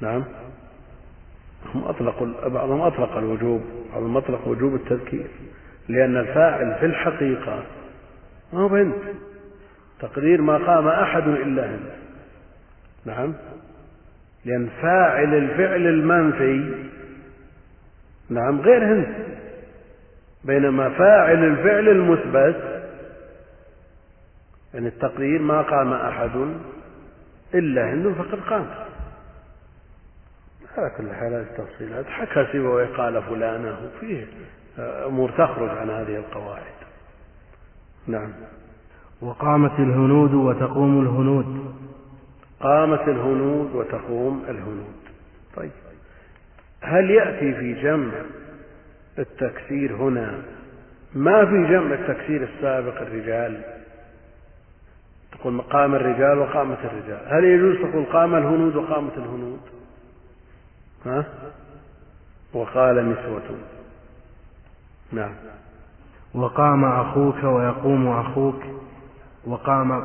نعم. 0.00 0.24
هم 1.74 1.84
أطلقوا 1.84 2.48
بعضهم 2.48 2.80
أطلق 2.80 3.16
الوجوب 3.16 3.62
بعضهم 3.92 4.16
أطلق 4.16 4.48
وجوب 4.48 4.74
التذكير 4.74 5.26
لأن 5.88 6.16
الفاعل 6.16 6.76
في 6.80 6.86
الحقيقة 6.86 7.64
ما 8.52 8.60
هو 8.60 8.76
هند 8.76 8.94
تقدير 10.00 10.40
ما 10.40 10.56
قام 10.56 10.88
أحد 10.88 11.28
إلا 11.28 11.70
هند. 11.70 11.90
نعم. 13.04 13.34
لأن 14.44 14.68
فاعل 14.82 15.34
الفعل 15.34 15.86
المنفي 15.86 16.74
نعم 18.28 18.60
غير 18.60 18.84
هند. 18.84 19.14
بينما 20.44 20.88
فاعل 20.88 21.44
الفعل 21.44 21.88
المثبت 21.88 22.84
يعني 24.74 24.88
التقدير 24.88 25.42
ما 25.42 25.62
قام 25.62 25.92
أحد 25.92 26.30
إلا 27.54 27.92
هند 27.92 28.14
فقد 28.14 28.40
قام. 28.40 28.66
على 30.76 30.90
كل 30.98 31.14
حال 31.14 31.32
التفصيلات 31.32 32.06
حكى 32.06 32.46
سوى 32.52 32.84
قال 32.84 33.22
فلانة 33.22 33.90
فيه 34.00 34.26
أمور 34.78 35.30
تخرج 35.30 35.68
عن 35.68 35.90
هذه 35.90 36.16
القواعد. 36.16 36.74
نعم. 38.06 38.32
وقامت 39.20 39.78
الهنود 39.78 40.34
وتقوم 40.34 41.02
الهنود. 41.02 41.74
قامت 42.60 43.08
الهنود 43.08 43.74
وتقوم 43.74 44.44
الهنود. 44.48 44.94
طيب. 45.56 45.70
هل 46.84 47.10
يأتي 47.10 47.54
في 47.54 47.82
جمع 47.82 48.12
التكسير 49.18 49.96
هنا؟ 49.96 50.42
ما 51.14 51.46
في 51.46 51.72
جمع 51.72 51.94
التكسير 51.94 52.42
السابق 52.42 53.00
الرجال. 53.00 53.60
تقول 55.32 55.60
قام 55.60 55.94
الرجال 55.94 56.38
وقامت 56.38 56.78
الرجال. 56.84 57.20
هل 57.26 57.44
يجوز 57.44 57.90
تقول 57.90 58.04
قام 58.04 58.34
الهنود 58.34 58.76
وقامت 58.76 59.12
الهنود؟ 59.16 59.60
ها؟ 61.06 61.24
وقال 62.52 63.10
نسوة. 63.10 63.58
نعم. 65.12 65.34
وقام 66.34 66.84
أخوك 66.84 67.44
ويقوم 67.44 68.08
أخوك. 68.08 68.62
وقام 69.46 70.04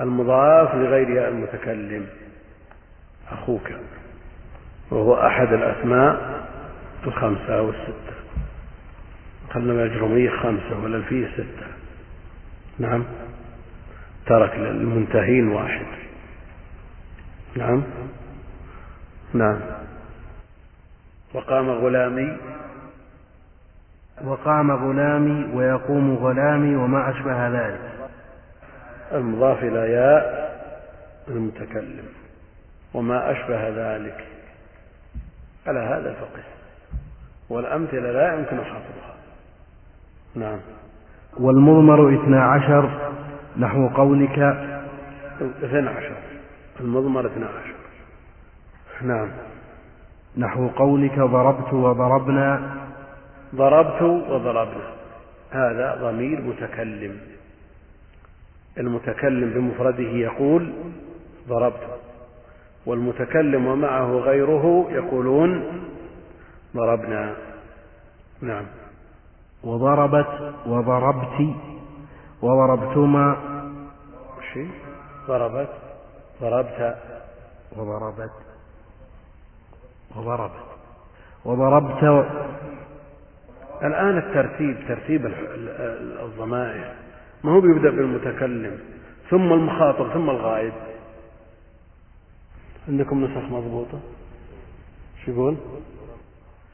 المضاف 0.00 0.74
لغير 0.74 1.28
المتكلم. 1.28 2.06
أخوك. 3.30 3.70
وهو 4.90 5.26
أحد 5.26 5.52
الأسماء 5.52 6.40
الخمسة 7.06 7.58
أو 7.58 7.70
الستة 7.70 8.20
قلنا 9.54 9.72
الأجرمية 9.72 10.30
خمسة 10.30 10.82
والألفية 10.82 11.28
ستة. 11.32 11.66
نعم. 12.78 13.04
ترك 14.26 14.54
للمنتهين 14.54 15.48
واحد. 15.48 15.86
نعم. 17.56 17.82
نعم. 19.34 19.60
وقام 21.34 21.70
غلامي. 21.70 22.36
وقام 24.24 24.70
غلامي 24.70 25.54
ويقوم 25.54 26.14
غلامي 26.14 26.76
وما 26.76 27.10
أشبه 27.10 27.48
ذلك. 27.48 28.10
المضاف 29.12 29.62
إلى 29.62 29.92
ياء 29.92 30.50
المتكلم. 31.28 32.08
وما 32.94 33.32
أشبه 33.32 33.68
ذلك. 33.68 34.26
على 35.66 35.80
هذا 35.80 36.14
فقس 36.14 36.44
والأمثلة 37.48 38.12
لا 38.12 38.34
يمكن 38.34 38.64
حصرها 38.64 39.14
نعم. 40.34 40.58
والمضمر 41.36 42.14
اثنا 42.14 42.44
عشر 42.44 42.90
نحو 43.56 43.88
قولك. 43.88 44.38
اثنا 45.62 45.90
عشر. 45.90 46.16
المضمر 46.80 47.26
اثنا 47.26 47.46
عشر. 47.46 47.74
نعم. 49.02 49.28
نحو 50.36 50.68
قولك 50.68 51.18
ضربت 51.18 51.72
وضربنا. 51.72 52.76
ضربت 53.54 54.02
وضربنا. 54.02 54.90
هذا 55.50 55.98
ضمير 56.02 56.40
متكلم. 56.40 57.20
المتكلم 58.78 59.50
بمفرده 59.50 60.10
يقول 60.10 60.72
ضربت. 61.48 62.00
والمتكلم 62.90 63.66
ومعه 63.66 64.12
غيره 64.12 64.86
يقولون 64.90 65.82
ضربنا. 66.76 67.34
نعم. 68.42 68.64
وضربت 69.64 70.54
وضربت 70.66 71.54
وضربتما. 72.42 73.36
شيء 74.52 74.70
ضربت. 75.28 75.68
ضربت. 76.42 76.96
وضربت. 77.76 78.32
وضربت. 80.16 80.66
وضربت. 81.44 82.02
و... 82.04 82.22
الآن 83.82 84.18
الترتيب 84.18 84.76
ترتيب 84.88 85.26
الضمائر. 86.22 86.92
ما 87.44 87.52
هو 87.52 87.60
بيبدأ 87.60 87.90
بالمتكلم 87.90 88.78
ثم 89.30 89.52
المخاطب 89.52 90.12
ثم 90.12 90.30
الغائب. 90.30 90.89
عندكم 92.88 93.24
نسخ 93.24 93.52
مضبوطة؟ 93.52 94.00
شو 95.24 95.32
يقول؟ 95.32 95.56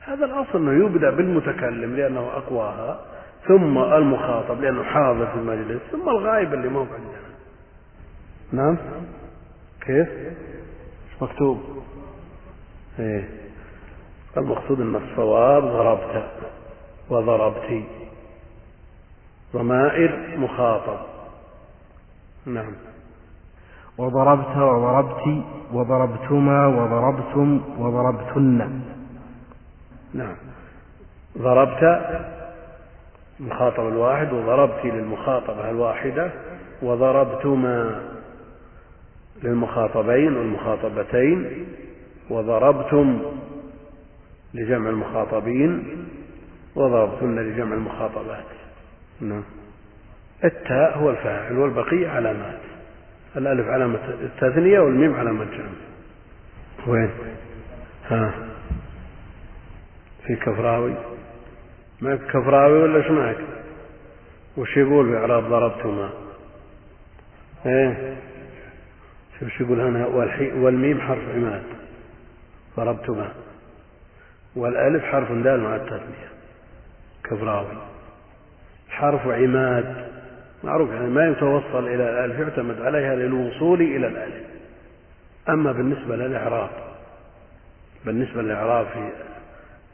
هذا 0.00 0.24
الأصل 0.24 0.58
أنه 0.58 0.86
يبدأ 0.86 1.10
بالمتكلم 1.10 1.96
لأنه 1.96 2.20
أقواها 2.20 3.00
ثم 3.48 3.78
المخاطب 3.78 4.60
لأنه 4.60 4.82
حاضر 4.82 5.26
في 5.26 5.34
المجلس 5.34 5.82
ثم 5.92 6.08
الغائب 6.08 6.54
اللي 6.54 6.68
ما 6.68 6.78
هو 6.78 6.82
عندنا. 6.82 7.26
نعم. 8.52 8.76
كيف؟ 9.80 10.08
مكتوب. 11.22 11.62
إيه. 12.98 13.28
المقصود 14.36 14.80
إن 14.80 14.96
الصواب 14.96 15.62
ضربت 15.62 16.30
وضربت. 17.10 17.84
ضمائر 19.54 20.36
مخاطب. 20.38 20.98
نعم. 22.46 22.72
وضربت 23.98 24.56
وضربت 24.56 25.44
وضربتما 25.72 26.66
وضربتم 26.66 27.60
وضربتن. 27.78 28.82
نعم. 30.14 30.36
ضربت 31.38 32.00
المخاطب 33.40 33.88
الواحد 33.88 34.32
وضربت 34.32 34.84
للمخاطبة 34.84 35.70
الواحدة 35.70 36.30
وضربتما 36.82 38.00
للمخاطبين 39.42 40.36
والمخاطبتين 40.36 41.66
وضربتم 42.30 43.22
لجمع 44.54 44.90
المخاطبين 44.90 45.84
وضربتن 46.76 47.38
لجمع 47.38 47.74
المخاطبات. 47.74 48.44
نعم. 49.20 49.42
التاء 50.44 50.98
هو 50.98 51.10
الفاعل 51.10 51.58
والبقية 51.58 52.08
علامات. 52.08 52.65
الألف 53.36 53.68
علامة 53.68 53.98
التثنية 54.20 54.80
والميم 54.80 55.14
علامة 55.14 55.44
جمع 55.44 55.68
وين؟ 56.86 57.10
ها. 58.08 58.34
في 60.26 60.36
كفراوي. 60.36 60.94
معك 62.00 62.20
كفراوي 62.20 62.78
ولا 62.82 62.96
إيش 62.96 63.10
معك 63.10 63.36
وش 64.56 64.76
يقول 64.76 65.08
في 65.08 65.16
إعراب 65.16 65.44
ضربتما 65.44 66.10
إيه؟ 67.66 68.16
شوف 69.40 69.60
يقول 69.60 69.80
هنا 69.80 70.06
والميم 70.54 71.00
حرف 71.00 71.28
عماد. 71.34 71.62
ضربتما 72.76 73.32
والألف 74.56 75.04
حرف 75.04 75.32
دال 75.32 75.60
مع 75.60 75.76
التثنية. 75.76 76.28
كفراوي. 77.24 77.76
حرف 78.88 79.26
عماد. 79.26 80.15
معروف 80.64 80.90
يعني 80.90 81.06
ما 81.06 81.28
يتوصل 81.28 81.86
إلى 81.86 81.94
الألف 81.94 82.40
يعتمد 82.40 82.80
عليها 82.80 83.14
للوصول 83.14 83.82
إلى 83.82 84.06
الألف. 84.06 84.46
أما 85.48 85.72
بالنسبة 85.72 86.16
للإعراب 86.16 86.70
بالنسبة 88.04 88.42
للإعراب 88.42 88.86
في 88.86 89.10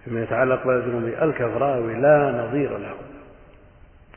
فيما 0.05 0.23
يتعلق 0.23 0.67
بالجنوبي 0.67 1.25
الكفراوي 1.25 1.95
لا 1.95 2.47
نظير 2.47 2.79
له. 2.79 2.95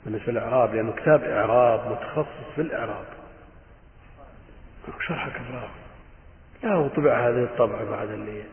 بالنسبة 0.06 0.32
للإعراب 0.32 0.76
لأنه 0.76 0.92
كتاب 0.92 1.24
إعراب 1.24 1.92
متخصص 1.92 2.56
في 2.56 2.62
الإعراب. 2.62 3.06
شرح 5.08 5.30
كفراوي. 5.30 5.70
لا 6.64 6.88
طبع 6.88 7.30
هذه 7.30 7.44
الطبعة 7.44 7.90
بعد 7.90 8.10
اللي 8.10 8.44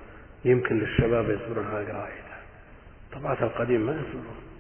يمكن 0.45 0.79
للشباب 0.79 1.31
يصبرون 1.31 1.67
على 1.67 1.85
قراءتها 1.85 2.39
طبعات 3.13 3.43
القديم 3.43 3.87
ما 3.87 3.93
يصبرون. 3.93 4.52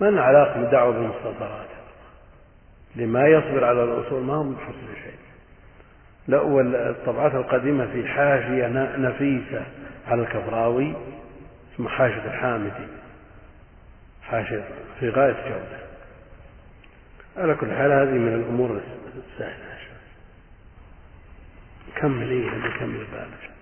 ما 0.00 0.06
لنا 0.06 0.22
علاقة 0.22 0.60
بالدعوة 0.60 0.92
بالمستصدرات 0.92 1.66
لما 2.96 3.28
يصبر 3.28 3.64
على 3.64 3.84
الأصول 3.84 4.22
ما 4.22 4.34
هم 4.34 4.54
بحصل 4.54 5.02
شيء. 5.04 5.18
لا 6.28 6.40
والطبعات 6.40 7.34
القديمة 7.34 7.86
في 7.86 8.08
حاشية 8.08 8.66
نفيسة 8.96 9.66
على 10.06 10.22
الكفراوي 10.22 10.94
اسمها 11.74 11.90
حاشية 11.90 12.24
الحامدي. 12.24 12.86
حاشية 14.22 14.64
في 15.00 15.10
غاية 15.10 15.32
جودة. 15.32 15.86
على 17.36 17.54
كل 17.54 17.66
حال 17.66 17.92
هذه 17.92 18.18
من 18.18 18.34
الأمور 18.34 18.80
السهلة. 19.16 19.66
كمل 21.96 22.30
إيه 22.30 22.50
كمل 22.78 22.98
بالك. 23.12 23.55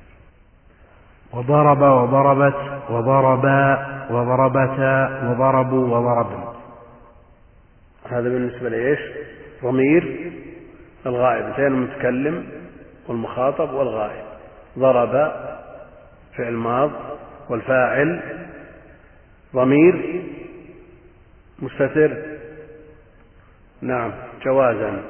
وضرب 1.35 1.83
وضربت 1.83 2.55
وضربا 2.91 3.87
وضربتا 4.11 5.23
وضربوا 5.29 5.99
وضربن 5.99 6.45
هذا 8.09 8.29
بالنسبة 8.29 8.69
لإيش؟ 8.69 8.99
ضمير 9.63 10.33
الغائب 11.07 11.57
زين 11.57 11.67
المتكلم 11.67 12.47
والمخاطب 13.09 13.73
والغائب. 13.73 14.25
ضرب 14.79 15.33
فعل 16.37 16.53
ماض 16.53 16.91
والفاعل 17.51 18.23
ضمير 19.55 20.23
مستتر. 21.59 22.17
نعم 23.83 24.13
جوازا. 24.45 25.03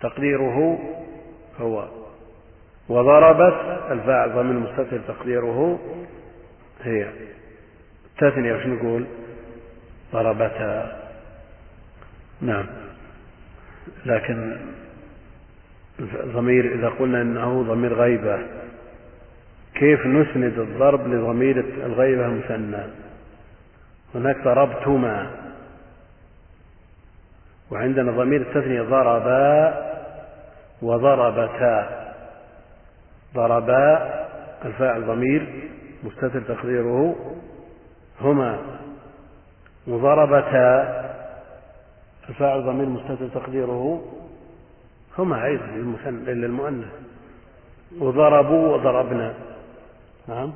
تقديره 0.00 0.78
هو. 1.60 1.95
وضربت 2.88 3.90
الفاعل 3.90 4.32
ضمن 4.32 4.50
المستتر 4.50 4.98
تقديره. 5.08 5.78
هي 6.82 7.08
التثنية 8.06 8.54
وش 8.54 8.66
نقول؟ 8.66 9.04
ضربتا 10.12 11.02
نعم. 12.40 12.66
لكن 14.06 14.56
ضمير 16.24 16.74
إذا 16.74 16.88
قلنا 16.88 17.22
إنه 17.22 17.62
ضمير 17.62 17.94
غيبة 17.94 18.38
كيف 19.74 20.06
نسند 20.06 20.58
الضرب 20.58 21.06
لضمير 21.08 21.64
الغيبة 21.86 22.28
مثنى؟ 22.28 22.82
هناك 24.14 24.44
ضربتما. 24.44 25.30
وعندنا 27.70 28.12
ضمير 28.12 28.40
التثنية 28.40 28.82
ضربا 28.82 29.74
وضربتا. 30.82 32.05
ضربا 33.36 34.14
الفاعل 34.64 35.06
ضمير 35.06 35.68
مستتر 36.04 36.40
تقديره. 36.40 37.16
هما 38.20 38.58
وضربتا 39.86 41.04
الفاعل 42.28 42.62
ضمير 42.62 42.86
مستتر 42.86 43.28
تقديره. 43.40 44.04
هما 45.18 45.44
أيضا 45.44 45.66
للمؤنث. 46.10 46.92
وضربوا 48.00 48.76
وضربنا. 48.76 49.34
نعم. 50.28 50.52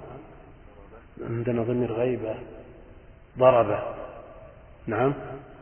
عندنا 1.28 1.62
ضمير 1.62 1.92
غيبة. 1.92 2.34
ضرب 3.38 3.78
نعم. 4.86 5.14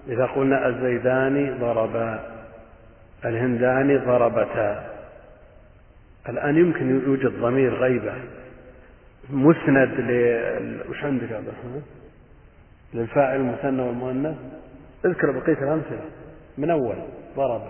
إذا 0.09 0.27
قلنا 0.27 0.69
الزيدان 0.69 1.59
ضربا 1.61 2.21
الهندان 3.25 4.05
ضربتا. 4.07 4.98
الآن 6.29 6.57
يمكن 6.57 7.03
يوجد 7.07 7.41
ضمير 7.41 7.75
غيبة. 7.75 8.15
مسند 9.31 10.01
ل 10.01 10.11
وش 10.91 11.05
عندك 11.05 11.33
عبد 11.33 11.49
الرحمن؟ 11.49 11.83
للفاعل 12.95 13.37
المثنى 13.37 13.83
والمؤنث. 13.83 14.37
اذكر 15.05 15.31
بقية 15.31 15.63
الأمثلة. 15.63 16.01
من 16.59 16.71
أول 16.71 16.97
ضرب. 17.37 17.63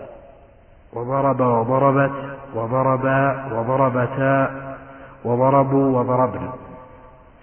وضرب 0.93 1.41
وضربت 1.41 2.37
وضربا 2.55 3.45
وضربتا 3.53 4.69
وضربوا 5.23 5.99
وضربن. 5.99 6.49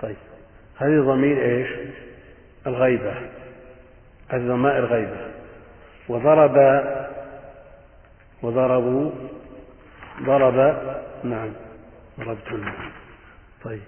طيب. 0.02 0.16
هذه 0.76 1.00
ضمير 1.00 1.44
إيش؟ 1.44 1.68
الغيبة. 2.66 3.14
هذه 4.28 4.48
ضمائر 4.48 4.84
غيبة 4.84 5.20
وضرب 6.08 6.84
وضربوا. 8.42 9.10
ضرب 10.22 10.76
نعم 11.24 11.48
ضربت. 12.18 12.64
طيب. 13.64 13.80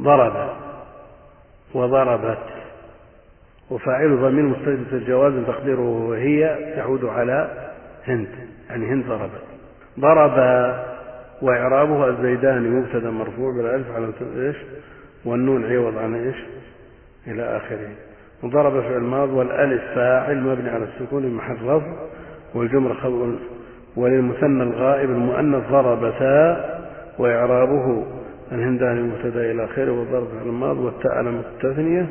ضرب 0.00 0.50
وضربت. 1.74 2.44
وفاعل 3.70 4.16
ضمير 4.16 4.42
مستجد 4.42 4.86
الجواز 4.92 5.32
تقديره 5.46 6.14
هي 6.16 6.40
يعود 6.76 7.04
على 7.04 7.70
هند 8.06 8.28
يعني 8.70 8.86
هند 8.86 9.06
ضربت. 9.06 9.42
ضرب 10.00 10.38
وإعرابها 11.42 12.06
الزيداني 12.06 12.68
مبتدا 12.68 13.10
مرفوع 13.10 13.52
بالألف 13.52 13.90
على 13.90 14.12
إيش؟ 14.36 14.56
والنون 15.24 15.72
عوض 15.72 15.98
عن 15.98 16.14
إيش؟ 16.14 16.36
إلى 17.26 17.56
آخره. 17.56 17.90
وضرب 18.42 18.82
في 18.82 18.96
الماض 18.96 19.28
والألف 19.28 19.82
فاعل 19.94 20.42
مبني 20.42 20.70
على 20.70 20.84
السكون 20.84 21.34
محل 21.34 21.62
رفع 21.62 22.06
والجمرة 22.54 22.94
خبر 22.94 23.38
وللمثنى 23.98 24.62
الغائب 24.62 25.10
المؤنث 25.10 25.70
ضربتا 25.70 26.64
وإعرابه. 27.18 28.06
الهندان 28.52 28.98
المبتدا 28.98 29.50
إلى 29.50 29.64
آخره 29.64 29.90
والضرب 29.90 30.28
على 30.40 30.48
الماض 30.48 30.76
والتاء 30.78 31.12
على 31.12 31.30
التثنية 31.30 32.08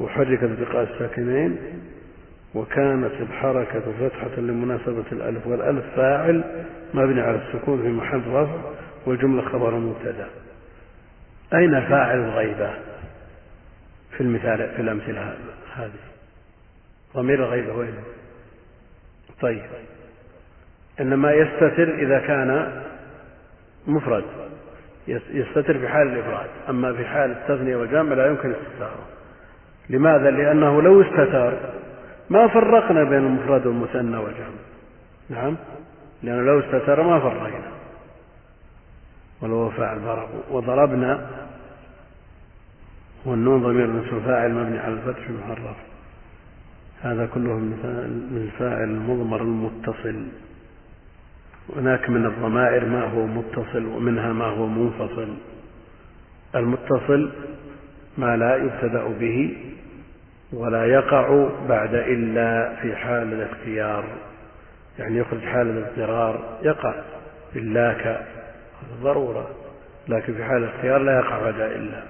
وحركت 0.00 0.50
بقاء 0.60 0.82
الساكنين. 0.82 1.58
وكانت 2.54 3.12
الحركة 3.20 3.82
فتحة 4.00 4.36
لمناسبة 4.36 5.04
الألف 5.12 5.46
والألف 5.46 5.84
فاعل 5.96 6.44
مبني 6.94 7.20
على 7.20 7.36
السكون 7.36 7.82
في 7.82 7.88
محل 7.88 8.22
رفع 8.28 8.60
والجملة 9.06 9.42
خبر 9.42 9.74
مبتدا. 9.74 10.26
أين 11.54 11.80
فاعل 11.80 12.18
الغيبة 12.18 12.70
في 14.16 14.20
المثال 14.20 14.68
في 14.76 14.82
الأمثلة 14.82 15.34
هذه؟ 15.74 15.90
ضمير 17.16 17.44
الغيبة 17.44 17.76
وين؟ 17.76 17.94
طيب. 19.40 19.62
إنما 21.00 21.32
يستتر 21.32 21.94
إذا 21.94 22.18
كان 22.18 22.82
مفرد. 23.86 24.24
يستتر 25.08 25.78
في 25.78 25.88
حال 25.88 26.06
الإفراد. 26.06 26.48
أما 26.68 26.92
في 26.92 27.04
حال 27.04 27.30
التثنية 27.30 27.76
والجمع 27.76 28.14
لا 28.14 28.26
يمكن 28.26 28.50
استتاره. 28.50 29.06
لماذا؟ 29.90 30.30
لأنه 30.30 30.82
لو 30.82 31.02
استتر 31.02 31.58
ما 32.30 32.48
فرقنا 32.48 33.04
بين 33.04 33.18
المفرد 33.18 33.66
والمثنى 33.66 34.16
والجمع 34.16 34.58
نعم؟ 35.30 35.56
لأنه 36.22 36.42
لو 36.42 36.60
استتر 36.60 37.02
ما 37.02 37.20
فرقنا. 37.20 37.72
ولو 39.42 39.70
فاعل 39.70 40.00
ضرب 40.00 40.28
وضربنا 40.50 41.26
والنون 43.24 43.62
ضمير 43.62 43.86
نصف 43.86 44.26
فاعل 44.26 44.52
مبني 44.52 44.78
على 44.78 44.94
الفتح 44.94 45.28
المحرف. 45.28 45.76
هذا 47.02 47.26
كله 47.34 47.52
من 47.52 48.50
فاعل 48.58 48.82
المضمر 48.82 49.42
المتصل 49.42 50.22
هناك 51.76 52.10
من 52.10 52.26
الضمائر 52.26 52.84
ما 52.84 53.04
هو 53.04 53.26
متصل 53.26 53.86
ومنها 53.86 54.32
ما 54.32 54.44
هو 54.44 54.66
منفصل. 54.66 55.28
المتصل 56.54 57.30
ما 58.18 58.36
لا 58.36 58.56
يبتدأ 58.56 59.04
به 59.20 59.56
ولا 60.52 60.84
يقع 60.84 61.48
بعد 61.68 61.94
إلا 61.94 62.76
في 62.82 62.96
حال 62.96 63.32
الاختيار. 63.32 64.04
يعني 64.98 65.18
يخرج 65.18 65.40
حال 65.40 65.66
الاضطرار 65.66 66.58
يقع 66.62 66.94
إلاك 67.56 68.26
ضرورة 69.02 69.50
لكن 70.08 70.34
في 70.34 70.44
حال 70.44 70.64
الاختيار 70.64 70.98
لا 70.98 71.18
يقع 71.18 71.38
بعد 71.38 71.60
إلا. 71.60 72.02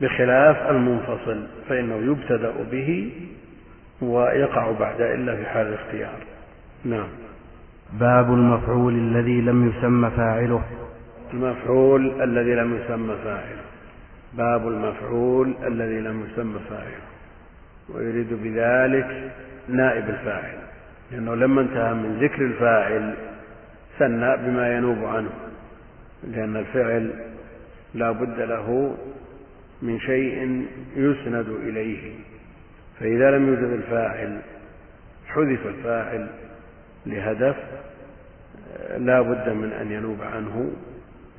بخلاف 0.00 0.70
المنفصل 0.70 1.46
فإنه 1.68 2.12
يبتدأ 2.12 2.52
به 2.70 3.12
ويقع 4.02 4.70
بعد 4.70 5.00
إلا 5.00 5.36
في 5.36 5.46
حال 5.46 5.66
الاختيار. 5.66 6.18
نعم. 6.84 7.25
باب 7.92 8.32
المفعول 8.32 8.94
الذي 8.94 9.40
لم 9.40 9.68
يسمى 9.68 10.10
فاعله. 10.10 10.62
المفعول 11.32 12.22
الذي 12.22 12.54
لم 12.54 12.76
يسمى 12.76 13.16
فاعله. 13.24 13.62
باب 14.34 14.68
المفعول 14.68 15.54
الذي 15.66 16.00
لم 16.00 16.26
يسمى 16.26 16.60
فاعله. 16.70 17.06
ويريد 17.88 18.28
بذلك 18.30 19.32
نائب 19.68 20.08
الفاعل. 20.08 20.58
لأنه 21.12 21.34
لما 21.34 21.60
انتهى 21.60 21.94
من 21.94 22.18
ذكر 22.20 22.42
الفاعل 22.42 23.14
ثنى 23.98 24.36
بما 24.36 24.76
ينوب 24.76 25.04
عنه. 25.04 25.30
لأن 26.24 26.56
الفعل 26.56 27.10
لا 27.94 28.10
بد 28.10 28.40
له 28.40 28.96
من 29.82 30.00
شيء 30.00 30.66
يسند 30.96 31.48
إليه. 31.48 32.12
فإذا 33.00 33.30
لم 33.30 33.48
يوجد 33.48 33.72
الفاعل 33.72 34.40
حذف 35.26 35.66
الفاعل 35.66 36.26
لهدف 37.06 37.56
لا 38.98 39.20
بد 39.20 39.48
من 39.48 39.72
أن 39.72 39.92
ينوب 39.92 40.22
عنه 40.22 40.70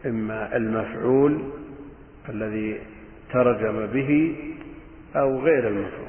إما 0.05 0.57
المفعول 0.57 1.41
الذي 2.30 2.80
ترجم 3.34 3.86
به 3.86 4.36
أو 5.15 5.39
غير 5.39 5.68
المفعول. 5.68 6.07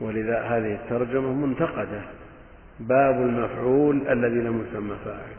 ولذا 0.00 0.40
هذه 0.40 0.74
الترجمة 0.74 1.32
منتقدة. 1.32 2.02
باب 2.80 3.14
المفعول 3.14 4.08
الذي 4.08 4.40
لم 4.40 4.66
يسمى 4.68 4.96
فاعل. 5.04 5.32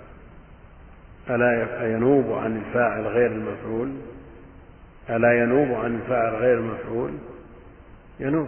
ألا 1.30 1.94
ينوب 1.94 2.32
عن 2.32 2.58
الفاعل 2.58 3.08
غير 3.08 3.32
المفعول؟ 3.32 3.90
ألا 5.10 5.44
ينوب 5.44 5.72
عن 5.72 5.96
الفاعل 5.96 6.36
غير 6.36 6.58
المفعول؟ 6.58 7.12
ينوب. 8.20 8.48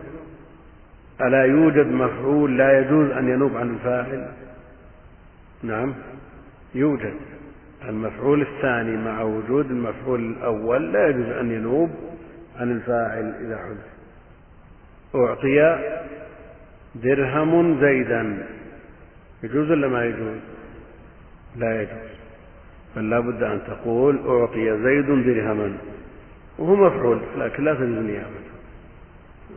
ألا 1.21 1.45
يوجد 1.45 1.87
مفعول 1.87 2.57
لا 2.57 2.79
يجوز 2.79 3.11
أن 3.11 3.29
ينوب 3.29 3.57
عن 3.57 3.69
الفاعل؟ 3.69 4.31
نعم. 5.67 5.93
يوجد 6.75 7.13
المفعول 7.89 8.41
الثاني 8.41 8.97
مع 8.97 9.21
وجود 9.21 9.71
المفعول 9.71 10.19
الأول. 10.19 10.93
لا 10.93 11.07
يجوز 11.07 11.25
أن 11.25 11.51
ينوب 11.51 11.89
عن 12.59 12.71
الفاعل 12.71 13.33
إذا 13.41 13.57
حدث 13.57 13.85
أعطي 15.15 15.79
درهم 16.95 17.81
زيدا. 17.81 18.47
يجوز 19.43 19.71
ولا 19.71 19.87
ما 19.87 20.05
يجوز؟ 20.05 20.37
لا 21.55 21.81
يجوز. 21.81 22.15
بل 22.95 23.09
لا 23.09 23.19
بد 23.19 23.43
أن 23.43 23.61
تقول 23.67 24.19
أعطي 24.27 24.83
زيد 24.83 25.05
درهما. 25.05 25.77
وهو 26.57 26.75
مفعول 26.75 27.19
لكن 27.37 27.63
لا 27.63 27.73
تجوز 27.73 27.97
نيابته 27.97 28.55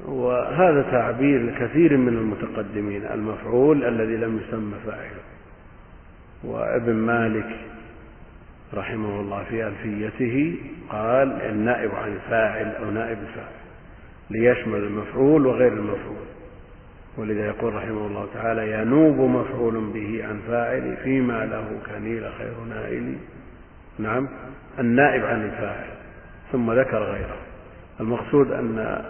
وهذا 0.07 0.83
تعبير 0.83 1.43
لكثير 1.43 1.97
من 1.97 2.09
المتقدمين. 2.09 3.07
المفعول 3.07 3.85
الذي 3.85 4.17
لم 4.17 4.41
يسمى 4.41 4.75
فاعله 4.87 5.28
وابن 6.45 6.95
مالك 6.95 7.61
رحمه 8.75 9.21
الله 9.21 9.45
في 9.45 9.67
ألفيته 9.67 10.57
قال 10.91 11.43
النائب 11.43 11.95
عن 11.95 12.13
الفاعل 12.13 12.67
أو 12.67 12.91
نائب 12.91 13.19
الفاعل 13.19 13.59
ليشمل 14.31 14.79
المفعول 14.79 15.47
وغير 15.47 15.73
المفعول. 15.73 16.27
ولذا 17.17 17.47
يقول 17.47 17.75
رحمه 17.75 18.07
الله 18.07 18.29
تعالى 18.35 18.73
ينوب 18.73 19.17
مفعول 19.31 19.91
به 19.95 20.25
عن 20.29 20.41
فاعل 20.49 20.97
فيما 20.97 21.47
له 21.47 21.81
كنيل 21.87 22.33
خير 22.39 22.55
نائل. 22.69 23.17
نعم 23.99 24.29
النائب 24.79 25.25
عن 25.25 25.45
الفاعل 25.45 25.91
ثم 26.53 26.73
ذكر 26.73 27.03
غيره. 27.03 27.37
المقصود 28.01 28.53
أن 28.53 29.05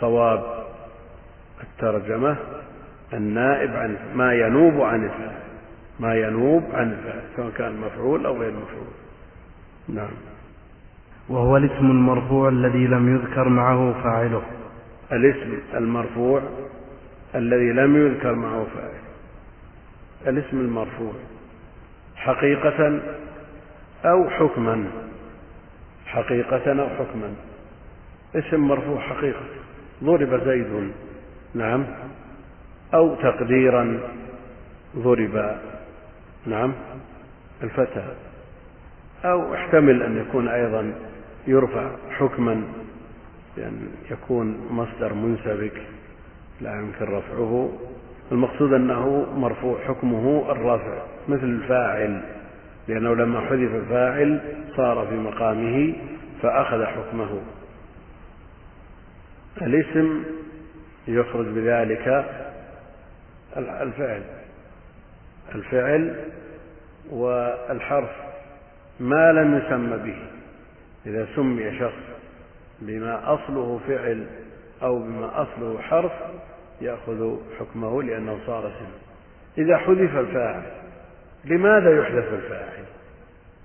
صواب 0.00 0.64
الترجمة 1.62 2.36
النائب 3.12 3.76
عن 3.76 3.96
ما 4.14 4.34
ينوب 4.34 4.80
عن 4.80 5.04
الفاعل. 5.04 5.49
ما 6.00 6.14
ينوب 6.14 6.64
عن 6.72 6.92
الفاعل 6.92 7.22
سواء 7.36 7.50
كان 7.50 7.80
مفعول 7.80 8.26
أو 8.26 8.40
غير 8.40 8.50
مفعول. 8.50 8.92
نعم. 9.88 10.10
وهو 11.28 11.56
الاسم 11.56 11.90
المرفوع 11.90 12.48
الذي 12.48 12.86
لم 12.86 13.14
يذكر 13.14 13.48
معه 13.48 14.02
فاعله. 14.02 14.42
الاسم 15.12 15.58
المرفوع 15.74 16.42
الذي 17.34 17.72
لم 17.72 18.06
يذكر 18.06 18.34
معه 18.34 18.66
فاعل 18.74 19.00
الاسم 20.26 20.60
المرفوع. 20.60 21.12
حقيقة 22.16 23.00
أو 24.04 24.30
حكما. 24.30 24.84
حقيقة 26.06 26.82
أو 26.82 26.88
حكما. 26.88 27.34
اسم 28.34 28.60
مرفوع 28.60 29.00
حقيقة. 29.00 29.44
ضرب 30.04 30.44
زيد. 30.44 30.92
نعم. 31.54 31.86
أو 32.94 33.14
تقديرا. 33.14 34.00
ضرب 34.96 35.56
نعم. 36.46 36.74
الفتى. 37.62 38.04
أو 39.24 39.54
احتمل 39.54 40.02
أن 40.02 40.18
يكون 40.18 40.48
أيضا 40.48 40.92
يرفع 41.46 41.90
حكما 42.10 42.62
بأن 43.56 43.88
يكون 44.10 44.66
مصدر 44.70 45.14
منسبك 45.14 45.82
لا 46.60 46.80
يمكن 46.80 47.04
رفعه. 47.04 47.72
المقصود 48.32 48.72
أنه 48.72 49.26
مرفوع 49.36 49.78
حكمه 49.88 50.52
الرفع 50.52 51.02
مثل 51.28 51.44
الفاعل 51.44 52.22
لأنه 52.88 53.14
لما 53.14 53.40
حذف 53.40 53.74
الفاعل 53.74 54.40
صار 54.76 55.06
في 55.06 55.14
مقامه 55.14 55.94
فأخذ 56.42 56.84
حكمه. 56.84 57.40
الاسم 59.62 60.22
يخرج 61.08 61.46
بذلك 61.46 62.24
الفعل. 63.56 64.39
الفعل 65.54 66.16
والحرف 67.10 68.10
ما 69.00 69.32
لم 69.32 69.58
يسمى 69.58 69.96
به 69.96 70.16
إذا 71.06 71.26
سمي 71.36 71.78
شخص 71.78 72.02
بما 72.80 73.34
أصله 73.34 73.80
فعل 73.88 74.26
أو 74.82 74.98
بما 74.98 75.42
أصله 75.42 75.78
حرف 75.82 76.12
يأخذ 76.80 77.36
حكمه 77.58 78.02
لأنه 78.02 78.38
صار 78.46 78.66
اسم. 78.66 78.86
إذا 79.58 79.76
حذف 79.76 80.16
الفاعل 80.16 80.62
لماذا 81.44 81.98
يحذف 82.00 82.32
الفاعل؟ 82.32 82.84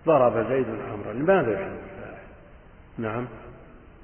ضرب 0.06 0.50
زيد 0.50 0.66
عمرا 0.92 1.14
لماذا 1.14 1.52
يحذف 1.52 1.80
الفاعل؟ 1.94 2.24
نعم 2.98 3.28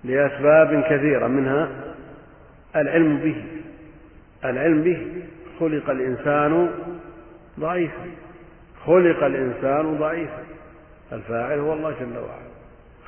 لأسباب 0.03 0.83
كثيرة 0.83 1.27
منها 1.27 1.69
العلم 2.75 3.17
به. 3.17 3.43
العلم 4.45 4.81
به 4.81 5.07
خلق 5.59 5.89
الإنسان 5.89 6.71
ضعيفا. 7.59 8.11
خلق 8.85 9.23
الإنسان 9.23 9.97
ضعيفا. 9.97 10.43
الفاعل 11.11 11.59
هو 11.59 11.73
الله 11.73 11.91
جل 11.91 12.17
وعلا. 12.17 12.51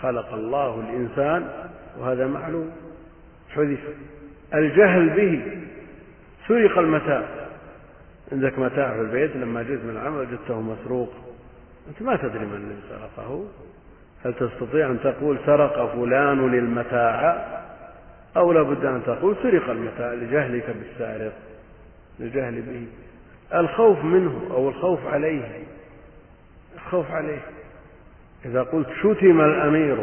خلق 0.02 0.34
الله 0.34 0.80
الإنسان 0.80 1.50
وهذا 2.00 2.28
معلوم. 2.28 2.72
حذف. 3.50 3.80
الجهل 4.54 5.10
به. 5.10 5.62
سرق 6.48 6.78
المتاع. 6.78 7.24
عندك 8.32 8.60
متاع 8.60 8.94
في 8.94 9.02
البيت 9.02 9.36
لما 9.36 9.64
جئت 9.64 9.84
من 9.84 9.89
العمل 9.89 10.18
وجدته 10.18 10.62
مسروق. 10.62 11.14
أنت 11.89 12.02
ما 12.02 12.16
تدري 12.16 12.46
من 12.46 12.56
الذي 12.56 12.82
سرقه. 12.89 13.46
هل 14.26 14.34
تستطيع 14.34 14.88
أن 14.88 15.00
تقول 15.04 15.38
سرق 15.46 15.96
فلان 15.96 16.39
المتاع 16.39 17.48
أو 18.38 18.52
لا 18.52 18.62
بد 18.62 18.86
أن 18.86 19.02
تقول 19.06 19.36
سرق 19.44 19.70
المتاع 19.70 20.14
لجهلك 20.14 20.76
بالسارق. 20.80 21.34
للجهل 22.20 22.62
به. 22.62 22.88
الخوف 23.54 24.04
منه 24.04 24.41
أو 24.51 24.70
الخوف 24.70 25.08
عليه. 25.08 25.64
الخوف 26.76 27.12
عليه. 27.12 27.41
إذا 28.45 28.64
قلت 28.64 28.88
شتم 28.99 29.41
الأمير 29.41 29.97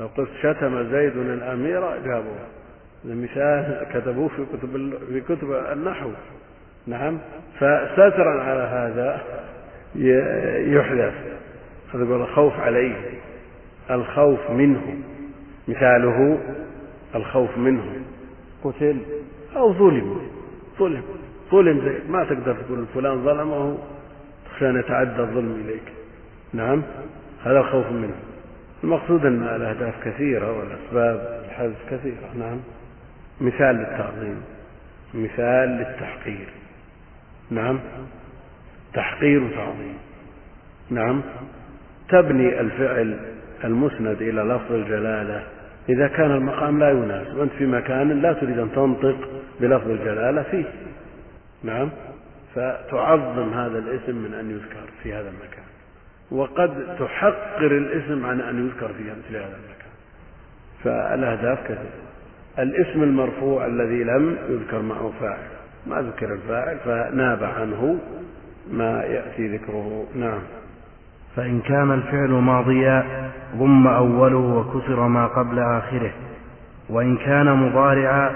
لو 0.00 0.06
قلت 0.06 0.30
شتم 0.42 0.90
زيد 0.90 1.16
الأمير 1.16 1.80
جابوه. 1.80 2.46
المثال 3.04 3.86
كتبوه 3.94 4.28
في 4.28 4.44
كتب 4.52 4.98
في 5.08 5.20
كتب 5.20 5.52
النحو. 5.52 6.10
نعم. 6.86 7.18
فسترا 7.56 8.42
على 8.42 8.62
هذا 8.62 9.20
يحدث. 10.76 11.14
هذا 11.94 12.04
يقول 12.04 12.20
الخوف 12.20 12.60
عليه. 12.60 12.96
الخوف 13.90 14.50
منه. 14.50 14.96
مثاله 15.68 16.38
الخوف 17.14 17.58
منه. 17.58 18.02
قتل. 18.64 19.00
أو 19.56 19.72
ظلم. 19.72 20.20
ظلم. 20.78 21.02
ظلم 21.50 21.80
زيد 21.80 22.10
ما 22.10 22.24
تقدر 22.24 22.54
تقول 22.54 22.86
فلان 22.94 23.24
ظلمه 23.24 23.78
تخشى 24.50 24.70
أن 24.70 24.78
يتعدى 24.78 25.20
الظلم 25.20 25.62
إليك. 25.64 25.92
نعم؟ 26.52 26.82
هذا 27.44 27.58
الخوف 27.58 27.86
منه. 27.86 28.14
المقصود 28.84 29.26
أن 29.26 29.42
الأهداف 29.42 29.94
كثيرة 30.04 30.58
والأسباب 30.58 31.42
الحذف 31.44 31.76
كثيرة. 31.90 32.28
نعم؟ 32.38 32.58
مثال 33.40 33.76
للتعظيم. 33.76 34.42
مثال 35.14 35.68
للتحقير. 35.68 36.48
نعم؟ 37.50 37.78
تحقير 38.94 39.44
وتعظيم. 39.44 39.98
نعم؟ 40.90 41.22
تبني 42.08 42.60
الفعل 42.60 43.18
المسند 43.64 44.22
إلى 44.22 44.42
لفظ 44.42 44.72
الجلالة. 44.72 45.42
إذا 45.88 46.08
كان 46.08 46.30
المقام 46.30 46.78
لا 46.78 46.90
يناسب 46.90 47.40
أنت 47.40 47.52
في 47.52 47.66
مكان 47.66 48.22
لا 48.22 48.32
تريد 48.32 48.58
أن 48.58 48.72
تنطق 48.74 49.16
بلفظ 49.60 49.90
الجلالة 49.90 50.42
فيه. 50.42 50.64
نعم. 51.62 51.90
فتعظم 52.54 53.52
هذا 53.52 53.78
الاسم 53.78 54.16
من 54.16 54.34
أن 54.34 54.50
يذكر 54.50 54.90
في 55.02 55.14
هذا 55.14 55.28
المكان. 55.28 55.64
وقد 56.30 56.96
تحقر 56.98 57.72
الاسم 57.76 58.26
عن 58.26 58.40
أن 58.40 58.66
يذكر 58.66 58.88
في 58.88 59.02
مثل 59.02 59.36
هذا 59.36 59.56
المكان. 59.56 59.88
فالأهداف 60.84 61.64
كثيرة. 61.64 62.08
الاسم 62.58 63.02
المرفوع 63.02 63.66
الذي 63.66 64.04
لم 64.04 64.36
يذكر 64.48 64.82
معه 64.82 65.12
فاعل. 65.20 65.38
ما 65.86 66.02
ذكر 66.02 66.34
الفاعل 66.34 66.78
فناب 66.84 67.44
عنه 67.44 67.98
ما 68.72 69.02
يأتي 69.02 69.56
ذكره. 69.56 70.06
نعم. 70.14 70.40
فإن 71.36 71.60
كان 71.60 71.92
الفعل 71.92 72.30
ماضيا 72.30 73.30
ضم 73.56 73.86
أوله 73.86 74.36
وكسر 74.36 75.08
ما 75.08 75.26
قبل 75.26 75.58
آخره. 75.58 76.12
وإن 76.88 77.16
كان 77.16 77.52
مضارعا 77.56 78.30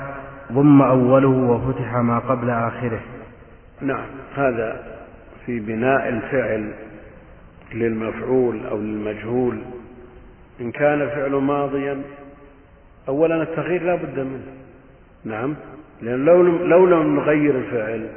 ضم 0.53 0.83
أوله 0.83 1.29
وفتح 1.29 1.95
ما 1.95 2.19
قبل 2.19 2.51
آخره. 2.51 3.01
نعم 3.83 4.07
هذا 4.35 4.83
في 5.47 5.61
بناء 5.61 6.09
الفعل 6.09 6.73
للمفعول 7.75 8.67
أو 8.67 8.79
للمجهول. 8.79 9.59
إن 10.61 10.71
كان 10.71 11.03
الفعل 11.03 11.31
ماضيا 11.31 12.03
أولا 13.09 13.43
التغيير 13.43 13.83
لا 13.83 13.95
بد 13.95 14.19
منه. 14.19 14.53
نعم 15.25 15.55
لأن 16.03 16.25
لو 16.25 16.43
لم, 16.43 16.59
لو 16.69 16.87
لم 16.87 17.17
نغير 17.17 17.59
الفعل 17.59 18.09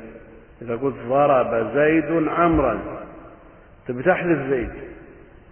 إذا 0.61 0.75
قلت 0.75 0.95
ضرب 1.09 1.71
زيد 1.75 2.27
عمرا 2.27 2.79
تبي 3.87 4.03
تحذف 4.03 4.49
زيد. 4.49 4.71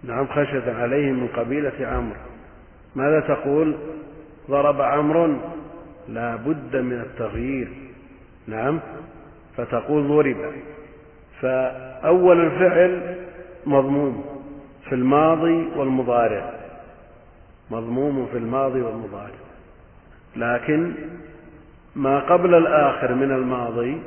نعم 0.04 0.26
خشية 0.26 0.72
عليه 0.72 1.12
من 1.12 1.26
قبيلة 1.26 1.86
عمرو. 1.86 2.16
ماذا 2.96 3.20
تقول؟ 3.20 3.76
ضرب 4.50 4.80
عمرو 4.80 5.36
لا 6.08 6.36
بد 6.36 6.76
من 6.76 7.00
التغيير. 7.00 7.68
نعم 8.46 8.80
فتقول 9.56 10.08
ضرب 10.08 10.36
فأول 11.40 12.40
الفعل 12.40 13.16
مضموم 13.66 14.24
في 14.88 14.94
الماضي 14.94 15.68
والمضارع. 15.76 16.50
مضموم 17.70 18.26
في 18.32 18.38
الماضي 18.38 18.82
والمضارع. 18.82 19.34
لكن 20.36 20.92
ما 21.96 22.18
قبل 22.18 22.54
الآخر 22.54 23.14
من 23.14 23.30
الماضي 23.30 24.00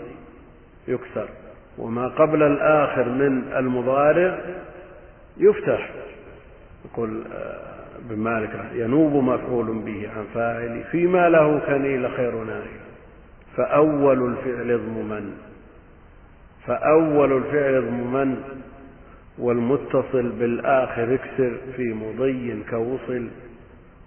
يكسر 0.88 1.30
وما 1.78 2.08
قبل 2.08 2.43
الآخر 2.43 3.10
من 3.10 3.54
المضارع 3.58 4.39
يفتح. 5.38 5.89
يقول 6.86 7.24
آه، 7.34 7.78
مالك 8.10 8.66
ينوب 8.74 9.24
مفعول 9.24 9.66
به 9.66 10.10
عن 10.16 10.26
فاعل 10.34 10.84
فيما 10.91 11.30
له 11.30 11.60
كنيل 11.60 12.12
خير 12.12 12.43
نائل. 12.43 12.88
فأول 13.58 14.32
الفعل 14.32 14.72
اضممن 14.72 15.38
فأول 16.68 17.38
الفعل 17.38 17.76
اضممن 17.76 18.43
والمتصل 19.38 20.30
بالآخر 20.30 21.14
اكسر 21.14 21.58
في 21.76 21.93
مضي 21.93 22.64
كوصل. 22.70 23.28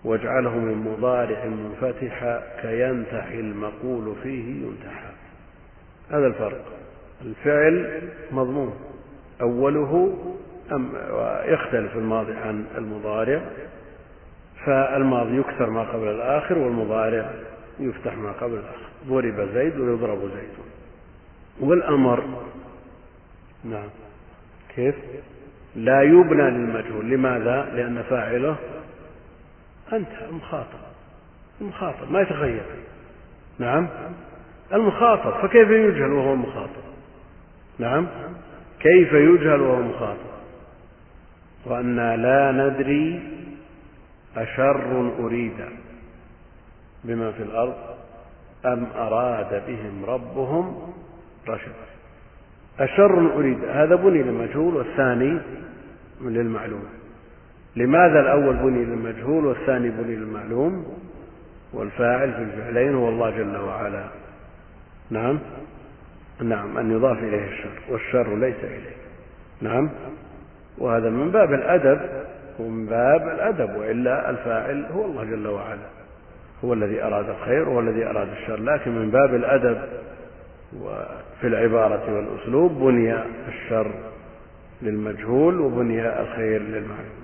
واجعله 0.04 0.58
من 0.58 0.74
مضارع 0.74 1.44
منفتحا 1.44 2.42
كينتحي 2.62 3.40
المقول 3.40 4.14
فيه 4.22 4.66
ينتحى. 4.66 5.10
هذا 6.10 6.26
الفرق. 6.26 6.64
الفعل 7.24 8.02
مضمون 8.32 8.74
أوله 9.40 10.18
أم 10.72 10.88
يختلف 11.44 11.96
الماضي 11.96 12.32
عن 12.32 12.64
المضارع. 12.78 13.40
فالماضي 14.66 15.36
يكسر 15.36 15.70
ما 15.70 15.82
قبل 15.82 16.08
الآخر 16.08 16.58
والمضارع 16.58 17.30
يفتح 17.80 18.16
ما 18.16 18.32
قبل 18.32 18.54
الآخر. 18.54 18.89
ضرب 19.06 19.48
زيد 19.54 19.78
ويضرب 19.78 20.20
زيد. 20.20 20.50
والأمر 21.60 22.24
نعم 23.64 23.88
كيف؟ 24.76 24.94
لا 25.76 26.02
يبنى 26.02 26.50
للمجهول. 26.50 27.10
لماذا؟ 27.10 27.72
لأن 27.74 28.02
فاعله 28.02 28.56
أنت 29.92 30.08
المخاطب. 30.28 30.80
المخاطب 31.60 32.12
ما 32.12 32.20
يتغير. 32.20 32.64
نعم؟ 33.58 33.88
المخاطب 34.72 35.46
فكيف 35.46 35.70
يجهل 35.70 36.12
وهو 36.12 36.36
مخاطب؟ 36.36 36.82
نعم؟ 37.78 38.08
كيف 38.80 39.12
يجهل 39.12 39.60
وهو 39.60 39.82
مخاطب؟ 39.82 40.30
وأنا 41.64 42.16
لا 42.16 42.52
ندري 42.52 43.22
أشر 44.36 45.12
أريد 45.20 45.56
بما 47.04 47.32
في 47.32 47.42
الأرض 47.42 47.99
أم 48.64 48.86
أراد 48.96 49.62
بهم 49.66 50.04
ربهم 50.04 50.92
رشدا 51.48 51.90
أشر 52.80 53.34
أريد. 53.36 53.64
هذا 53.64 53.94
بني 53.94 54.22
للمجهول 54.22 54.76
والثاني 54.76 55.38
للمعلوم. 56.20 56.84
لماذا 57.76 58.20
الأول 58.20 58.56
بني 58.56 58.84
للمجهول 58.84 59.46
والثاني 59.46 59.90
بني 59.90 60.16
للمعلوم؟ 60.16 60.86
والفاعل 61.72 62.32
في 62.32 62.42
الفعلين 62.42 62.94
هو 62.94 63.08
الله 63.08 63.30
جل 63.30 63.56
وعلا. 63.56 64.04
نعم؟ 65.10 65.38
نعم 66.40 66.78
أن 66.78 66.92
يضاف 66.92 67.18
إليه 67.18 67.48
الشر 67.48 67.80
والشر 67.90 68.36
ليس 68.36 68.64
إليه. 68.64 68.96
نعم؟ 69.60 69.90
وهذا 70.78 71.10
من 71.10 71.30
باب 71.30 71.52
الأدب 71.52 72.00
ومن 72.58 72.86
باب 72.86 73.28
الأدب 73.28 73.76
وإلا 73.76 74.30
الفاعل 74.30 74.84
هو 74.94 75.04
الله 75.04 75.24
جل 75.24 75.46
وعلا. 75.46 75.99
هو 76.64 76.72
الذي 76.72 77.02
أراد 77.02 77.28
الخير 77.28 77.68
وهو 77.68 77.80
الذي 77.80 78.04
أراد 78.06 78.28
الشر. 78.28 78.60
لكن 78.60 78.90
من 78.90 79.10
باب 79.10 79.34
الأدب 79.34 79.78
وفي 80.80 81.46
العبارة 81.46 82.14
والأسلوب 82.14 82.72
بني 82.72 83.14
الشر 83.48 83.94
للمجهول 84.82 85.60
وبني 85.60 86.20
الخير 86.20 86.62
للمعلوم. 86.62 87.20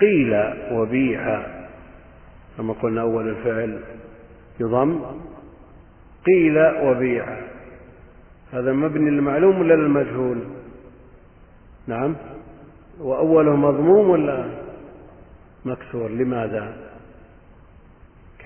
قيل 0.00 0.54
وبيع 0.72 1.42
كما 2.56 2.72
قلنا 2.72 3.00
أول 3.00 3.28
الفعل 3.28 3.80
يضم 4.60 5.00
قيل 6.26 6.58
وبيع 6.82 7.26
هذا 8.52 8.72
مبني 8.72 9.10
للمعلوم 9.10 9.60
ولا 9.60 9.74
للمجهول؟ 9.74 10.38
نعم. 11.86 12.16
وأوله 13.00 13.56
مضموم 13.56 14.10
ولا 14.10 14.44
مكسور؟ 15.64 16.10
لماذا؟ 16.10 16.89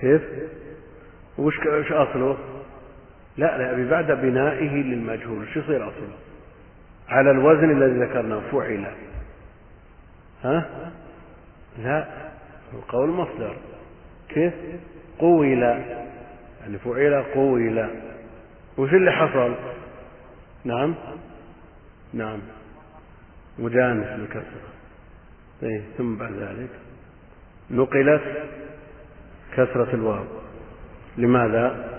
كيف؟ 0.01 0.21
وش 1.37 1.91
أصله؟ 1.91 2.37
لا 3.37 3.57
لا 3.57 3.89
بعد 3.89 4.11
بنائه 4.11 4.69
للمجهول 4.69 5.47
شو 5.53 5.59
يصير 5.59 5.87
أصله؟ 5.87 6.15
على 7.09 7.31
الوزن 7.31 7.71
الذي 7.71 7.99
ذكرناه 7.99 8.41
فعل. 8.51 8.85
ها؟ 10.43 10.91
لا 11.77 12.07
القول 12.73 13.09
مصدر. 13.09 13.57
كيف؟ 14.29 14.53
قويل 15.19 15.61
يعني 16.61 16.77
فعل 16.83 17.23
قويل 17.23 17.87
وش 18.77 18.93
اللي 18.93 19.11
حصل؟ 19.11 19.55
نعم؟ 20.63 20.95
نعم. 22.13 22.39
مجانس 23.59 24.07
بالكسر 24.19 24.61
طيب 25.61 25.83
ثم 25.97 26.15
بعد 26.15 26.33
ذلك. 26.33 26.69
نقلت 27.71 28.21
كسرة 29.55 29.93
الواو. 29.93 30.23
لماذا؟ 31.17 31.95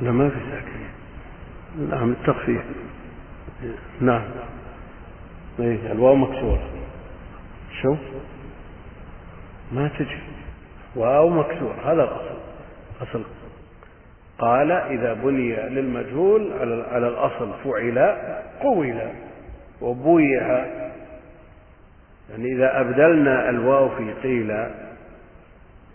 لا 0.00 0.10
ما 0.10 0.28
في 0.28 0.36
ساكن 0.50 0.82
نعم 1.90 2.10
التخفيف. 2.12 2.62
نعم. 4.00 4.22
إيه 5.60 5.92
الواو 5.92 6.14
مكسورة 6.14 6.70
شو؟ 7.82 7.96
ما 9.72 9.88
تجي. 9.88 10.18
واو 10.96 11.28
مكسور. 11.28 11.74
هذا 11.84 12.02
الأصل. 12.02 12.38
أصل. 13.02 13.22
قال 14.38 14.72
إذا 14.72 15.12
بني 15.14 15.56
للمجهول 15.56 16.52
على 16.52 16.86
على 16.90 17.08
الأصل 17.08 17.50
فعل 17.64 17.98
قول. 18.62 18.98
وبويع. 19.80 20.66
يعني 22.30 22.52
إذا 22.52 22.80
أبدلنا 22.80 23.50
الواو 23.50 23.88
في 23.88 24.12
قيل 24.22 24.68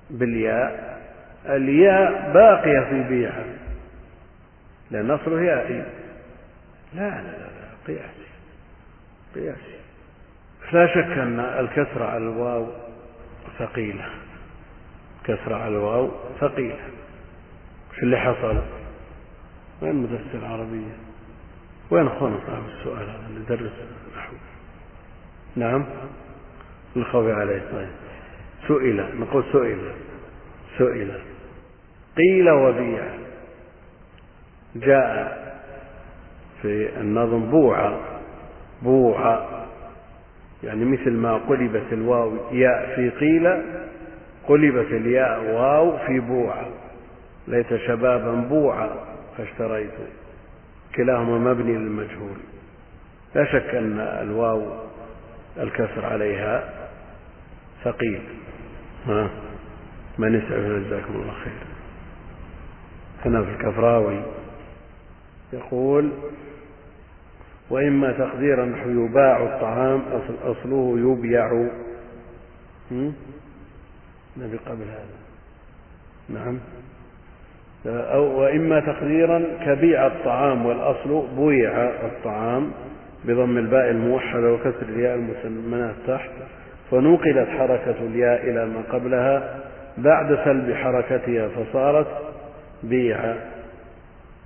بالياء. 0.09 0.97
الياء 1.45 2.33
باقية 2.33 2.89
في 2.89 3.09
بيعة 3.09 3.45
لأن 4.91 5.11
أصله 5.11 5.41
يائي 5.41 5.85
لا 6.93 7.09
لا 7.09 7.21
لا, 7.21 7.47
قياسي 7.87 8.27
قياسي. 9.35 9.77
لا 10.73 10.87
شك 10.87 11.17
أن 11.17 11.39
الكسر 11.39 12.03
على 12.03 12.17
الواو 12.17 12.67
ثقيلة. 13.59 14.09
كسر 15.23 15.53
على 15.53 15.67
الواو 15.67 16.11
ثقيلة. 16.39 16.87
وش 17.91 18.03
اللي 18.03 18.17
حصل؟ 18.17 18.61
وين 19.81 19.95
مدرس 19.95 20.35
العربية؟ 20.35 20.95
وين 21.91 22.07
أخونا 22.07 22.39
صاحب 22.47 22.63
السؤال 22.67 23.09
هذا 23.09 23.27
اللي 23.29 23.45
درس؟ 23.49 23.71
نعم؟ 25.55 25.85
الخوف 26.95 27.27
عليه 27.27 27.61
طيب. 27.71 28.06
سئل 28.67 29.19
نقول 29.19 29.43
سئل 29.51 29.91
سئل. 30.77 31.11
قيل 32.17 32.49
وبيع. 32.49 33.03
جاء 34.75 35.37
في 36.61 36.89
النظم 36.99 37.51
بوعة 37.51 37.99
بوعة 38.81 39.65
يعني 40.63 40.85
مثل 40.85 41.11
ما 41.11 41.37
قلبت 41.37 41.93
الواو 41.93 42.33
ياء 42.51 42.95
في 42.95 43.09
قيل 43.09 43.63
قلبت 44.47 44.91
الياء 44.91 45.43
واو 45.43 45.97
في 45.97 46.19
بوعة 46.19 46.67
ليت 47.47 47.75
شبابا 47.75 48.31
بوعة 48.31 48.89
فاشتريت. 49.37 49.93
كلاهما 50.95 51.53
مبني 51.53 51.73
للمجهول. 51.73 52.37
لا 53.35 53.45
شك 53.45 53.75
أن 53.75 53.99
الواو 53.99 54.87
الكسر 55.57 56.05
عليها 56.05 56.69
ثقيل. 57.83 58.21
من 60.17 60.35
يسعف 60.35 60.85
جزاكم 60.85 61.13
الله 61.15 61.33
خير. 61.33 61.53
هنا 63.25 63.43
في 63.43 63.49
الكفراوي. 63.49 64.21
يقول 65.53 66.11
وإما 67.69 68.11
تقديرا 68.11 68.75
يباع 68.85 69.43
الطعام 69.43 70.01
أصل 70.11 70.35
أصله 70.51 70.99
يبيع. 70.99 71.69
نبي 74.37 74.57
قبل 74.65 74.83
هذا. 74.83 75.17
نعم. 76.29 76.59
أو 77.85 78.41
وإما 78.41 78.79
تقديرا 78.79 79.43
كبيع 79.65 80.07
الطعام 80.07 80.65
والأصل 80.65 81.27
بويع 81.35 81.71
الطعام 81.83 82.71
بضم 83.25 83.57
الباء 83.57 83.89
الموحدة 83.89 84.53
وكسر 84.53 84.81
الياء 84.89 85.15
المسمنات 85.15 85.95
تحت. 86.07 86.31
فنقلت 86.91 87.49
حركة 87.49 87.95
الياء 88.01 88.49
إلى 88.49 88.65
ما 88.65 88.81
قبلها 88.91 89.59
بعد 89.97 90.39
سلب 90.45 90.73
حركتها 90.73 91.47
فصارت 91.47 92.07
بيع 92.83 93.35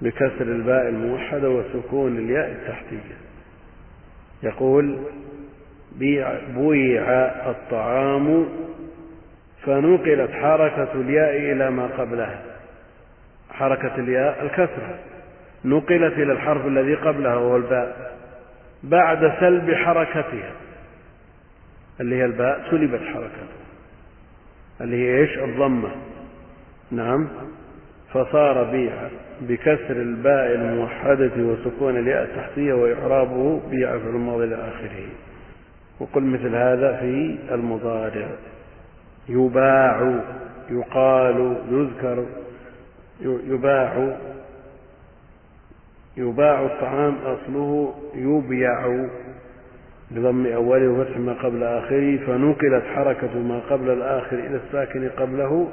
بكسر 0.02 0.42
الباء 0.42 0.90
الموحدة 0.90 1.50
وسكون 1.50 2.18
الياء 2.18 2.52
التحتية. 2.52 3.16
يقول 4.44 5.00
بيع 5.96 6.34
بويع 6.56 7.04
الطعام 7.50 8.46
فنقلت 9.64 10.32
حركة 10.32 10.94
الياء 10.96 11.36
إلى 11.52 11.72
ما 11.72 11.88
قبلها. 11.98 12.42
حركة 13.52 13.96
الياء 13.96 14.44
الكسرة. 14.44 15.00
نقلت 15.66 16.14
إلى 16.14 16.34
الحرف 16.34 16.66
الذي 16.66 16.96
قبلها 16.96 17.36
وهو 17.36 17.56
الباء. 17.56 18.18
بعد 18.84 19.32
سلب 19.40 19.74
حركتها. 19.74 20.52
اللي 22.02 22.16
هي 22.16 22.26
الباء 22.26 22.68
سلبت 22.72 23.02
حركتها 23.02 23.62
اللي 24.82 24.96
هي 24.96 25.18
إيش؟ 25.18 25.40
الضمة. 25.40 25.92
نعم. 26.92 27.28
فصار 28.14 28.64
بيع 28.64 28.94
بكسر 29.42 29.92
الباء 29.92 30.56
الموحدة 30.56 31.32
وسكون 31.38 31.98
الياء 31.98 32.24
التحتية 32.24 32.74
وإعرابه 32.74 33.62
بيع 33.70 33.98
في 33.98 34.08
الماضي 34.08 34.44
إلى 34.44 34.56
آخره. 34.56 35.08
وقل 36.00 36.24
مثل 36.24 36.56
هذا 36.56 36.98
في 36.98 37.38
المضارع. 37.52 38.28
يباع 39.30 40.22
يقال 40.70 41.58
يذكر 41.72 42.26
يباع. 43.22 44.18
يباع 46.18 46.66
الطعام 46.66 47.16
أصله 47.26 47.94
يبيع. 48.16 49.08
بضم 50.16 50.46
أوله 50.46 50.88
وفتح 50.88 51.18
ما 51.18 51.34
قبل 51.34 51.64
آخره 51.64 52.18
فنقلت 52.18 52.84
حركة 52.96 53.40
ما 53.40 53.60
قبل 53.70 53.90
الآخر 53.90 54.36
إلى 54.36 54.60
الساكن 54.68 55.10
قبله 55.10 55.68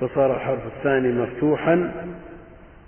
فصار 0.00 0.36
الحرف 0.36 0.66
الثاني 0.76 1.12
مفتوحا 1.12 1.92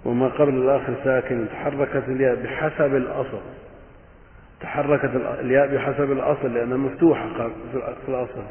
وما 0.04 0.28
قبل 0.28 0.54
الآخر 0.54 0.94
ساكن. 1.04 1.46
تحركت 1.52 2.02
الياء 2.08 2.34
بحسب 2.34 2.94
الأصل. 2.94 3.40
تحركت 4.60 5.10
الياء 5.40 5.74
بحسب 5.74 6.12
الأصل 6.12 6.54
لأنها 6.54 6.76
مفتوحة 6.76 7.50
في 7.72 8.08
الأصل. 8.08 8.42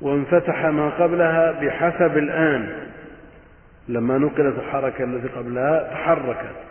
وانفتح 0.00 0.66
ما 0.66 0.90
قبلها 0.90 1.52
بحسب 1.52 2.18
الآن. 2.18 2.68
لما 3.88 4.18
نقلت 4.18 4.58
الحركة 4.58 5.04
التي 5.04 5.28
قبلها 5.28 5.90
تحركت. 5.90 6.69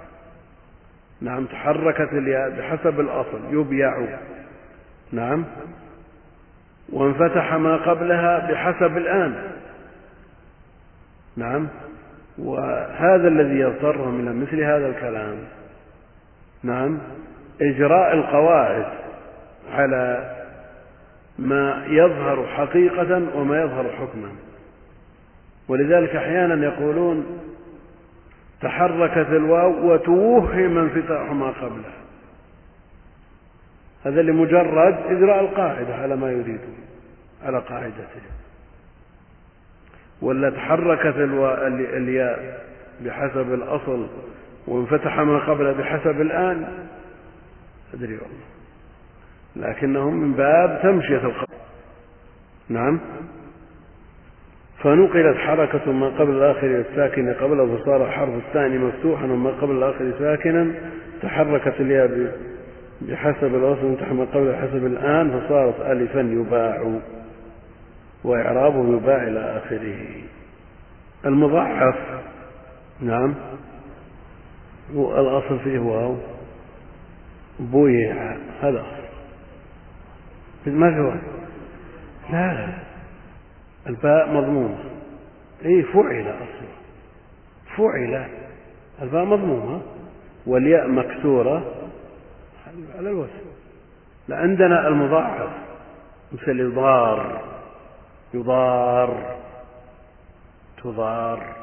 نعم 1.22 1.46
تحركت 1.46 2.14
الياء 2.14 2.50
بحسب 2.50 3.00
الأصل 3.00 3.40
يبيع. 3.52 4.08
نعم. 5.12 5.46
وانفتح 6.90 7.54
ما 7.54 7.76
قبلها 7.76 8.52
بحسب 8.52 8.98
الآن. 8.98 9.52
نعم. 11.38 11.68
وهذا 12.38 13.28
الذي 13.28 13.60
يضطر 13.60 14.06
من 14.06 14.42
مثل 14.42 14.64
هذا 14.64 14.88
الكلام. 14.88 15.38
نعم. 16.64 16.98
إجراء 17.62 18.14
القواعد 18.14 18.86
على 19.72 20.36
ما 21.40 21.86
يظهر 21.88 22.48
حقيقة 22.48 23.38
وما 23.38 23.62
يظهر 23.62 23.90
حكما. 23.92 24.30
ولذلك 25.68 26.16
أحيانا 26.16 26.66
يقولون 26.66 27.49
تحركت 28.62 29.30
الواو 29.30 29.94
وتوهم 29.94 30.78
انفتاح 30.78 31.32
ما 31.32 31.50
قبلها 31.50 32.00
هذا 34.06 34.22
لمجرد 34.22 34.98
إجراء 35.06 35.40
القاعدة 35.40 35.96
على 35.96 36.16
ما 36.16 36.32
يريدون 36.32 36.78
على 37.44 37.60
قاعدته. 37.60 38.22
ولا 40.22 40.50
تحركت 40.50 41.16
الياء 41.98 42.66
بحسب 43.02 43.54
الأصل 43.54 44.08
وانفتح 44.68 45.20
ما 45.20 45.38
قبل 45.38 45.74
بحسب 45.74 46.22
الآن. 46.22 46.88
أدري 47.94 48.14
والله. 48.14 48.50
لكنهم 49.56 50.14
من 50.14 50.34
باب 50.34 50.80
تمشية 50.84 51.18
القول 51.18 51.58
نعم؟ 52.70 53.00
فنقلت 54.84 55.38
حركة 55.38 55.92
ما 55.92 56.10
قبل 56.10 56.32
الآخر 56.32 56.68
الساكن 56.90 57.34
قبله 57.34 57.78
فصار 57.78 58.08
الحرف 58.08 58.30
الثاني 58.48 58.78
مفتوحا 58.78 59.26
وما 59.26 59.50
قبل 59.50 59.76
الآخر 59.76 60.12
ساكنا 60.20 60.72
تحركت 61.22 61.82
الياء 61.82 62.32
بحسب 63.02 63.56
الأصل 63.56 63.86
وانتح 63.86 64.12
ما 64.12 64.26
قبل 64.26 64.56
حسب 64.56 64.86
الآن 64.86 65.40
فصارت 65.40 65.82
ألفا 65.82 66.20
يباع 66.20 67.00
وإعرابه 68.24 68.98
يباع 68.98 69.24
إلى 69.24 69.40
آخره. 69.40 69.98
المضاعف 71.26 71.96
نعم. 73.02 73.36
الأصل 74.94 75.60
فيه 75.60 75.80
واو. 75.80 76.18
بويع 77.60 78.38
هذا 78.62 78.86
ما 80.68 80.92
في 80.92 81.20
لا 82.32 82.54
لا. 82.54 82.89
الباء 83.90 84.30
مضمومة. 84.30 84.78
اي 85.66 85.84
فعل 85.84 86.22
أصلا. 86.22 86.70
فعل. 87.78 88.28
الباء 89.02 89.26
مضمومة. 89.26 89.82
والياء 90.46 90.88
مكسورة. 90.88 91.76
على 92.98 93.10
الوزن 93.10 93.50
عندنا 94.30 94.88
المضاعف. 94.88 95.50
مثل 96.32 96.60
يضار. 96.60 97.42
يضار. 98.34 99.38
تضار. 100.84 101.56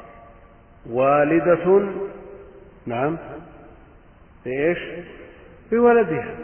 والدة. 0.89 1.87
نعم. 2.85 3.17
إيش؟ 4.47 4.79
بولدها. 5.71 6.35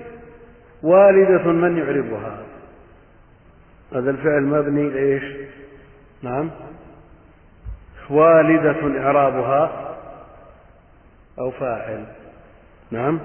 والدة 0.84 1.52
من 1.52 1.78
يعربها. 1.78 2.44
هذا 3.94 4.10
الفعل 4.10 4.44
مبني 4.44 4.98
إيش 4.98 5.24
نعم. 6.24 6.50
والدة 8.10 9.02
إعرابها 9.04 9.72
أو 11.40 11.52
فاعل. 11.52 12.06
نعم. 12.92 13.20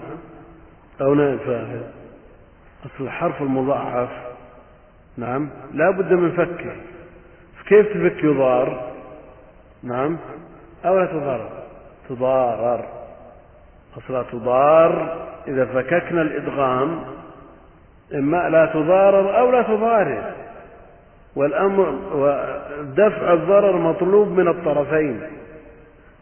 أو 1.01 1.15
نائب 1.15 1.39
فاعل. 1.39 1.83
أصل 2.87 3.05
الحرف 3.05 3.43
المضاعف. 3.43 4.09
نعم. 5.17 5.49
لا 5.73 5.91
بد 5.91 6.13
من 6.13 6.33
فكه 6.33 6.77
كيف 7.69 7.87
تفك 7.87 8.25
يضار؟ 8.25 8.93
نعم. 9.83 10.19
أو 10.85 10.99
لا 10.99 11.07
تضار؟ 11.07 11.51
تضارر. 12.09 12.85
أصلا 13.99 14.23
تضار. 14.23 15.27
إذا 15.49 15.65
فككنا 15.65 16.23
الإدغام 16.23 17.05
إما 18.15 18.49
لا 18.49 18.67
تضارر 18.67 19.39
أو 19.39 19.51
لا 19.51 19.63
تضارر. 19.63 20.48
والأمر 21.39 21.89
ودفع 22.13 23.33
الضرر 23.33 23.77
مطلوب 23.77 24.29
من 24.29 24.49
الطرفين. 24.49 25.21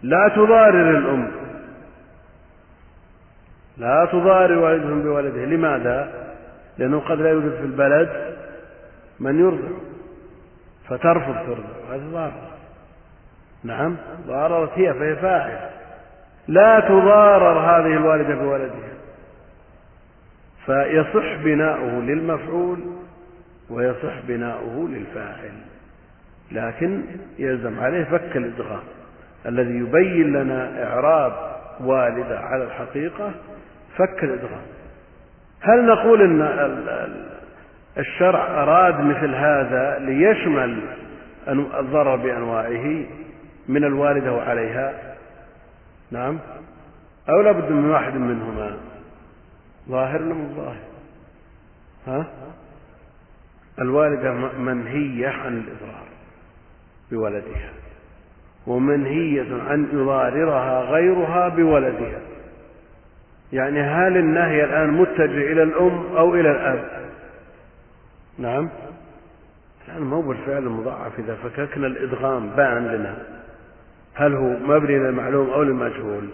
لا 0.03 0.29
تضارر 0.29 0.99
الأم. 0.99 1.31
لا 3.79 4.09
تضارر 4.13 4.59
والدهم 4.59 5.03
بولده 5.03 5.45
لماذا؟ 5.45 6.13
لأنه 6.79 7.01
قد 7.01 7.21
لا 7.21 7.31
يوجد 7.31 7.51
في 7.51 7.63
البلد 7.63 8.37
من 9.21 9.41
يرضع. 9.41 9.77
فترفض 10.89 11.35
ترضع. 11.47 11.95
هذا 11.95 12.11
ضارر 12.13 12.57
نعم 13.65 13.97
ضاررت 14.27 14.71
هي 14.75 14.95
فهي 14.95 15.17
فاعل 15.17 15.71
لا 16.49 16.81
تضارر 16.81 17.59
هذه 17.59 17.93
الوالدة 17.97 18.35
بولدها 18.35 18.97
فيصح 20.67 21.35
بناؤه 21.45 22.01
للمفعول 22.01 22.96
ويصح 23.71 24.21
بناؤه 24.29 24.89
للفاعل. 24.89 25.53
لكن 26.53 27.03
يلزم 27.39 27.81
عليه 27.81 28.05
فك 28.05 28.37
الإدغام. 28.37 28.83
الذي 29.47 29.75
يبين 29.75 30.33
لنا 30.33 30.85
إعراب 30.85 31.33
والدة 31.81 32.39
على 32.39 32.65
الحقيقة 32.65 33.33
فك 33.97 34.25
الإدغام. 34.25 34.67
هل 35.61 35.87
نقول 35.87 36.23
أن 36.23 36.41
الشرع 37.99 38.63
أراد 38.63 39.01
مثل 39.01 39.35
هذا 39.35 39.99
ليشمل 39.99 40.79
الضرر 41.49 42.17
بأنواعه 42.17 43.05
من 43.69 43.85
الوالدة 43.85 44.33
وعليها؟ 44.33 45.17
نعم. 46.11 46.39
أو 47.29 47.41
لابد 47.41 47.73
من 47.73 47.91
واحد 47.91 48.15
منهما؟ 48.15 48.77
ظاهر 49.89 50.23
مو 50.23 50.55
ظاهر 50.57 50.77
ها؟ 52.07 52.27
الوالدة 53.79 54.33
منهية 54.59 55.29
عن 55.29 55.59
الإضرار 55.59 56.07
بولدها 57.11 57.73
ومنهية 58.67 59.63
عن 59.69 59.89
يضاررها 59.93 60.81
غيرها 60.81 61.49
بولدها. 61.49 62.21
يعني 63.53 63.81
هل 63.81 64.17
النهي 64.17 64.65
الآن 64.65 64.91
متجه 64.91 65.53
إلى 65.53 65.63
الأم 65.63 66.17
أو 66.17 66.35
إلى 66.35 66.51
الأب؟ 66.51 66.89
نعم. 68.39 68.69
الآن 69.89 70.03
ما 70.03 70.17
هو 70.17 70.23
بالفعل 70.23 70.63
المضاعف 70.63 71.19
إذا 71.19 71.35
فككنا 71.35 71.87
الإدغام 71.87 72.51
بان 72.51 72.89
لنا. 72.89 73.17
هل 74.15 74.35
هو 74.35 74.49
مبني 74.49 74.99
للمعلوم 74.99 75.51
أو 75.51 75.63
للمجهول؟ 75.63 76.29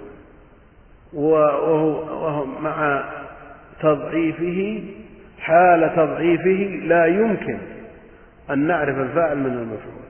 وهو, 1.13 1.85
وهو 2.25 2.45
مع 2.47 3.05
تضعيفه 3.81 4.83
حال 5.43 5.93
تضعيفه 5.97 6.87
لا 6.87 7.07
يمكن 7.07 7.59
أن 8.51 8.59
نعرف 8.59 8.99
الفاعل 8.99 9.39
من 9.39 9.47
المفعول. 9.47 10.03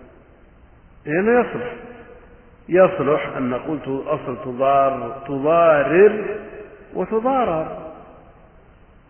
لأنه 1.07 1.41
يصلح. 1.41 1.73
يصلح 2.69 3.37
أن 3.37 3.51
نقول 3.51 3.79
أصل 4.07 4.37
تضار 4.45 5.23
تضارر 5.29 6.25
وتضارر. 6.95 7.79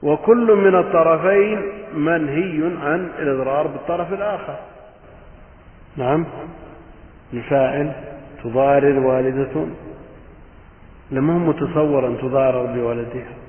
وكل 0.03 0.55
من 0.57 0.75
الطرفين 0.75 1.63
منهي 1.95 2.77
عن 2.83 3.11
الإضرار 3.19 3.67
بالطرف 3.67 4.13
الآخر. 4.13 4.57
نعم. 5.97 6.27
الفاعل 7.33 7.93
تضارر 8.45 8.99
والدة. 8.99 9.67
لما 11.11 11.33
هو 11.33 11.39
متصور 11.39 12.07
أن 12.07 12.19
تضارر 12.19 12.67
بولدها؟ 12.67 13.42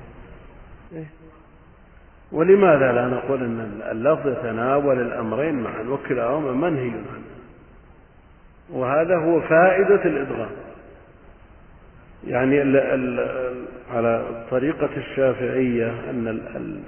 ولماذا 2.34 2.92
لا 2.92 3.06
نقول 3.08 3.42
أن 3.42 3.80
اللفظ 3.90 4.28
يتناول 4.28 5.00
الأمرين 5.00 5.54
معا؟ 5.62 5.82
وكلاهما 5.82 6.52
منهي 6.70 6.90
عنه. 6.90 7.24
وهذا 8.70 9.16
هو 9.16 9.40
فائدة 9.40 10.04
الإدغام. 10.04 10.50
يعني 12.26 12.60
على 13.90 14.44
طريقة 14.50 14.90
الشافعية 14.96 16.10
أن 16.10 16.28
ال 16.28 16.56
ال 16.56 16.80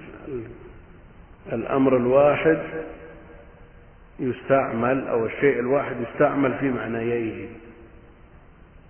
الأمر 1.53 1.97
الواحد 1.97 2.59
يستعمل 4.21 5.09
أو 5.09 5.27
الشيء 5.27 5.59
الواحد 5.61 5.97
يستعمل 6.01 6.55
في 6.59 6.71
معنييه. 6.71 7.49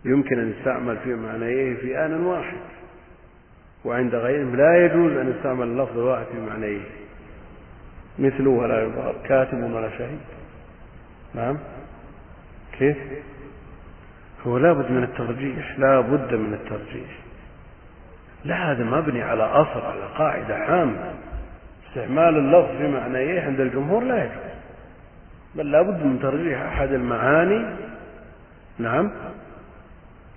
يمكن 0.04 0.38
أن 0.38 0.54
يستعمل 0.58 0.96
في 0.96 1.14
معنييه 1.14 1.74
في 1.76 1.98
آن 1.98 2.24
واحد. 2.24 2.56
وعند 3.86 4.14
غيرهم 4.14 4.56
لا 4.56 4.84
يجوز 4.84 5.12
أن 5.12 5.34
يستعمل 5.36 5.66
اللفظ 5.66 5.98
الواحد 5.98 6.24
في 6.24 6.40
معنيه. 6.50 6.80
مثله 8.18 8.50
ولا 8.50 8.82
يضار. 8.82 9.14
كاتب 9.24 9.72
ولا 9.72 9.90
شهيد. 9.98 10.18
نعم. 11.34 11.58
كيف؟ 12.78 12.96
هو 14.46 14.58
لابد 14.58 14.90
من 14.90 15.02
الترجيح. 15.02 15.78
لا 15.78 16.00
بد 16.00 16.34
من 16.34 16.54
الترجيح. 16.54 17.10
لا 18.44 18.72
هذا 18.72 18.84
مبني 18.84 19.22
على 19.22 19.42
أصل 19.42 19.80
على 19.80 20.06
قاعدة 20.18 20.56
عامة. 20.56 21.14
استعمال 21.88 22.36
اللفظ 22.36 22.76
في 22.78 22.88
معنيه 22.88 23.40
عند 23.40 23.60
الجمهور 23.60 24.04
لا 24.04 24.24
يجوز. 24.24 24.56
بل 25.54 25.70
لا 25.70 25.82
بد 25.82 26.04
من 26.06 26.18
ترجيح 26.22 26.62
أحد 26.62 26.92
المعاني. 26.92 27.66
نعم. 28.78 29.10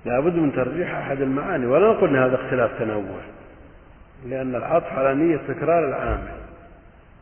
لا 0.05 0.19
بد 0.19 0.35
من 0.35 0.51
ترجيح 0.53 0.95
أحد 0.95 1.21
المعاني. 1.21 1.65
ولا 1.65 1.93
نقول 1.93 2.09
أن 2.09 2.23
هذا 2.23 2.35
اختلاف 2.35 2.80
تنوع. 2.80 3.19
لأن 4.25 4.55
العطف 4.55 4.93
على 4.93 5.15
نية 5.15 5.37
تكرار 5.37 5.89
العامل. 5.89 6.39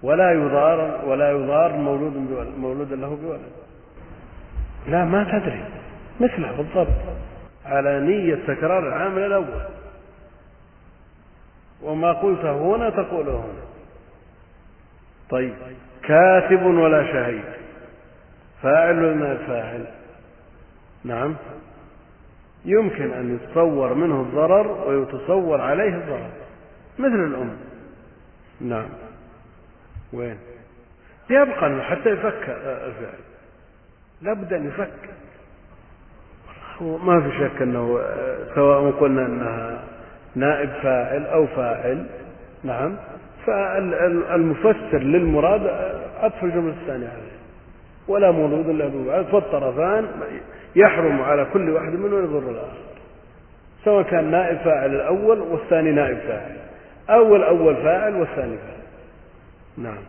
ولا 0.03 0.31
يضار 0.31 1.01
ولا 1.05 1.31
يضار 1.31 1.77
مولود 1.77 2.17
مولود 2.57 2.93
له 2.93 3.15
بولد. 3.15 3.41
لا 4.87 5.05
ما 5.05 5.23
تدري. 5.23 5.63
مثله 6.19 6.51
بالضبط. 6.57 7.17
على 7.65 7.99
نية 7.99 8.35
تكرار 8.35 8.87
العامل 8.87 9.19
الأول. 9.19 9.61
وما 11.83 12.11
قلته 12.11 12.75
هنا 12.75 12.89
تقوله 12.89 13.31
هنا. 13.31 13.67
طيب. 15.29 15.53
كاتب 16.03 16.65
ولا 16.65 17.03
شهيد. 17.13 17.43
فاعل 18.61 19.03
ولا 19.03 19.37
فاعل. 19.37 19.85
نعم. 21.03 21.35
يمكن 22.65 23.13
أن 23.13 23.35
يتصور 23.35 23.93
منه 23.93 24.21
الضرر 24.21 24.89
ويتصور 24.89 25.61
عليه 25.61 25.95
الضرر. 25.95 26.46
مثل 26.99 27.23
الأم. 27.27 27.57
نعم. 28.61 28.89
وين؟ 30.13 30.37
يبقى 31.29 31.83
حتى 31.83 32.09
يفك 32.09 32.49
الفعل. 32.65 33.19
لابد 34.21 34.53
أن 34.53 34.67
يفك. 34.67 35.09
ما 36.81 37.21
في 37.21 37.37
شك 37.39 37.61
أنه 37.61 37.99
سواء 38.55 38.91
قلنا 38.91 39.25
أنها 39.25 39.83
نائب 40.35 40.69
فاعل 40.69 41.25
أو 41.25 41.47
فاعل 41.47 42.05
نعم. 42.63 42.95
فالمفسر 43.45 44.97
للمراد 44.97 45.67
عطف 46.19 46.43
الجملة 46.43 46.73
الثانية 46.81 47.07
عليه. 47.07 47.37
ولا 48.07 48.31
مولود 48.31 48.69
إلا 48.69 48.87
به 48.87 49.23
فالطرفان 49.23 50.07
يحرم 50.75 51.21
على 51.21 51.47
كل 51.53 51.69
واحد 51.69 51.93
منهم 51.93 52.23
يضر 52.23 52.51
الآخر. 52.51 52.87
سواء 53.85 54.03
كان 54.03 54.31
نائب 54.31 54.57
فاعل 54.57 54.95
الأول 54.95 55.39
والثاني 55.39 55.91
نائب 55.91 56.17
فاعل. 56.17 56.57
أول 57.09 57.43
أول 57.43 57.75
فاعل 57.75 58.15
والثاني 58.15 58.57
فاعل. 58.57 58.77
نعم. 59.77 60.03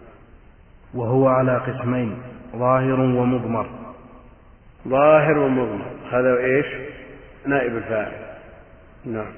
وهو 0.94 1.28
على 1.28 1.56
قسمين 1.56 2.16
ظاهر 2.56 3.00
ومضمر. 3.00 3.66
ظاهر 4.88 5.38
ومضمر. 5.38 5.86
هذا 6.10 6.38
إيش؟ 6.38 6.66
نائب 7.46 7.76
الفاعل. 7.76 8.12
نعم. 9.04 9.32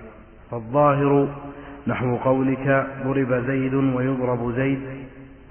فالظاهر 0.50 1.28
نحو 1.86 2.16
قولك 2.16 2.86
ضرب 3.04 3.44
زيد 3.46 3.74
ويضرب 3.74 4.52
زيد. 4.56 4.80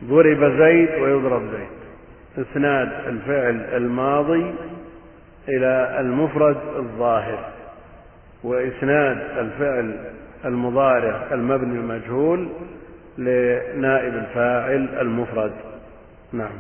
ضرب 0.04 0.44
زيد 0.44 0.90
ويضرب 0.90 1.42
زيد. 1.42 1.80
إسناد 2.48 2.92
الفعل 3.08 3.56
الماضي 3.56 4.54
إلى 5.50 5.98
المفرد 6.00 6.58
الظاهر. 6.76 7.40
وإسناد 8.44 9.18
الفعل 9.38 9.96
المضارع 10.46 11.28
المبني 11.32 11.80
المجهول 11.80 12.50
لنائب 13.18 14.14
الفاعل 14.14 14.90
المفرد. 15.02 15.52
نعم. 16.34 16.52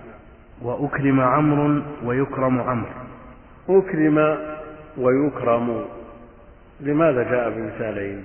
وأكرم 0.61 1.21
عمرو 1.21 1.81
ويكرم 2.03 2.61
عمرو 2.61 2.91
أكرم 3.69 4.37
ويكرم. 4.97 5.85
لماذا 6.79 7.23
جاء 7.23 7.49
بمثالين؟ 7.49 8.23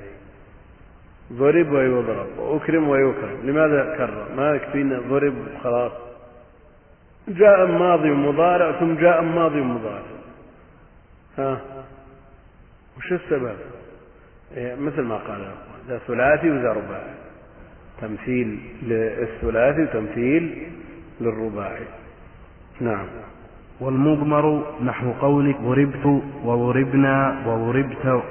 ضرب 1.33 1.73
ويضرب. 1.73 2.39
وأكرم 2.39 2.89
ويكرم. 2.89 3.39
لماذا 3.45 3.97
كرر؟ 3.97 4.27
ما 4.37 4.55
يكفينا 4.55 5.01
ضرب 5.09 5.35
خلاص. 5.63 5.93
جاء 7.29 7.67
ماضي 7.67 8.11
ومضارع 8.11 8.81
ثم 8.81 8.95
جاء 8.95 9.23
ماضي 9.23 9.61
ومضارع 9.61 10.03
ها؟ 11.39 11.61
وش 12.99 13.13
السبب؟ 13.13 13.57
مثل 14.57 15.03
ما 15.03 15.17
قال 15.17 15.47
ذا 15.89 15.99
ثلاثي 15.99 16.51
وذا 16.51 16.73
رباعي. 16.73 17.15
تمثيل 18.01 18.59
للثلاثي 18.83 19.83
وتمثيل 19.83 20.69
للرباعي. 21.21 21.85
نعم. 22.81 23.07
والمضمر 23.81 24.75
نحو 24.85 25.13
قولك 25.13 25.57
ضربت 25.61 26.23
وضربنا 26.45 27.43
وضربت. 27.47 28.23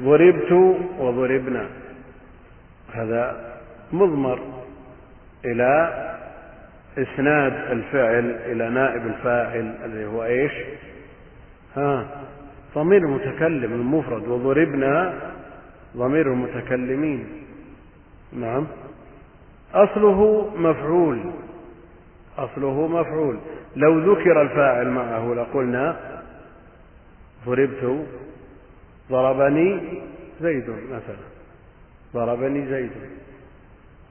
ضربت 0.00 0.52
وضربنا. 0.98 1.66
هذا 2.92 3.52
مضمر 3.92 4.38
إلى 5.44 6.02
إسناد 6.98 7.52
الفعل 7.52 8.36
إلى 8.46 8.70
نائب 8.70 9.06
الفاعل 9.06 9.74
الذي 9.84 10.04
هو 10.04 10.24
إيش؟ 10.24 10.52
ها. 11.76 12.06
ضمير 12.74 13.02
المتكلم 13.04 13.72
المفرد 13.72 14.28
وضربنا 14.28 15.14
ضمير 15.96 16.32
المتكلمين. 16.32 17.26
نعم. 18.32 18.66
أصله 19.74 20.50
مفعول. 20.56 21.20
أصله 22.38 22.86
مفعول. 22.86 23.38
لو 23.76 24.12
ذكر 24.12 24.42
الفاعل 24.42 24.88
معه 24.88 25.34
لقلنا 25.34 25.96
ضربت 27.46 28.06
ضربني 29.10 29.80
زيد 30.40 30.70
مثلا. 30.70 31.22
ضربني 32.14 32.66
زيد. 32.66 32.90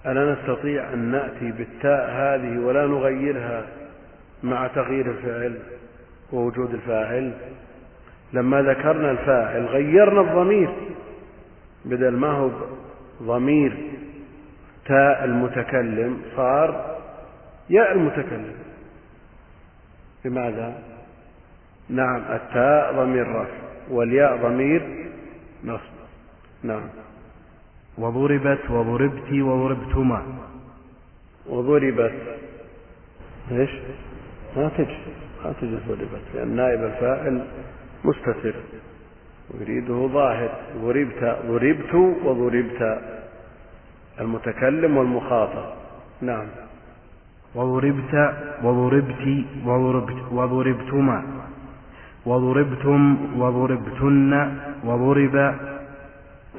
ألا 0.05 0.33
نستطيع 0.33 0.93
أن 0.93 1.11
نأتي 1.11 1.51
بالتاء 1.51 2.09
هذه 2.11 2.59
ولا 2.59 2.87
نغيرها 2.87 3.65
مع 4.43 4.67
تغيير 4.67 5.11
الفعل 5.11 5.59
ووجود 6.33 6.73
الفاعل؟ 6.73 7.33
لما 8.33 8.61
ذكرنا 8.61 9.11
الفاعل 9.11 9.65
غيرنا 9.65 10.21
الضمير 10.21 10.69
بدل 11.85 12.11
ما 12.11 12.31
هو 12.31 12.49
ضمير 13.23 13.77
تاء 14.85 15.25
المتكلم 15.25 16.21
صار 16.35 16.97
ياء 17.69 17.91
المتكلم. 17.91 18.53
بماذا 20.25 20.83
نعم 21.89 22.21
التاء 22.21 22.93
ضمير 22.93 23.27
رفع 23.27 23.53
والياء 23.89 24.37
ضمير 24.37 25.11
نصب. 25.63 26.01
نعم. 26.63 26.83
وضربت 27.97 28.69
وضربت 28.69 29.31
وضربتما. 29.31 30.23
وضربت. 31.49 32.13
إيش؟ 33.51 33.69
ما 34.57 34.69
تجي 34.77 34.97
ما 35.45 35.53
تجي 35.61 35.77
ضربت 35.87 36.21
لأن 36.33 36.55
نائب 36.55 36.83
الفاعل 36.83 37.45
مستتر. 38.05 38.55
ويريده 39.53 40.07
ظاهر. 40.13 40.49
ضربت 40.81 41.37
ضربت 41.47 41.93
وضربت. 42.25 43.01
المتكلم 44.19 44.97
والمخاطب. 44.97 45.73
نعم. 46.21 46.47
وضربت 47.55 48.33
وضربت 48.63 49.45
وضربت 49.65 50.31
وضربتما. 50.31 51.23
وضربتم 52.25 53.17
وضربتن 53.41 54.57
وضرب. 54.83 55.55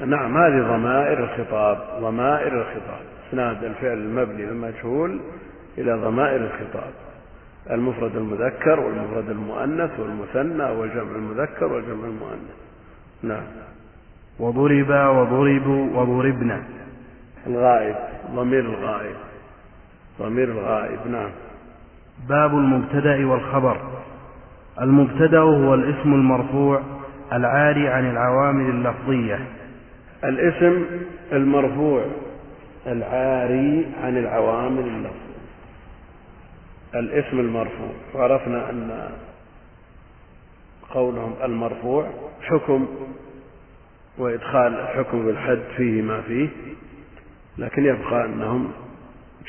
نعم 0.07 0.37
هذه 0.37 0.63
ضمائر 0.63 1.25
الخطاب. 1.25 1.79
ضمائر 2.01 2.61
الخطاب. 2.61 3.03
اسناد 3.29 3.65
الفعل 3.65 3.99
المبني 3.99 4.45
المجهول 4.45 5.21
إلى 5.79 5.93
ضمائر 5.93 6.41
الخطاب. 6.45 6.93
المفرد 7.71 8.17
المذكر 8.17 8.81
والمفرد 8.81 9.31
المؤنث 9.31 9.91
والمثنى 10.01 10.65
والجمع 10.65 11.17
المذكر 11.17 11.73
والجمع 11.73 12.05
المؤنث. 12.05 12.55
نعم. 13.23 13.43
وضرب 14.39 14.91
وضربوا 14.91 16.01
وضربنا 16.01 16.63
الغائب 17.47 17.97
ضمير 18.35 18.61
الغائب. 18.61 19.17
ضمير 20.21 20.49
الغائب 20.49 20.99
نعم. 21.11 21.31
باب 22.29 22.55
المبتدأ 22.55 23.27
والخبر. 23.27 23.77
المبتدأ 24.81 25.39
هو 25.39 25.75
الاسم 25.75 26.15
المرفوع 26.15 26.83
العاري 27.33 27.89
عن 27.89 28.11
العوامل 28.11 28.71
اللفظية. 28.71 29.39
الاسم 30.25 30.85
المرفوع 31.33 32.05
العاري 32.87 33.87
عن 34.05 34.19
العوامل 34.19 34.79
اللفظية. 34.79 35.32
الاسم 36.95 37.41
المرفوع. 37.41 37.93
وعرفنا 38.15 38.71
أن 38.71 39.11
قولهم 40.91 41.35
المرفوع 41.43 42.11
حكم 42.43 42.89
وإدخال 44.19 44.75
الحكم 44.81 45.27
بالحد 45.27 45.63
فيه 45.77 46.03
ما 46.03 46.21
فيه 46.23 46.49
لكن 47.59 47.85
يبقى 47.85 48.25
أنهم 48.25 48.73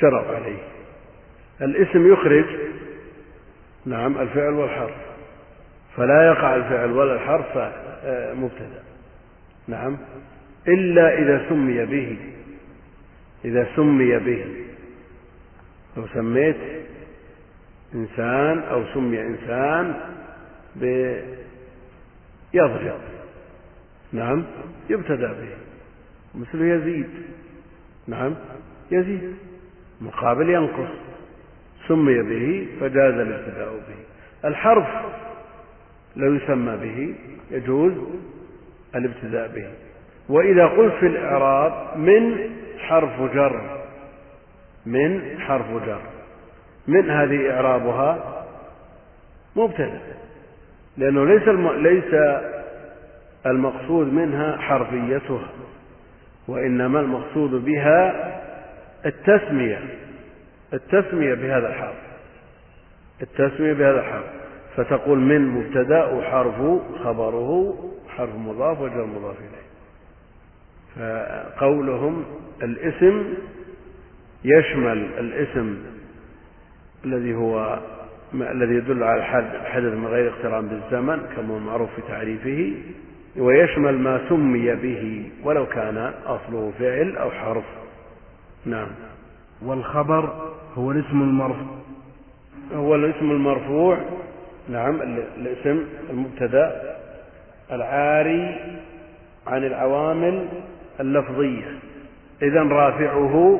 جروا 0.02 0.36
عليه. 0.36 0.60
الاسم 1.61 2.14
يخرج 2.14 2.45
نعم 3.86 4.18
الفعل 4.18 4.53
والحرف. 4.53 4.95
فلا 5.98 6.28
يقع 6.28 6.56
الفعل 6.56 6.91
ولا 6.91 7.14
الحرف 7.14 7.57
آه، 7.57 8.34
مبتدا. 8.34 8.84
نعم. 9.68 9.98
إلا 10.68 11.18
إذا 11.20 11.49
سمي 11.49 11.86
به. 11.86 12.18
إذا 13.45 13.68
سمي 13.76 14.20
به. 14.20 14.45
لو 15.98 16.07
سميت 16.14 16.56
إنسان 17.95 18.60
أو 18.60 18.84
سمي 18.94 19.22
إنسان 19.22 19.95
بيضرب 22.53 22.99
نعم 24.14 24.45
يبتدأ 24.90 25.34
به 25.34 25.49
مثل 26.36 26.61
يزيد. 26.61 27.10
نعم 28.07 28.36
يزيد 28.91 29.36
مقابل 30.02 30.49
ينقص. 30.49 30.90
سمي 31.88 32.22
به 32.22 32.68
فجاز 32.80 33.14
الابتداء 33.14 33.74
به. 33.74 33.95
الحرف 34.49 34.88
لو 36.15 36.34
يسمى 36.36 36.78
به 36.78 37.15
يجوز 37.52 37.94
الابتداء 38.95 39.48
به. 39.48 39.68
وإذا 40.30 40.65
قلت 40.65 40.94
في 40.94 41.07
الإعراب 41.07 41.98
من 41.98 42.49
حرف 42.78 43.22
جر 43.34 43.84
من 44.86 45.40
حرف 45.40 45.86
جر. 45.86 46.12
من 46.88 47.10
هذه 47.10 47.51
إعرابها 47.51 48.43
مبتدأ 49.55 50.01
لأنه 50.97 51.26
ليس. 51.26 51.47
ليس 51.77 52.14
المقصود 53.45 54.14
منها 54.14 54.57
حرفيتها 54.57 55.49
وإنما 56.47 56.99
المقصود 56.99 57.65
بها 57.65 58.14
التسمية 59.05 59.80
التسمية 60.73 61.34
بهذا 61.34 61.68
الحرف 61.68 61.95
التسمية 63.22 63.73
بهذا 63.73 63.99
الحرف 63.99 64.26
فتقول 64.76 65.19
من 65.19 65.47
مبتدأ 65.47 66.05
وحرف 66.05 66.55
خبره 67.03 67.76
حرف 68.18 68.35
مضاف 68.35 68.81
وجر 68.81 69.05
مضاف 69.05 69.35
إليه 69.39 69.64
فقولهم 70.95 72.26
الاسم 72.64 73.34
يشمل 74.43 74.97
الاسم 75.19 75.93
الذي 77.06 77.36
هو 77.36 77.80
الذي 78.34 78.74
يدل 78.74 79.04
على 79.04 79.20
الحدث 79.62 79.94
من 79.94 80.08
غير 80.08 80.30
اقتران 80.30 80.68
بالزمن 80.68 81.20
كما 81.36 81.54
هو 81.54 81.60
معروف 81.60 81.90
في 81.96 82.02
تعريفه 82.08 82.74
ويشمل 83.38 84.00
ما 84.00 84.30
سمي 84.30 84.76
به 84.76 85.30
ولو 85.44 85.66
كان 85.66 86.14
أصله 86.26 86.72
فعل 86.80 87.18
أو 87.18 87.32
حرف. 87.32 87.64
نعم. 88.66 88.88
والخبر 89.66 90.52
هو 90.76 90.92
الاسم 90.92 91.22
المرفوع. 91.22 91.78
هو 92.74 92.96
الاسم 92.96 93.32
المرفوع. 93.32 93.98
نعم. 94.70 95.02
الاسم 95.38 95.84
المبتدأ 96.10 96.96
العاري 97.72 98.60
عن 99.48 99.64
العوامل 99.64 100.48
اللفظية. 101.00 101.80
اذا 102.42 102.64
رافعه 102.64 103.60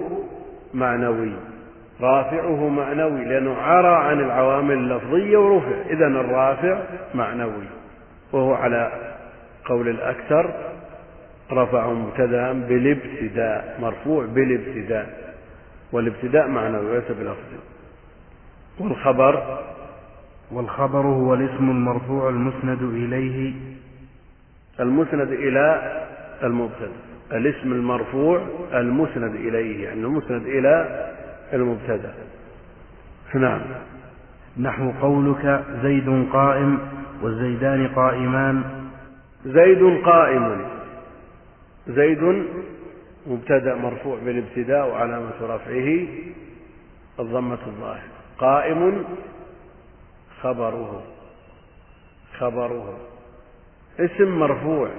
معنوي. 0.74 1.34
رافعه 2.02 2.70
معنوي 2.70 3.26
لأنه 3.26 3.56
عرى 3.56 3.96
عن 3.96 4.20
العوامل 4.20 4.74
اللفظية 4.74 5.38
ورفع. 5.38 5.82
اذا 5.90 6.08
الرافع 6.08 6.82
معنوي 7.16 7.64
وهو 8.32 8.54
على 8.54 8.92
قول 9.66 9.90
الأكثر 9.90 10.54
رفعه 11.52 11.94
مبتدا 11.94 12.54
بالابتداء 12.54 13.78
مرفوع 13.82 14.26
بالابتداء 14.26 15.34
والابتداء 15.92 16.48
معنوي 16.48 16.86
وليس 16.86 17.12
بلفظ. 17.12 17.38
والخبر؟ 18.80 19.60
والخبر 20.52 21.02
هو 21.02 21.34
الاسم 21.34 21.70
المرفوع 21.70 22.30
المسند 22.30 22.82
إليه. 22.82 23.54
المسند 24.80 25.32
إلى 25.32 25.92
المبتدأ. 26.44 26.92
الاسم 27.32 27.72
المرفوع 27.72 28.42
المسند 28.74 29.36
إليه 29.36 29.84
يعني 29.84 30.02
المسند 30.02 30.46
إلى 30.46 31.06
المبتدأ. 31.54 32.14
نعم. 33.36 33.62
نحو 34.60 34.92
قولك 35.02 35.66
زيد 35.84 36.30
قائم 36.34 36.80
والزيدان 37.22 37.88
قائمان. 37.88 38.64
زيد 39.46 40.04
قائم. 40.06 40.66
زيد 41.88 42.46
مبتدأ 43.28 43.76
مرفوع 43.76 44.18
بالابتداء 44.26 44.90
وعلامة 44.90 45.34
رفعه 45.42 46.08
الضمة 47.20 47.58
الظاهرة. 47.68 48.14
قائم 48.38 49.04
خبره. 50.42 51.04
خبره. 52.40 52.98
اسم 54.00 54.40
مرفوع. 54.40 54.90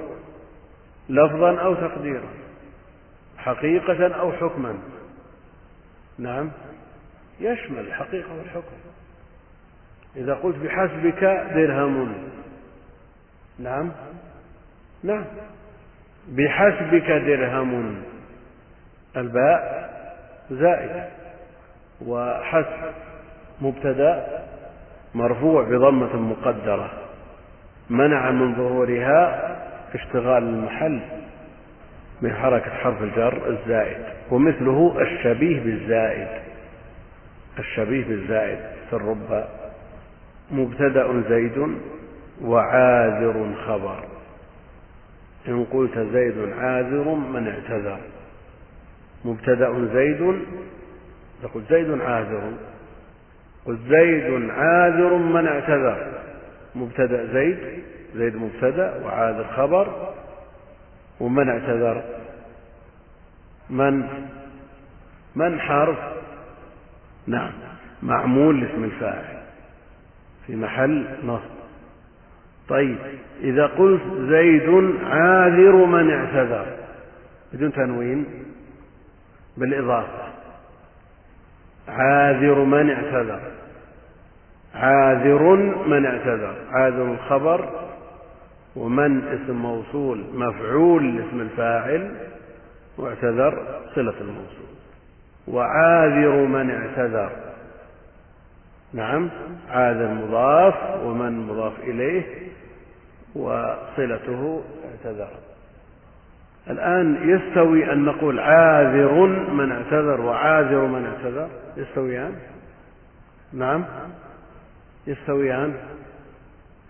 لفظا 1.09 1.57
أو 1.57 1.75
تقديرا. 1.75 2.29
حقيقة 3.39 4.09
أو 4.09 4.33
حكما. 4.33 4.75
نعم. 6.19 6.51
يشمل 7.41 7.79
الحقيقة 7.79 8.35
والحكم. 8.39 8.77
إذا 10.17 10.35
قلت 10.35 10.57
بحسبك 10.57 11.25
درهم. 11.55 12.15
نعم. 13.59 13.93
نعم. 15.03 15.25
بحسبك 16.29 17.11
درهم. 17.11 18.03
الباء 19.17 19.91
زائد. 20.51 21.05
وحسب 22.07 22.93
مبتدا 23.61 24.43
مرفوع 25.15 25.63
بضمة 25.63 26.17
مقدرة. 26.17 26.91
منع 27.91 28.31
من 28.31 28.55
ظهورها 28.55 29.41
اشتغال 29.95 30.43
المحل. 30.43 31.24
من 32.25 32.33
حركة 32.33 32.71
حرف 32.71 33.03
الجر 33.03 33.49
الزائد 33.49 33.97
ومثله 34.31 34.97
الشبيه 35.01 35.61
بالزائد. 35.61 36.29
الشبيه 37.59 38.05
بالزائد 38.05 38.59
في 38.91 38.97
الربا 38.97 39.49
مبتدأ 40.51 41.23
زيد 41.29 41.77
وعاذر 42.43 43.55
خبر. 43.67 44.05
إن 45.49 45.65
قلت 45.65 45.99
زيد 45.99 46.53
عاذر 46.59 47.15
من 47.15 47.49
اعتذر. 47.49 47.99
مبتدأ 49.25 49.89
زيد 49.95 50.39
تقول 51.43 51.63
زيد 51.71 52.01
عاذر. 52.01 52.53
قل 53.67 53.79
زيد 53.89 54.51
عاذر 54.51 55.17
من 55.17 55.47
اعتذر. 55.47 56.07
مبتدأ 56.75 57.33
زيد 57.33 57.59
زيد 58.15 58.37
مبتدأ 58.37 59.05
وعاذر 59.05 59.45
خبر. 59.45 60.15
ومن 61.25 61.49
اعتذر؟ 61.49 62.03
من؟ 63.71 64.09
من 65.37 65.61
حرف؟ 65.61 65.99
نعم 67.27 67.53
معمول 68.03 68.61
لاسم 68.61 68.85
الفاعل 68.85 69.43
في 70.47 70.57
محل 70.57 71.07
نصب. 71.25 71.55
طيب 72.69 72.99
إذا 73.41 73.67
قلت 73.67 74.03
زيد 74.19 74.95
عاذر 75.05 75.87
من 75.87 76.11
اعتذر 76.11 76.67
بدون 77.53 77.73
تنوين 77.73 78.27
بالإضافة. 79.57 80.29
عاذر 81.89 82.65
من 82.65 82.91
اعتذر. 82.91 83.41
عاذر 84.75 85.57
من 85.87 86.07
اعتذر. 86.07 86.57
عاذر 86.71 87.13
الخبر 87.13 87.85
ومن 88.77 89.29
اسم 89.29 89.57
موصول 89.57 90.25
مفعول 90.35 91.17
لاسم 91.17 91.41
الفاعل 91.41 92.17
واعتذر 92.99 93.81
صلة 93.95 94.15
الموصول. 94.21 94.75
وعاذر 95.49 96.47
من 96.47 96.71
اعتذر. 96.71 97.33
نعم 98.93 99.31
عاذر 99.71 100.15
مضاف 100.15 101.05
ومن 101.05 101.47
مضاف 101.47 101.73
إليه 101.81 102.23
وصلته 103.35 104.63
اعتذر. 104.91 105.31
الآن 106.71 107.29
يستوي 107.29 107.93
أن 107.93 108.05
نقول 108.05 108.41
عاذر 108.41 109.27
من 109.53 109.73
اعتذر 109.73 110.21
وعاذر 110.21 110.87
من 110.87 111.07
اعتذر. 111.07 111.49
يستويان؟ 111.77 112.33
نعم 113.53 113.85
يستويان. 115.07 115.75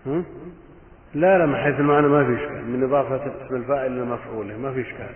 هم؟ 0.05 0.25
لا 1.13 1.37
لا 1.37 1.45
من 1.45 1.55
حيث 1.55 1.79
المعنى 1.79 2.07
ما 2.07 2.25
في 2.25 2.43
إشكال. 2.43 2.65
من 2.65 2.83
إضافة 2.83 3.15
اسم 3.45 3.55
الفاعل 3.55 3.85
إلى 3.85 4.05
مفعوله 4.05 4.57
ما 4.57 4.73
في 4.73 4.81
إشكال. 4.81 5.09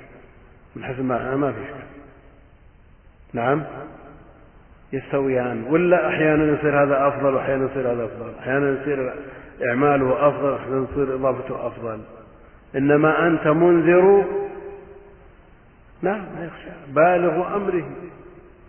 من 0.76 0.84
حيث 0.84 0.99
المعنى 0.99 1.36
ما 1.36 1.52
في 1.52 1.61
إشكال. 1.64 1.88
نعم؟ 3.34 3.64
يستويان. 4.94 5.64
ولا 5.70 6.07
أحيانا 6.07 6.44
يصير 6.44 6.84
هذا 6.84 7.07
أفضل 7.07 7.34
وأحيانا 7.34 7.72
يصير 7.72 7.91
هذا 7.91 8.06
أفضل. 8.06 8.34
أحيانا 8.40 8.82
يصير 8.82 9.14
إعماله 9.70 10.28
أفضل 10.28 10.49
وأحيانا 10.49 10.88
يصير 10.91 11.16
إضافته 11.16 11.68
أفضل. 11.68 11.99
إنما 12.76 13.28
أنت 13.28 13.48
منذر. 13.48 14.26
نعم 16.02 16.22
ما 16.36 16.45
يخشى. 16.45 16.94
بالغ 16.94 17.56
أمره. 17.56 17.86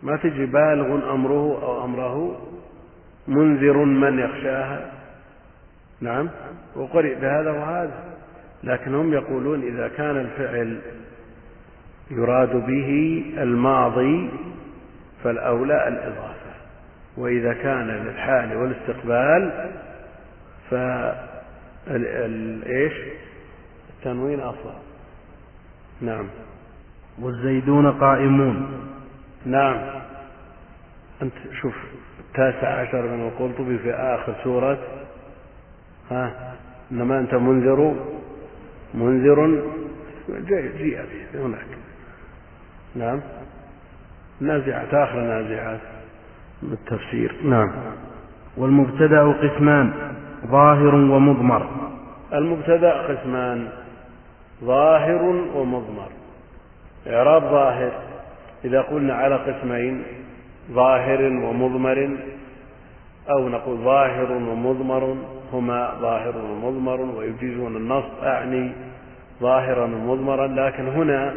ما 0.02 0.16
تجي 0.16 0.46
بالغ 0.46 1.14
أمره 1.14 1.62
أو 1.62 1.84
أمره. 1.84 2.46
منذر 3.28 3.76
من 3.76 4.18
يخشاها. 4.18 4.99
نعم. 6.00 6.28
وقرئ 6.76 7.14
بهذا 7.14 7.50
وهذا. 7.50 8.04
لكن 8.64 8.94
هم 8.94 9.12
يقولون 9.12 9.62
إذا 9.62 9.88
كان 9.88 10.16
الفعل 10.16 10.80
يراد 12.10 12.56
به 12.66 13.22
الماضي 13.38 14.30
فالأولى 15.24 15.88
الإضافة. 15.88 16.50
وإذا 17.16 17.52
كان 17.52 17.86
للحال 17.86 18.56
والاستقبال 18.56 19.70
فالإيش؟ 21.86 22.92
التنوين 23.98 24.40
أفضل 24.40 24.74
نعم. 26.00 26.26
والزيدون 27.18 27.92
قائمون. 27.92 28.86
نعم. 29.46 30.00
أنت 31.22 31.34
شوف 31.60 31.74
التاسع 32.20 32.68
عشر 32.80 33.02
من 33.02 33.28
القرطبي 33.28 33.78
في 33.78 33.94
آخر 33.94 34.34
سورة 34.44 34.78
ها؟ 36.10 36.54
إنما 36.92 37.18
أنت 37.18 37.34
منذر 37.34 37.94
منذر. 38.94 39.62
جيء 40.28 40.98
هناك. 41.34 41.66
نعم. 42.96 43.20
نازعات 44.40 44.94
آخر 44.94 45.20
نازعات 45.20 45.80
من 46.62 46.72
التفسير 46.72 47.36
نعم. 47.44 47.72
والمبتدأ 48.56 49.32
قسمان 49.32 49.92
ظاهر 50.46 50.94
ومضمر. 50.94 51.90
المبتدأ 52.32 52.92
قسمان 52.92 53.68
ظاهر 54.64 55.22
ومضمر. 55.54 56.08
إعراب 57.06 57.42
ظاهر. 57.42 57.92
إذا 58.64 58.80
قلنا 58.80 59.14
على 59.14 59.34
قسمين 59.34 60.02
ظاهر 60.72 61.22
ومضمر 61.22 62.16
أو 63.30 63.48
نقول 63.48 63.78
ظاهر 63.78 64.32
ومضمر 64.32 65.16
هما 65.52 65.94
ظاهر 66.00 66.36
ومضمر 66.36 67.00
ويجيزون 67.00 67.76
النصب 67.76 68.24
أعني 68.24 68.72
ظاهرا 69.40 69.84
ومضمرا 69.84 70.46
لكن 70.46 70.88
هنا 70.88 71.34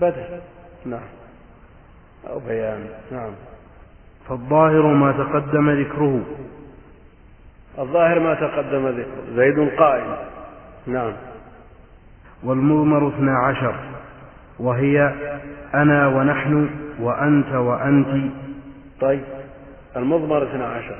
بدل 0.00 0.40
نعم. 0.84 1.08
أو 2.30 2.38
بيان. 2.38 2.86
نعم. 3.12 3.30
فالظاهر 4.28 4.82
ما 4.82 5.12
تقدم 5.12 5.70
ذكره. 5.70 6.22
الظاهر 7.78 8.20
ما 8.20 8.34
تقدم 8.34 8.88
ذكره. 8.88 9.36
زيد 9.36 9.78
قائم 9.78 10.16
نعم. 10.86 11.12
والمضمر 12.44 13.08
اثنا 13.08 13.38
عشر. 13.38 13.74
وهي 14.58 15.14
أنا 15.74 16.08
ونحن 16.08 16.68
وأنت 17.00 17.52
وأنت. 17.54 18.32
طيب. 19.00 19.24
المضمر 19.96 20.42
اثنا 20.42 20.66
عشر. 20.66 20.96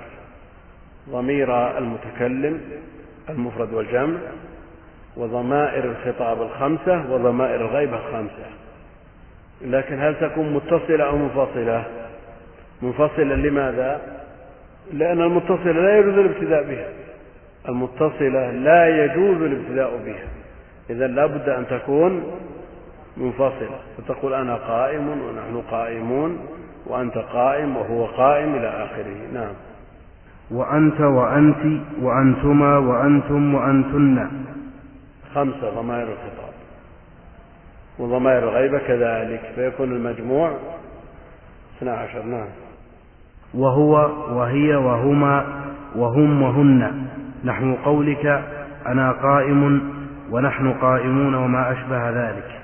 ضمير 1.11 1.78
المتكلم 1.78 2.61
المفرد 3.28 3.74
والجمع 3.74 4.19
وضمائر 5.16 5.85
الخطاب 5.85 6.43
الخمسة 6.43 7.12
وضمائر 7.12 7.61
الغيبة 7.61 7.97
الخمسة. 7.97 8.47
لكن 9.61 10.03
هل 10.03 10.15
تكون 10.20 10.55
متصلة 10.55 11.05
أو 11.05 11.16
منفصلة؟ 11.16 11.85
منفصلة 12.83 13.35
لماذا؟ 13.35 14.01
لأن 14.93 15.23
المتصلة 15.23 15.73
لا 15.73 15.99
يجوز 15.99 16.19
الابتداء 16.19 16.62
بها. 16.62 16.89
المتصلة 17.69 18.51
لا 18.51 19.05
يجوز 19.05 19.43
الابتداء 19.43 19.97
بها. 20.07 20.28
إذا 20.91 21.07
لا 21.07 21.27
بد 21.27 21.49
أن 21.49 21.66
تكون 21.66 22.39
منفصلة. 23.16 23.78
فتقول 23.99 24.35
أنا 24.35 24.55
قائم 24.55 25.09
ونحن 25.09 25.62
قائمون 25.70 26.47
وأنت 26.87 27.19
قائم 27.19 27.77
وهو 27.77 28.05
قائم 28.05 28.55
إلى 28.55 28.69
آخره. 28.69 29.16
نعم. 29.35 29.53
وأنت 30.51 31.01
وأنت 31.01 31.81
وأنتما 32.02 32.78
وأنتم 32.78 33.55
وأنتن. 33.55 34.28
خمسة 35.35 35.70
ضمائر 35.70 36.09
الخطاب. 36.09 36.55
وضمائر 37.98 38.48
الغيبة 38.48 38.78
كذلك 38.78 39.40
فيكون 39.55 39.93
المجموع 39.93 40.52
اثنا 41.78 41.93
عشر 41.93 42.23
نعم. 42.23 42.48
وهو 43.55 43.93
وهي 44.39 44.74
وهما 44.74 45.47
وهم 45.97 46.43
وهن. 46.43 47.06
نحو 47.44 47.74
قولك 47.85 48.44
أنا 48.86 49.12
قائم 49.12 49.93
ونحن 50.31 50.73
قائمون 50.73 51.35
وما 51.35 51.73
أشبه 51.73 52.10
ذلك. 52.10 52.60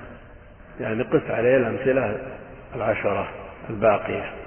يعني 0.79 1.03
قس 1.03 1.31
عليه 1.31 1.57
الأمثلة 1.57 2.17
العشرة 2.75 3.27
الباقية. 3.69 4.42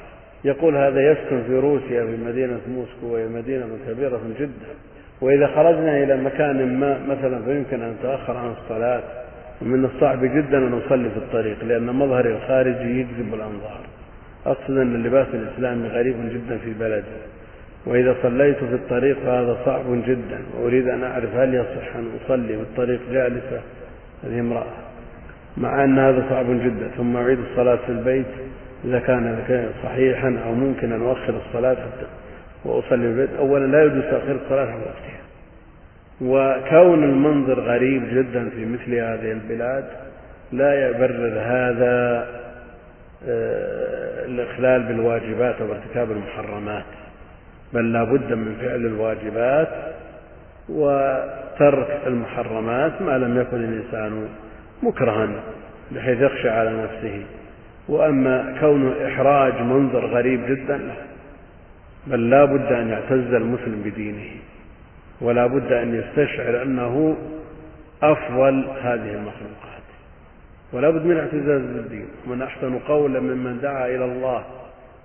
يقول 0.46 0.76
هذا 0.76 1.00
يسكن 1.12 1.42
في 1.46 1.58
روسيا 1.58 2.04
في 2.04 2.16
مدينة 2.26 2.60
موسكو 2.68 3.14
وهي 3.14 3.28
مدينة 3.28 3.66
كبيرة 3.88 4.20
جدا 4.40 4.72
وإذا 5.20 5.46
خرجنا 5.46 6.02
إلى 6.02 6.16
مكان 6.16 6.80
ما 6.80 6.98
مثلا 7.08 7.42
فيمكن 7.44 7.82
أن 7.82 7.94
نتأخر 8.00 8.36
عن 8.36 8.50
الصلاة 8.50 9.02
ومن 9.62 9.84
الصعب 9.84 10.24
جدا 10.24 10.58
أن 10.58 10.70
نصلي 10.70 11.10
في 11.10 11.16
الطريق 11.16 11.64
لأن 11.64 11.86
مظهر 11.86 12.26
الخارجي 12.26 13.00
يجذب 13.00 13.34
الأنظار. 13.34 13.80
أقصد 14.46 14.70
أن 14.70 14.94
اللباس 14.94 15.26
الإسلامي 15.34 15.88
غريب 15.88 16.16
جدا 16.32 16.58
في 16.58 16.72
بلدي. 16.80 17.16
وإذا 17.86 18.16
صليت 18.22 18.56
في 18.56 18.74
الطريق 18.74 19.18
فهذا 19.18 19.56
صعب 19.64 19.84
جدا 20.06 20.38
وأريد 20.58 20.88
أن 20.88 21.04
أعرف 21.04 21.34
هل 21.34 21.54
يصح 21.54 21.96
أن 21.96 22.08
أصلي 22.24 22.56
في 22.56 22.62
الطريق 22.62 23.00
جالسة؟ 23.12 23.60
هذه 24.24 24.40
امرأة. 24.40 24.72
مع 25.56 25.84
أن 25.84 25.98
هذا 25.98 26.26
صعب 26.30 26.46
جدا 26.50 26.88
ثم 26.96 27.16
أعيد 27.16 27.38
الصلاة 27.38 27.76
في 27.76 27.92
البيت. 27.92 28.26
إذا 28.84 28.98
كان 28.98 29.72
صحيحا 29.82 30.38
أو 30.46 30.54
ممكن 30.54 30.92
أن 30.92 31.02
أؤخر 31.02 31.40
الصلاة 31.46 31.74
حتى 31.74 32.06
وأصلي 32.64 33.06
البيت 33.06 33.30
أولا 33.38 33.66
لا 33.66 33.84
يجوز 33.84 34.02
تأخير 34.02 34.36
الصلاة 34.44 34.66
عن 34.66 34.80
وقتها. 34.80 35.26
وكون 36.20 37.04
المنظر 37.04 37.60
غريب 37.60 38.02
جدا 38.12 38.50
في 38.50 38.64
مثل 38.64 38.94
هذه 38.94 39.32
البلاد 39.32 39.84
لا 40.52 40.88
يبرر 40.88 41.40
هذا 41.40 42.26
آه، 43.28 44.26
الإخلال 44.26 44.82
بالواجبات 44.82 45.60
وارتكاب 45.60 46.10
المحرمات 46.10 46.84
بل 47.72 47.92
لا 47.92 48.04
بد 48.04 48.32
من 48.32 48.56
فعل 48.60 48.86
الواجبات 48.86 49.68
وترك 50.68 52.00
المحرمات 52.06 53.02
ما 53.02 53.18
لم 53.18 53.40
يكن 53.40 53.56
الإنسان 53.56 54.28
مكرها 54.82 55.28
بحيث 55.90 56.20
يخشى 56.20 56.48
على 56.48 56.82
نفسه. 56.82 57.22
وأما 57.88 58.56
كون 58.60 59.02
إحراج 59.06 59.62
منظر 59.62 60.06
غريب 60.06 60.46
جدا 60.46 60.76
لا 60.76 60.94
بل 62.06 62.30
لا 62.30 62.44
بد 62.44 62.72
أن 62.72 62.88
يعتز 62.88 63.34
المسلم 63.34 63.82
بدينه 63.84 64.30
ولا 65.20 65.46
بد 65.46 65.72
أن 65.72 65.94
يستشعر 65.94 66.62
أنه 66.62 67.16
أفضل 68.02 68.64
هذه 68.82 69.14
المخلوقات. 69.14 69.86
ولا 70.72 70.90
بد 70.90 71.04
من 71.04 71.12
الاعتزاز 71.12 71.60
بالدين. 71.60 72.06
ومن 72.26 72.42
أحسن 72.42 72.78
قولا 72.78 73.20
ممن 73.20 73.60
دعا 73.60 73.86
إلى 73.86 74.04
الله 74.04 74.44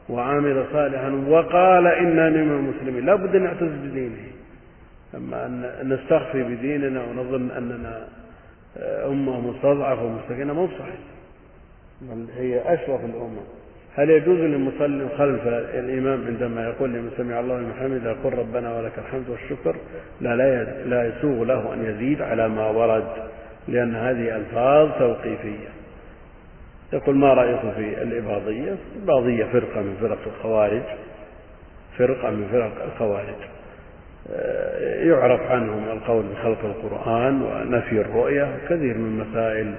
وعمل 0.10 0.66
صالحا 0.74 1.10
وقال 1.28 1.88
إنني 1.88 2.44
من 2.44 2.52
المسلمين 2.52 3.06
لا 3.06 3.16
بد 3.16 3.36
أن 3.36 3.44
نعتز 3.44 3.72
بدينه. 3.84 4.32
أما 5.16 5.46
أن 5.46 5.90
نستخفي 5.90 6.44
بديننا 6.44 7.04
ونظن 7.04 7.52
أننا 7.52 8.08
أمة 9.08 9.52
مستضعفة 9.52 10.04
ومستكينة 10.04 10.54
مو 10.54 10.68
صحيح 10.68 10.96
بل 12.02 12.26
هي 12.38 12.74
أشرف 12.74 13.06
الأمم 13.06 13.38
هل 13.96 14.10
يجوز 14.10 14.38
للمصلي 14.40 15.10
خلف 15.18 15.48
الإمام 15.48 16.26
عندما 16.28 16.64
يقول 16.64 16.90
لمن 16.90 17.12
سمع 17.18 17.40
الله 17.40 17.58
لمن 17.58 17.74
حمده 17.74 18.12
يقول 18.12 18.40
ربنا 18.40 18.78
ولك 18.78 18.92
الحمد 18.98 19.30
والشكر؟ 19.30 19.76
لا 20.22 20.36
لا 20.36 20.64
لا 20.86 21.08
يسوغ 21.08 21.44
له 21.44 21.74
أن 21.74 21.86
يزيد 21.86 22.22
على 22.22 22.50
ما 22.50 22.70
ورد 22.70 23.08
لأن 23.68 23.96
هذه 23.96 24.36
ألفاظ 24.36 24.90
توقيفية. 25.00 25.68
يقول 26.94 27.16
ما 27.16 27.34
رأيكم 27.34 27.72
في 27.72 28.02
الإباضية؟ 28.02 28.76
الإباضية 28.96 29.44
فرقة 29.44 29.82
من 29.82 29.98
فرق 30.02 30.20
الخوارج. 30.28 30.84
فرقة 31.98 32.30
من 32.30 32.48
فرق 32.52 32.84
الخوارج. 32.84 33.36
آه، 34.34 35.04
يعرف 35.04 35.42
عنهم 35.42 35.84
القول 35.92 36.26
بخلق 36.26 36.66
القرآن 36.66 37.42
ونفي 37.42 38.02
الرؤية 38.02 38.58
كثير 38.66 38.98
من 38.98 39.26
مسائل 39.26 39.74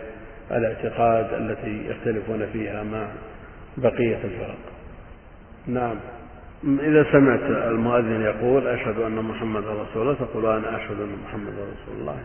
الاعتقاد 0.51 1.33
التي 1.33 1.89
يختلفون 1.89 2.47
فيها 2.53 2.83
مع 2.83 3.07
بقية 3.77 4.19
الفرق. 4.25 4.59
نعم. 5.67 5.97
إذا 6.65 7.07
سمعت 7.13 7.41
المؤذن 7.41 8.21
يقول 8.21 8.67
أشهد 8.67 8.99
أن 8.99 9.15
محمد 9.15 9.65
رسول 9.65 10.03
الله 10.03 10.15
تقول 10.15 10.47
أنا 10.47 10.77
أشهد 10.77 11.01
أن 11.01 11.17
محمد 11.25 11.53
رسول 11.53 12.01
الله. 12.01 12.17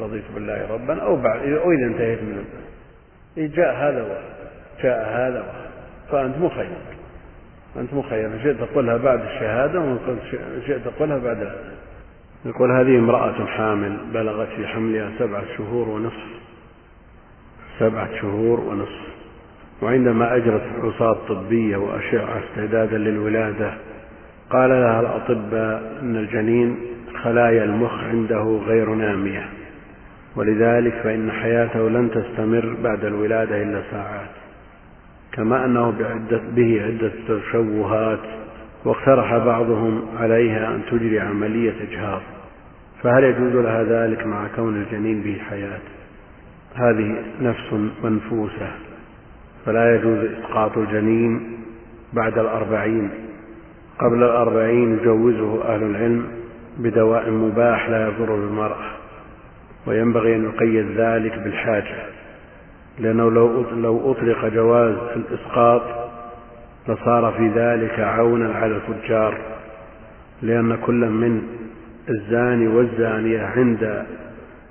رضيت 0.00 0.24
بالله 0.34 0.66
ربا 0.70 1.02
أو 1.02 1.16
بعد 1.16 1.40
أو 1.40 1.72
إذا 1.72 1.86
انتهيت 1.86 2.18
من 2.22 2.44
جاء 3.36 3.74
هذا 3.74 4.02
وهذا 4.02 4.34
جاء 4.82 5.08
هذا 5.08 5.40
وهذا 5.40 5.70
فأنت 6.10 6.38
مخير. 6.38 6.76
أنت 7.76 7.94
مخير. 7.94 8.30
شئت 8.42 8.56
تقولها 8.56 8.96
بعد 8.96 9.20
الشهادة 9.20 9.80
وإن 9.80 10.18
شئت 10.66 10.88
تقولها 10.88 11.18
بعد 11.18 11.52
يقول 12.44 12.70
هذه 12.70 12.98
امرأة 12.98 13.46
حامل 13.46 13.96
بلغت 14.14 14.48
في 14.48 14.66
حملها 14.66 15.10
سبعة 15.18 15.44
شهور 15.58 15.88
ونصف. 15.88 16.43
سبعة 17.78 18.08
شهور 18.20 18.60
ونصف. 18.60 19.14
وعندما 19.82 20.36
أجرت 20.36 20.62
فحوصات 20.62 21.16
طبية 21.28 21.76
وأشعة 21.76 22.38
استعدادا 22.38 22.98
للولادة 22.98 23.74
قال 24.50 24.70
لها 24.70 25.00
الأطباء 25.00 25.98
أن 26.02 26.16
الجنين 26.16 26.76
خلايا 27.22 27.64
المخ 27.64 28.04
عنده 28.04 28.60
غير 28.66 28.94
نامية. 28.94 29.48
ولذلك 30.36 30.94
فإن 31.04 31.32
حياته 31.32 31.88
لن 31.88 32.10
تستمر 32.10 32.76
بعد 32.82 33.04
الولادة 33.04 33.62
إلا 33.62 33.82
ساعات. 33.90 34.30
كما 35.32 35.64
أنه 35.64 35.90
بعدة 35.90 36.40
به 36.56 36.82
عدة 36.82 37.12
تشوهات 37.28 38.20
واقترح 38.84 39.36
بعضهم 39.36 40.02
عليها 40.18 40.74
أن 40.74 40.80
تجري 40.90 41.20
عملية 41.20 41.74
إجهاض. 41.88 42.22
فهل 43.02 43.24
يجوز 43.24 43.54
لها 43.64 43.82
ذلك 43.82 44.26
مع 44.26 44.46
كون 44.56 44.76
الجنين 44.76 45.22
به 45.22 45.38
حياة؟ 45.50 45.80
هذه 46.74 47.14
نفس 47.40 47.72
منفوسة 48.04 48.70
فلا 49.66 49.94
يجوز 49.94 50.18
إسقاط 50.18 50.78
الجنين 50.78 51.58
بعد 52.12 52.38
الأربعين. 52.38 53.10
قبل 53.98 54.22
الأربعين 54.22 54.98
يجوزه 54.98 55.64
أهل 55.74 55.82
العلم 55.82 56.26
بدواء 56.78 57.30
مباح 57.30 57.88
لا 57.88 58.08
يضر 58.08 58.36
بالمرأة 58.36 58.90
وينبغي 59.86 60.36
أن 60.36 60.44
يقيد 60.44 60.86
ذلك 60.96 61.38
بالحاجة 61.38 61.96
لأنه 62.98 63.30
لو 63.30 63.70
لو 63.70 64.12
أطلق 64.12 64.46
جواز 64.46 64.94
الإسقاط 65.16 65.82
لصار 66.88 67.32
في 67.32 67.48
ذلك 67.48 68.00
عونا 68.00 68.54
على 68.54 68.76
الفجار 68.76 69.38
لأن 70.42 70.76
كل 70.76 71.08
من 71.08 71.42
الزاني 72.08 72.68
والزانية 72.68 73.42
عند 73.42 74.06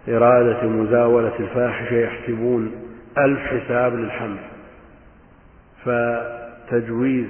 إرادة 0.09 0.67
مزاولة 0.67 1.39
الفاحشة 1.39 1.93
يحسبون 1.95 2.71
ألف 3.17 3.39
حساب 3.39 3.95
للحمل. 3.95 4.39
فتجويز 5.85 7.27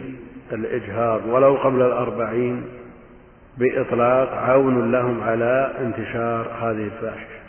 الإجهاض 0.52 1.26
ولو 1.26 1.56
قبل 1.56 1.82
الأربعين 1.82 2.64
بإطلاق 3.58 4.34
عون 4.34 4.92
لهم 4.92 5.24
على 5.24 5.74
انتشار 5.80 6.48
هذه 6.62 6.84
الفاحشة. 6.84 7.44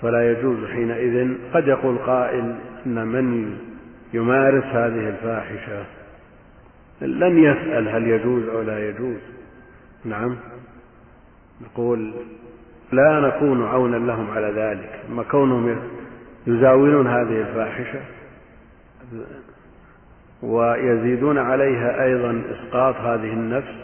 فلا 0.00 0.32
يجوز 0.32 0.64
حينئذ 0.64 1.34
قد 1.54 1.68
يقول 1.68 1.98
قائل 1.98 2.54
إن 2.86 3.06
من 3.06 3.58
يمارس 4.14 4.64
هذه 4.64 5.08
الفاحشة 5.08 5.84
لم 7.00 7.38
يسأل 7.38 7.88
هل 7.88 8.08
يجوز 8.08 8.48
أو 8.48 8.62
لا 8.62 8.88
يجوز. 8.88 9.20
نعم. 10.04 10.36
نقول 11.60 12.12
لا 12.92 13.20
نكون 13.20 13.66
عونا 13.66 13.96
لهم 13.96 14.30
على 14.30 14.46
ذلك. 14.46 15.00
أما 15.10 15.22
كونهم 15.22 15.76
يزاولون 16.46 17.06
هذه 17.06 17.40
الفاحشة 17.40 18.00
ويزيدون 20.42 21.38
عليها 21.38 22.04
أيضا 22.04 22.42
إسقاط 22.50 22.96
هذه 22.96 23.32
النفس 23.32 23.74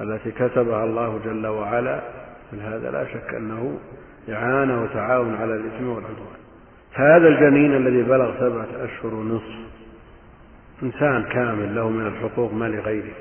التي 0.00 0.30
كتبها 0.30 0.84
الله 0.84 1.20
جل 1.24 1.46
وعلا 1.46 2.00
هذا 2.62 2.90
لا 2.90 3.04
شك 3.04 3.34
أنه 3.34 3.78
إعانة 4.28 4.82
وتعاون 4.82 5.34
على 5.34 5.54
الإثم 5.54 5.88
والعدوان. 5.88 6.42
هذا 6.94 7.28
الجنين 7.28 7.76
الذي 7.76 8.02
بلغ 8.02 8.40
سبعة 8.40 8.84
أشهر 8.84 9.14
ونصف 9.14 9.72
إنسان 10.82 11.24
كامل 11.24 11.74
له 11.74 11.88
من 11.88 12.06
الحقوق 12.06 12.54
ما 12.54 12.64
لغيره. 12.64 13.14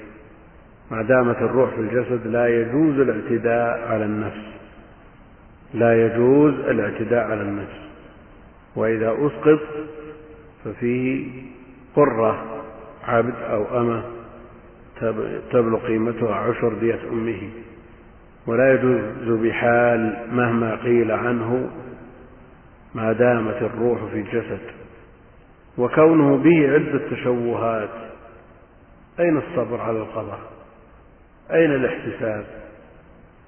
ما 0.92 1.02
دامت 1.02 1.38
الروح 1.38 1.70
في 1.70 1.82
الجسد 1.82 2.28
لا 2.28 2.48
يجوز 2.48 3.00
الاعتداء 3.00 3.88
على 3.92 4.06
النفس. 4.06 4.61
لا 5.74 6.06
يجوز 6.06 6.54
الاعتداء 6.54 7.24
على 7.24 7.42
النفس 7.42 7.82
وإذا 8.76 9.12
أسقط 9.20 9.60
ففيه 10.66 11.28
قرة 11.96 12.62
عبد 13.04 13.36
أو 13.36 13.82
أمة 13.82 14.04
تبلغ 15.52 15.88
قيمتها 15.88 16.36
عشر 16.36 16.74
دية 16.74 17.00
أمه. 17.12 17.50
ولا 18.48 18.74
يجوز 18.74 19.40
بحال 19.40 20.28
مهما 20.32 20.76
قيل 20.76 21.12
عنه 21.12 21.70
ما 22.96 23.14
دامت 23.14 23.62
الروح 23.62 24.04
في 24.06 24.20
الجسد. 24.20 24.60
وكونه 25.78 26.38
به 26.38 26.74
عدة 26.74 27.10
تشوهات 27.12 27.90
أين 29.20 29.38
الصبر 29.38 29.82
على 29.82 29.98
القضاء؟ 29.98 30.40
أين 31.52 31.72
الاحتساب؟ 31.72 32.46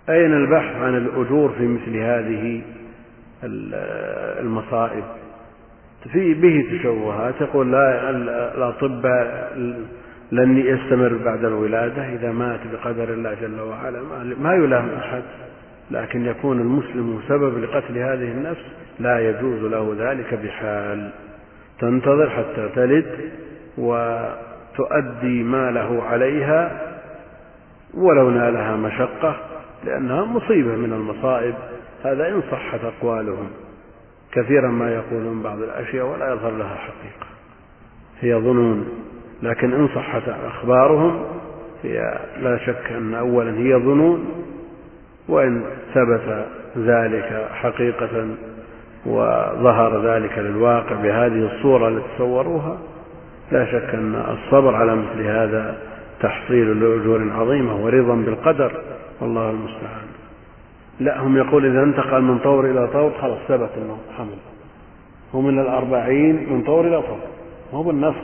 أين 0.10 0.34
البحث 0.34 0.76
عن 0.76 0.98
الأجور 0.98 1.50
في 1.58 1.68
مثل 1.68 1.98
هذه 1.98 2.62
المصائب؟ 4.40 5.04
في 6.12 6.34
به 6.34 6.78
تشوهات. 6.80 7.42
يقول 7.42 7.72
لا 7.72 8.10
الأطباء 8.56 9.58
لن 10.32 10.58
يستمر 10.58 11.18
بعد 11.26 11.46
الولادة 11.46 12.14
إذا 12.14 12.32
مات 12.32 12.60
بقدر 12.74 13.14
الله 13.14 13.34
جل 13.42 13.60
وعلا. 13.60 14.02
ما 14.40 14.54
يلام 14.54 14.90
أحد 14.90 15.24
لكن 15.92 16.26
يكون 16.26 16.60
المسلم 16.60 17.22
سبب 17.28 17.58
لقتل 17.58 17.98
هذه 17.98 18.32
النفس 18.32 18.66
لا 19.00 19.30
يجوز 19.30 19.72
له 19.72 19.96
ذلك 20.00 20.34
بحال. 20.34 21.10
تنتظر 21.80 22.30
حتى 22.30 22.70
تلد 22.76 23.32
وتؤدي 23.78 25.44
ما 25.44 25.72
له 25.72 26.04
عليها 26.04 26.82
ولو 27.94 28.30
نالها 28.30 28.76
مشقة. 28.76 29.36
لأنها 29.86 30.26
مصيبة 30.26 30.76
من 30.76 30.94
المصائب. 30.94 31.56
هذا 32.04 32.28
إن 32.28 32.42
صحت 32.52 32.80
أقوالهم. 32.84 33.48
كثيرا 34.32 34.68
ما 34.68 34.94
يقولون 34.94 35.42
بعض 35.42 35.62
الأشياء 35.62 36.06
ولا 36.06 36.34
يظهر 36.34 36.52
لها 36.52 36.76
حقيقة. 36.76 37.28
هي 38.22 38.36
ظنون 38.36 38.88
لكن 39.44 39.74
إن 39.74 39.88
صحت 39.88 40.30
أخبارهم 40.30 41.24
هي 41.84 42.20
لا 42.42 42.58
شك 42.58 42.92
أن 42.92 43.14
أولا 43.14 43.58
هي 43.58 43.76
ظنون. 43.76 44.26
وإن 45.28 45.64
ثبت 45.94 46.46
ذلك 46.78 47.48
حقيقة 47.54 48.28
وظهر 49.06 50.06
ذلك 50.06 50.38
للواقع 50.38 50.96
بهذه 50.96 51.56
الصورة 51.56 51.88
التي 51.88 52.06
تصوروها 52.16 52.78
لا 53.52 53.66
شك 53.66 53.96
أن 53.96 54.16
الصبر 54.16 54.76
على 54.76 54.96
مثل 54.96 55.22
هذا 55.22 55.78
تحصيل 56.22 56.80
لأجور 56.80 57.32
عظيمة 57.32 57.86
ورضا 57.86 58.16
بالقدر. 58.16 58.82
والله 59.24 59.50
المستعان. 59.50 60.08
لا 61.00 61.20
هم 61.20 61.38
يقول 61.38 61.66
إذا 61.66 61.84
انتقل 61.84 62.22
من 62.22 62.40
طور 62.40 62.72
إلى 62.72 62.88
طور 62.88 63.12
خلاص 63.22 63.38
ثبت 63.48 63.70
أنه 63.78 63.98
حمل. 64.18 64.38
هو 65.36 65.42
من 65.42 65.60
الأربعين 65.60 66.54
من 66.54 66.64
طور 66.64 66.88
إلى 66.88 67.02
طور. 67.02 67.20
هو 67.74 67.84
بالنص 67.84 68.16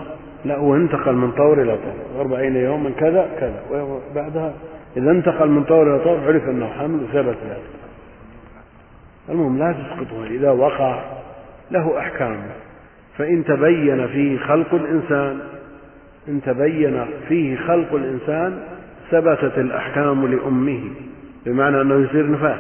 لا 0.46 0.58
هو 0.58 0.76
انتقل 0.76 1.14
من 1.14 1.32
طور 1.32 1.62
إلى 1.62 1.78
طور. 1.78 2.22
أربعين 2.22 2.56
يوما 2.56 2.90
كذا 2.90 3.30
كذا. 3.40 3.62
وبعدها 3.72 4.54
إذا 4.98 5.12
انتقل 5.12 5.50
من 5.50 5.64
طور 5.64 5.96
إلى 5.96 6.04
طور 6.04 6.20
عرف 6.28 6.44
أنه 6.44 6.68
حمل 6.68 7.04
وثبت 7.04 7.38
ذلك. 7.50 7.80
المهم 9.30 9.60
لا 9.60 9.72
تسقطه 9.72 10.26
إذا 10.26 10.52
وقع 10.52 11.04
له 11.72 12.00
أحكام. 12.00 12.38
فإن 13.18 13.44
تبين 13.44 14.08
فيه 14.08 14.38
خلق 14.38 14.74
الإنسان 14.74 15.40
إن 16.28 16.42
تبين 16.42 17.06
فيه 17.28 17.56
خلق 17.56 17.94
الإنسان 17.94 18.60
ثبتت 19.12 19.58
الأحكام 19.58 20.28
لأمه 20.28 20.82
بمعنى 21.46 21.82
أنه 21.82 21.96
يصير 21.96 22.32
نفاس. 22.32 22.60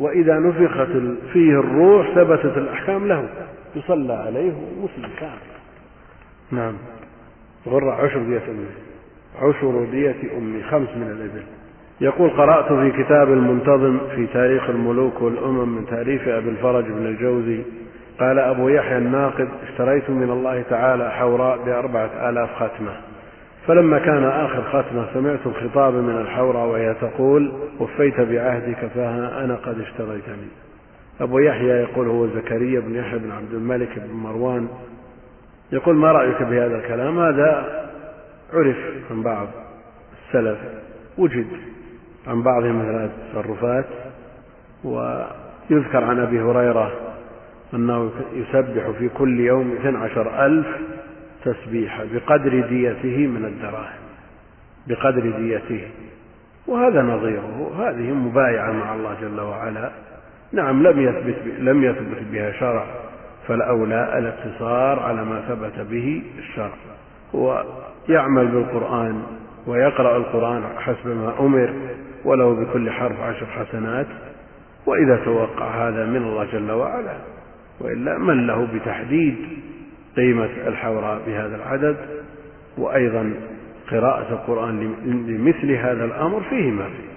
وإذا 0.00 0.38
نفخت 0.38 0.88
فيه 1.32 1.60
الروح 1.60 2.14
ثبتت 2.14 2.58
الأحكام 2.58 3.08
له 3.08 3.28
يصلى 3.76 4.12
عليه 4.12 4.52
مسلم 4.82 5.10
كامل. 5.20 5.38
نعم. 6.52 6.74
غر 7.68 7.90
عشر 7.90 8.18
دية 8.18 8.42
أمه. 8.48 9.48
عشر 9.48 9.84
دية 9.90 10.38
أمي 10.38 10.62
خمس 10.62 10.88
من 10.96 11.10
الإبل. 11.10 11.42
يقول 12.00 12.30
قرأت 12.30 12.72
في 12.72 13.02
كتاب 13.02 13.32
المنتظم 13.32 13.98
في 14.16 14.26
تاريخ 14.26 14.70
الملوك 14.70 15.22
والأمم 15.22 15.68
من 15.76 15.86
تأليف 15.86 16.28
أبي 16.28 16.48
الفرج 16.48 16.84
بن 16.84 17.06
الجوزي 17.06 17.62
قال 18.20 18.38
أبو 18.38 18.68
يحيى 18.68 18.98
الناقد 18.98 19.48
اشتريت 19.68 20.10
من 20.10 20.30
الله 20.30 20.62
تعالى 20.70 21.10
حوراء 21.10 21.64
بأربعة 21.64 22.30
آلاف 22.30 22.54
ختمة 22.54 22.92
فلما 23.66 23.98
كان 23.98 24.24
آخر 24.24 24.62
ختمة 24.62 25.06
سمعت 25.14 25.46
الخطاب 25.46 25.94
من 25.94 26.16
الحوراء 26.20 26.66
وهي 26.66 26.94
تقول 26.94 27.52
وفيت 27.80 28.20
بعهدك 28.20 28.86
فها 28.94 29.44
أنا 29.44 29.54
قد 29.54 29.80
اشتريتني. 29.80 30.48
أبو 31.20 31.38
يحيى 31.38 31.68
يقول 31.68 32.08
هو 32.08 32.26
زكريا 32.26 32.80
بن 32.80 32.94
يحيى 32.94 33.18
بن 33.18 33.30
عبد 33.30 33.54
الملك 33.54 33.98
بن 33.98 34.14
مروان. 34.14 34.68
يقول 35.72 35.96
ما 35.96 36.12
رأيك 36.12 36.42
بهذا 36.42 36.76
الكلام؟ 36.76 37.18
هذا 37.18 37.66
عرف 38.52 38.76
عن 39.10 39.22
بعض 39.22 39.48
السلف 40.26 40.58
وجد 41.18 41.46
عن 42.26 42.42
بعضهم 42.42 42.80
هذه 42.80 43.04
التصرفات 43.04 43.84
ويذكر 44.84 46.04
عن 46.04 46.20
أبي 46.20 46.40
هريرة 46.40 46.92
أنه 47.74 48.10
يسبح 48.34 48.90
في 48.98 49.08
كل 49.08 49.40
يوم 49.40 49.72
اثنى 49.72 49.98
عشر 49.98 50.46
ألف 50.46 50.66
تسبيحة 51.46 52.04
بقدر 52.12 52.60
ديته 52.60 53.26
من 53.26 53.44
الدراهم 53.44 54.06
بقدر 54.86 55.30
ديته. 55.30 55.88
وهذا 56.66 57.02
نظيره 57.02 57.72
هذه 57.78 58.12
مبايعة 58.12 58.72
مع 58.72 58.94
الله 58.94 59.16
جل 59.20 59.40
وعلا. 59.40 59.90
نعم 60.52 60.82
لم 60.82 61.00
يثبت 61.00 61.36
لم 61.58 61.84
يثبت 61.84 62.22
بها 62.32 62.52
شرع 62.52 62.86
فالأولى 63.48 64.18
الاقتصار 64.18 65.00
على 65.00 65.24
ما 65.24 65.40
ثبت 65.48 65.86
به 65.86 66.22
الشرع. 66.38 66.74
هو 67.34 67.64
يعمل 68.08 68.46
بالقرآن 68.46 69.22
ويقرأ 69.66 70.16
القرآن 70.16 70.62
حسب 70.78 71.06
ما 71.06 71.32
أمر 71.40 71.74
ولو 72.24 72.54
بكل 72.54 72.90
حرف 72.90 73.20
عشر 73.20 73.46
حسنات. 73.46 74.06
وإذا 74.86 75.16
توقع 75.24 75.88
هذا 75.88 76.04
من 76.06 76.16
الله 76.16 76.44
جل 76.52 76.70
وعلا 76.70 77.16
وإلا 77.80 78.18
من 78.18 78.46
له 78.46 78.68
بتحديد 78.74 79.36
قيمة 80.16 80.50
الحوراء 80.66 81.22
بهذا 81.26 81.56
العدد 81.56 81.96
وأيضا 82.78 83.34
قراءة 83.90 84.32
القرآن 84.32 84.94
لمثل 85.28 85.72
هذا 85.72 86.04
الأمر 86.04 86.40
فيه 86.40 86.70
ما 86.70 86.84
فيه. 86.84 87.16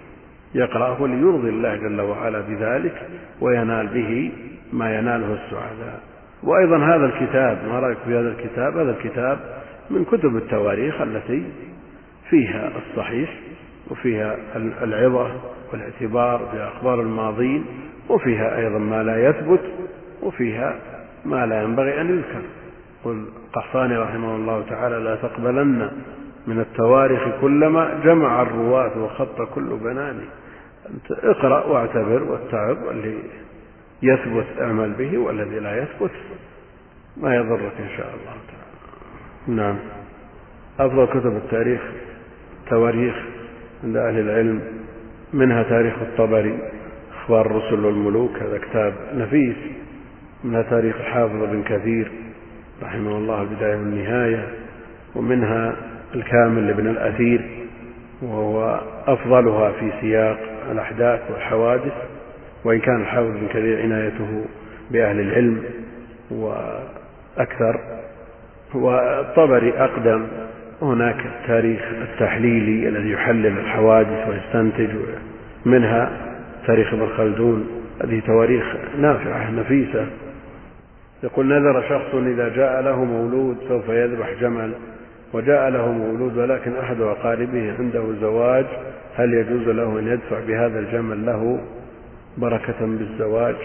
يقرأه 0.61 1.07
ليرضي 1.07 1.49
الله 1.49 1.75
جل 1.75 2.01
وعلا 2.01 2.39
بذلك 2.41 3.07
وينال 3.41 3.87
به 3.87 4.31
ما 4.73 4.95
يناله 4.95 5.33
السعداء. 5.33 5.99
وأيضا 6.43 6.77
هذا 6.77 7.05
الكتاب 7.05 7.57
ما 7.67 7.79
رأيك 7.79 7.97
في 8.05 8.15
هذا 8.15 8.29
الكتاب؟ 8.29 8.77
هذا 8.77 8.91
الكتاب 8.91 9.39
من 9.89 10.05
كتب 10.05 10.35
التواريخ 10.35 11.01
التي 11.01 11.43
فيها 12.29 12.71
الصحيح 12.77 13.29
وفيها 13.91 14.37
العظة 14.55 15.31
والاعتبار 15.71 16.49
بأخبار 16.53 17.01
الماضين 17.01 17.65
وفيها 18.09 18.57
أيضا 18.57 18.79
ما 18.79 19.03
لا 19.03 19.29
يثبت 19.29 19.61
وفيها 20.21 20.75
ما 21.25 21.45
لا 21.45 21.63
ينبغي 21.63 22.01
أن 22.01 22.09
يذكر. 22.09 22.41
قل 23.03 23.25
قحطاني 23.53 23.97
رحمه 23.97 24.35
الله 24.35 24.65
تعالى 24.69 24.95
لا 24.95 25.15
تقبلن 25.15 25.91
من 26.47 26.59
التواريخ 26.59 27.21
كلما 27.41 27.99
جمع 28.03 28.41
الرواة 28.41 29.03
وخط 29.03 29.41
كل 29.41 29.77
بناني. 29.77 30.25
اقرأ 31.11 31.65
واعتبر 31.65 32.23
واتعظ 32.23 32.77
واللي 32.87 33.17
يثبت 34.01 34.45
أعمل 34.61 34.93
به 34.93 35.17
والذي 35.17 35.59
لا 35.59 35.83
يثبت 35.83 36.11
ما 37.17 37.35
يضرك 37.35 37.73
إن 37.79 37.89
شاء 37.97 38.07
الله 38.07 38.35
تعالى. 38.47 39.61
نعم. 39.61 39.75
أفضل 40.79 41.05
كتب 41.05 41.35
التاريخ 41.35 41.81
تواريخ 42.69 43.15
عند 43.83 43.97
أهل 43.97 44.19
العلم 44.19 44.61
منها 45.33 45.63
تاريخ 45.63 45.93
الطبري 46.01 46.59
أخبار 47.21 47.45
الرسل 47.45 47.85
والملوك 47.85 48.35
هذا 48.35 48.57
كتاب 48.57 48.93
نفيس 49.13 49.55
منها 50.43 50.61
تاريخ 50.61 50.95
الحافظ 50.95 51.35
بن 51.35 51.63
كثير. 51.63 52.11
رحمه 52.83 53.17
الله 53.17 53.41
البداية 53.41 53.75
والنهاية 53.75 54.47
ومنها 55.15 55.75
الكامل 56.15 56.67
لابن 56.67 56.87
الأثير 56.87 57.41
وهو 58.21 58.81
أفضلها 59.07 59.71
في 59.71 59.91
سياق 60.01 60.37
الأحداث 60.71 61.19
والحوادث 61.31 61.93
وإن 62.63 62.79
كان 62.79 63.01
الحافظ 63.01 63.27
بن 63.27 63.47
كثير 63.47 63.81
عنايته 63.81 64.45
بأهل 64.91 65.19
العلم 65.19 65.63
وأكثر. 66.31 67.79
والطبري 68.73 69.73
أقدم 69.77 70.27
هناك 70.81 71.25
التاريخ 71.25 71.81
التحليلي 72.01 72.89
الذي 72.89 73.11
يحلل 73.11 73.57
الحوادث 73.57 74.27
ويستنتج 74.29 74.89
منها 75.65 76.11
تاريخ 76.67 76.93
ابن 76.93 77.07
خلدون 77.17 77.67
هذه 78.03 78.21
تواريخ 78.27 78.63
نافعة 78.99 79.51
نفيسة. 79.51 80.05
يقول 81.23 81.45
نذر 81.45 81.81
شخص 81.89 82.15
إذا 82.15 82.49
جاء 82.49 82.81
له 82.81 83.03
مولود 83.03 83.57
سوف 83.67 83.89
يذبح 83.89 84.33
جمل 84.41 84.73
وجاء 85.33 85.69
له 85.69 85.91
مولود 85.91 86.37
ولكن 86.37 86.77
أحد 86.77 87.01
أقاربه 87.01 87.75
عنده 87.79 88.03
زواج 88.21 88.65
هل 89.15 89.33
يجوز 89.33 89.67
له 89.67 89.99
أن 89.99 90.07
يدفع 90.07 90.39
بهذا 90.47 90.79
الجمل 90.79 91.25
له 91.25 91.59
بركة 92.37 92.79
بالزواج؟ 92.79 93.55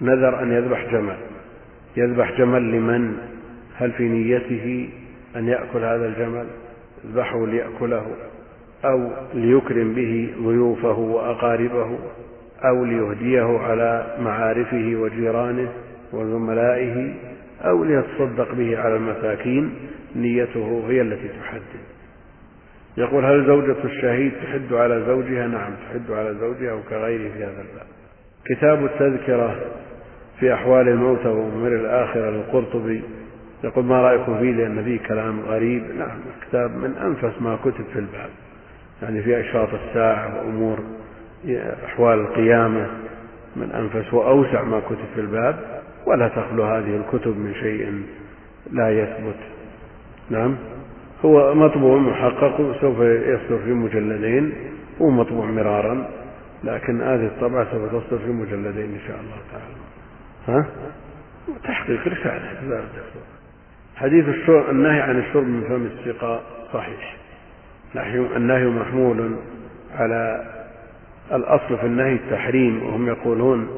نذر 0.00 0.42
أن 0.42 0.52
يذبح 0.52 0.92
جمل. 0.92 1.16
يذبح 1.96 2.38
جمل 2.38 2.72
لمن؟ 2.72 3.18
هل 3.76 3.92
في 3.92 4.08
نيته 4.08 4.88
أن 5.36 5.48
يأكل 5.48 5.78
هذا 5.78 6.06
الجمل؟ 6.06 6.46
يذبحه 7.04 7.46
ليأكله 7.46 8.06
أو 8.84 9.10
ليكرم 9.34 9.94
به 9.94 10.34
ضيوفه 10.42 10.98
وأقاربه 10.98 11.98
أو 12.64 12.84
ليهديه 12.84 13.58
على 13.58 14.16
معارفه 14.20 14.92
وجيرانه؟ 14.96 15.68
وزملائه 16.12 17.14
أو 17.62 17.84
ليتصدق 17.84 18.54
به 18.54 18.78
على 18.78 18.96
المساكين 18.96 19.74
نيته 20.16 20.84
هي 20.88 21.00
التي 21.00 21.28
تحدد. 21.28 21.80
يقول 22.96 23.24
هل 23.24 23.46
زوجة 23.46 23.84
الشهيد 23.84 24.32
تحد 24.42 24.72
على 24.72 25.04
زوجها؟ 25.06 25.46
نعم 25.46 25.72
تحد 25.74 26.10
على 26.10 26.34
زوجها 26.34 26.72
وكغيره 26.72 27.30
في 27.32 27.44
هذا 27.44 27.60
الباب. 27.60 27.86
كتاب 28.44 28.84
التذكرة 28.84 29.60
في 30.40 30.54
أحوال 30.54 30.88
الموتى 30.88 31.28
وأمور 31.28 31.68
الآخرة 31.68 32.30
للقرطبي 32.30 33.02
يقول 33.64 33.84
ما 33.84 34.02
رأيكم 34.02 34.38
فيه 34.38 34.52
لأن 34.52 34.84
فيه 34.84 34.98
كلام 35.08 35.40
غريب؟ 35.40 35.82
نعم 35.98 36.18
كتاب 36.48 36.70
من 36.70 36.94
أنفس 36.96 37.42
ما 37.42 37.56
كتب 37.56 37.84
في 37.92 37.98
الباب. 37.98 38.30
يعني 39.02 39.22
في 39.22 39.40
أشراط 39.40 39.68
الساعة 39.74 40.36
وأمور 40.36 40.78
أحوال 41.84 42.18
القيامة 42.20 42.86
من 43.56 43.70
أنفس 43.70 44.14
وأوسع 44.14 44.62
ما 44.62 44.80
كتب 44.80 45.06
في 45.14 45.20
الباب. 45.20 45.77
ولا 46.08 46.28
تخلو 46.28 46.64
هذه 46.64 46.96
الكتب 46.96 47.36
من 47.36 47.54
شيء 47.54 48.02
لا 48.72 48.90
يثبت. 48.90 49.38
نعم. 50.30 50.56
هو 51.24 51.54
مطبوع 51.54 51.98
محقق 51.98 52.56
سوف 52.80 52.98
يصدر 53.00 53.58
في 53.64 53.72
مجلدين 53.72 54.52
هو 55.02 55.10
مطبوع 55.10 55.46
مرارا 55.46 56.10
لكن 56.64 57.02
هذه 57.02 57.26
الطبعة 57.26 57.66
سوف 57.72 58.04
تصدر 58.04 58.18
في 58.18 58.30
مجلدين 58.30 58.94
إن 58.94 59.00
شاء 59.08 59.20
الله 59.20 59.36
تعالى. 59.52 59.74
ها؟ 60.48 60.66
تحقيق 61.64 62.08
رسالة 62.08 62.84
حديث 63.96 64.28
الشرب 64.28 64.70
النهي 64.70 65.00
عن 65.00 65.18
الشرب 65.18 65.44
من 65.44 65.62
فم 65.68 65.86
السقاء 65.86 66.42
صحيح. 66.72 67.16
النهي 68.36 68.66
محمول 68.66 69.36
على 69.94 70.44
الأصل 71.32 71.78
في 71.78 71.86
النهي 71.86 72.12
التحريم 72.12 72.82
وهم 72.82 73.06
يقولون 73.08 73.68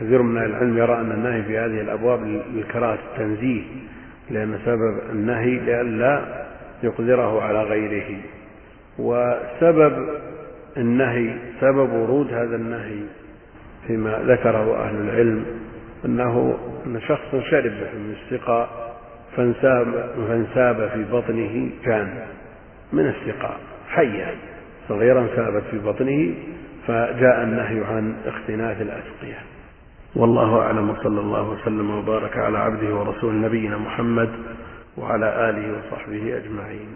كثير 0.00 0.22
من 0.22 0.42
العلم 0.42 0.78
يرى 0.78 0.94
أن 0.94 1.12
النهي 1.12 1.42
في 1.42 1.58
هذه 1.58 1.80
الأبواب 1.80 2.42
للكراهة 2.54 2.98
التنزيه 3.12 3.62
لأن 4.30 4.58
سبب 4.64 4.98
النهي 5.10 5.58
لئلا 5.58 6.44
يقدره 6.82 7.42
على 7.42 7.62
غيره. 7.62 8.16
وسبب 8.98 10.08
النهي 10.76 11.34
سبب 11.60 11.92
ورود 11.92 12.32
هذا 12.32 12.56
النهي 12.56 13.00
فيما 13.86 14.18
ذكره 14.26 14.84
أهل 14.84 14.94
العلم 14.94 15.44
أنه 16.04 16.58
أن 16.86 17.00
شخص 17.00 17.30
شرب 17.50 17.72
من 17.72 18.16
السقاء 18.22 18.96
فانساب, 19.36 20.10
فانساب 20.28 20.90
في 20.94 21.04
بطنه 21.12 21.70
جان 21.84 22.26
من 22.92 23.06
السقاء 23.06 23.60
حية 23.88 24.34
صغيرا 24.88 25.26
سابت 25.36 25.62
في 25.70 25.78
بطنه 25.78 26.34
فجاء 26.86 27.42
النهي 27.42 27.84
عن 27.84 28.14
اختناث 28.26 28.80
الأسقية 28.80 29.55
والله 30.16 30.60
أعلم 30.60 30.90
وصلى 30.90 31.20
الله 31.20 31.48
وسلم 31.48 31.90
وبارك 31.98 32.36
على 32.36 32.58
عبده 32.58 32.94
ورسول 32.94 33.40
نبينا 33.40 33.76
محمد 33.76 34.30
وعلى 34.96 35.50
آله 35.50 35.78
وصحبه 35.78 36.36
أجمعين. 36.36 36.88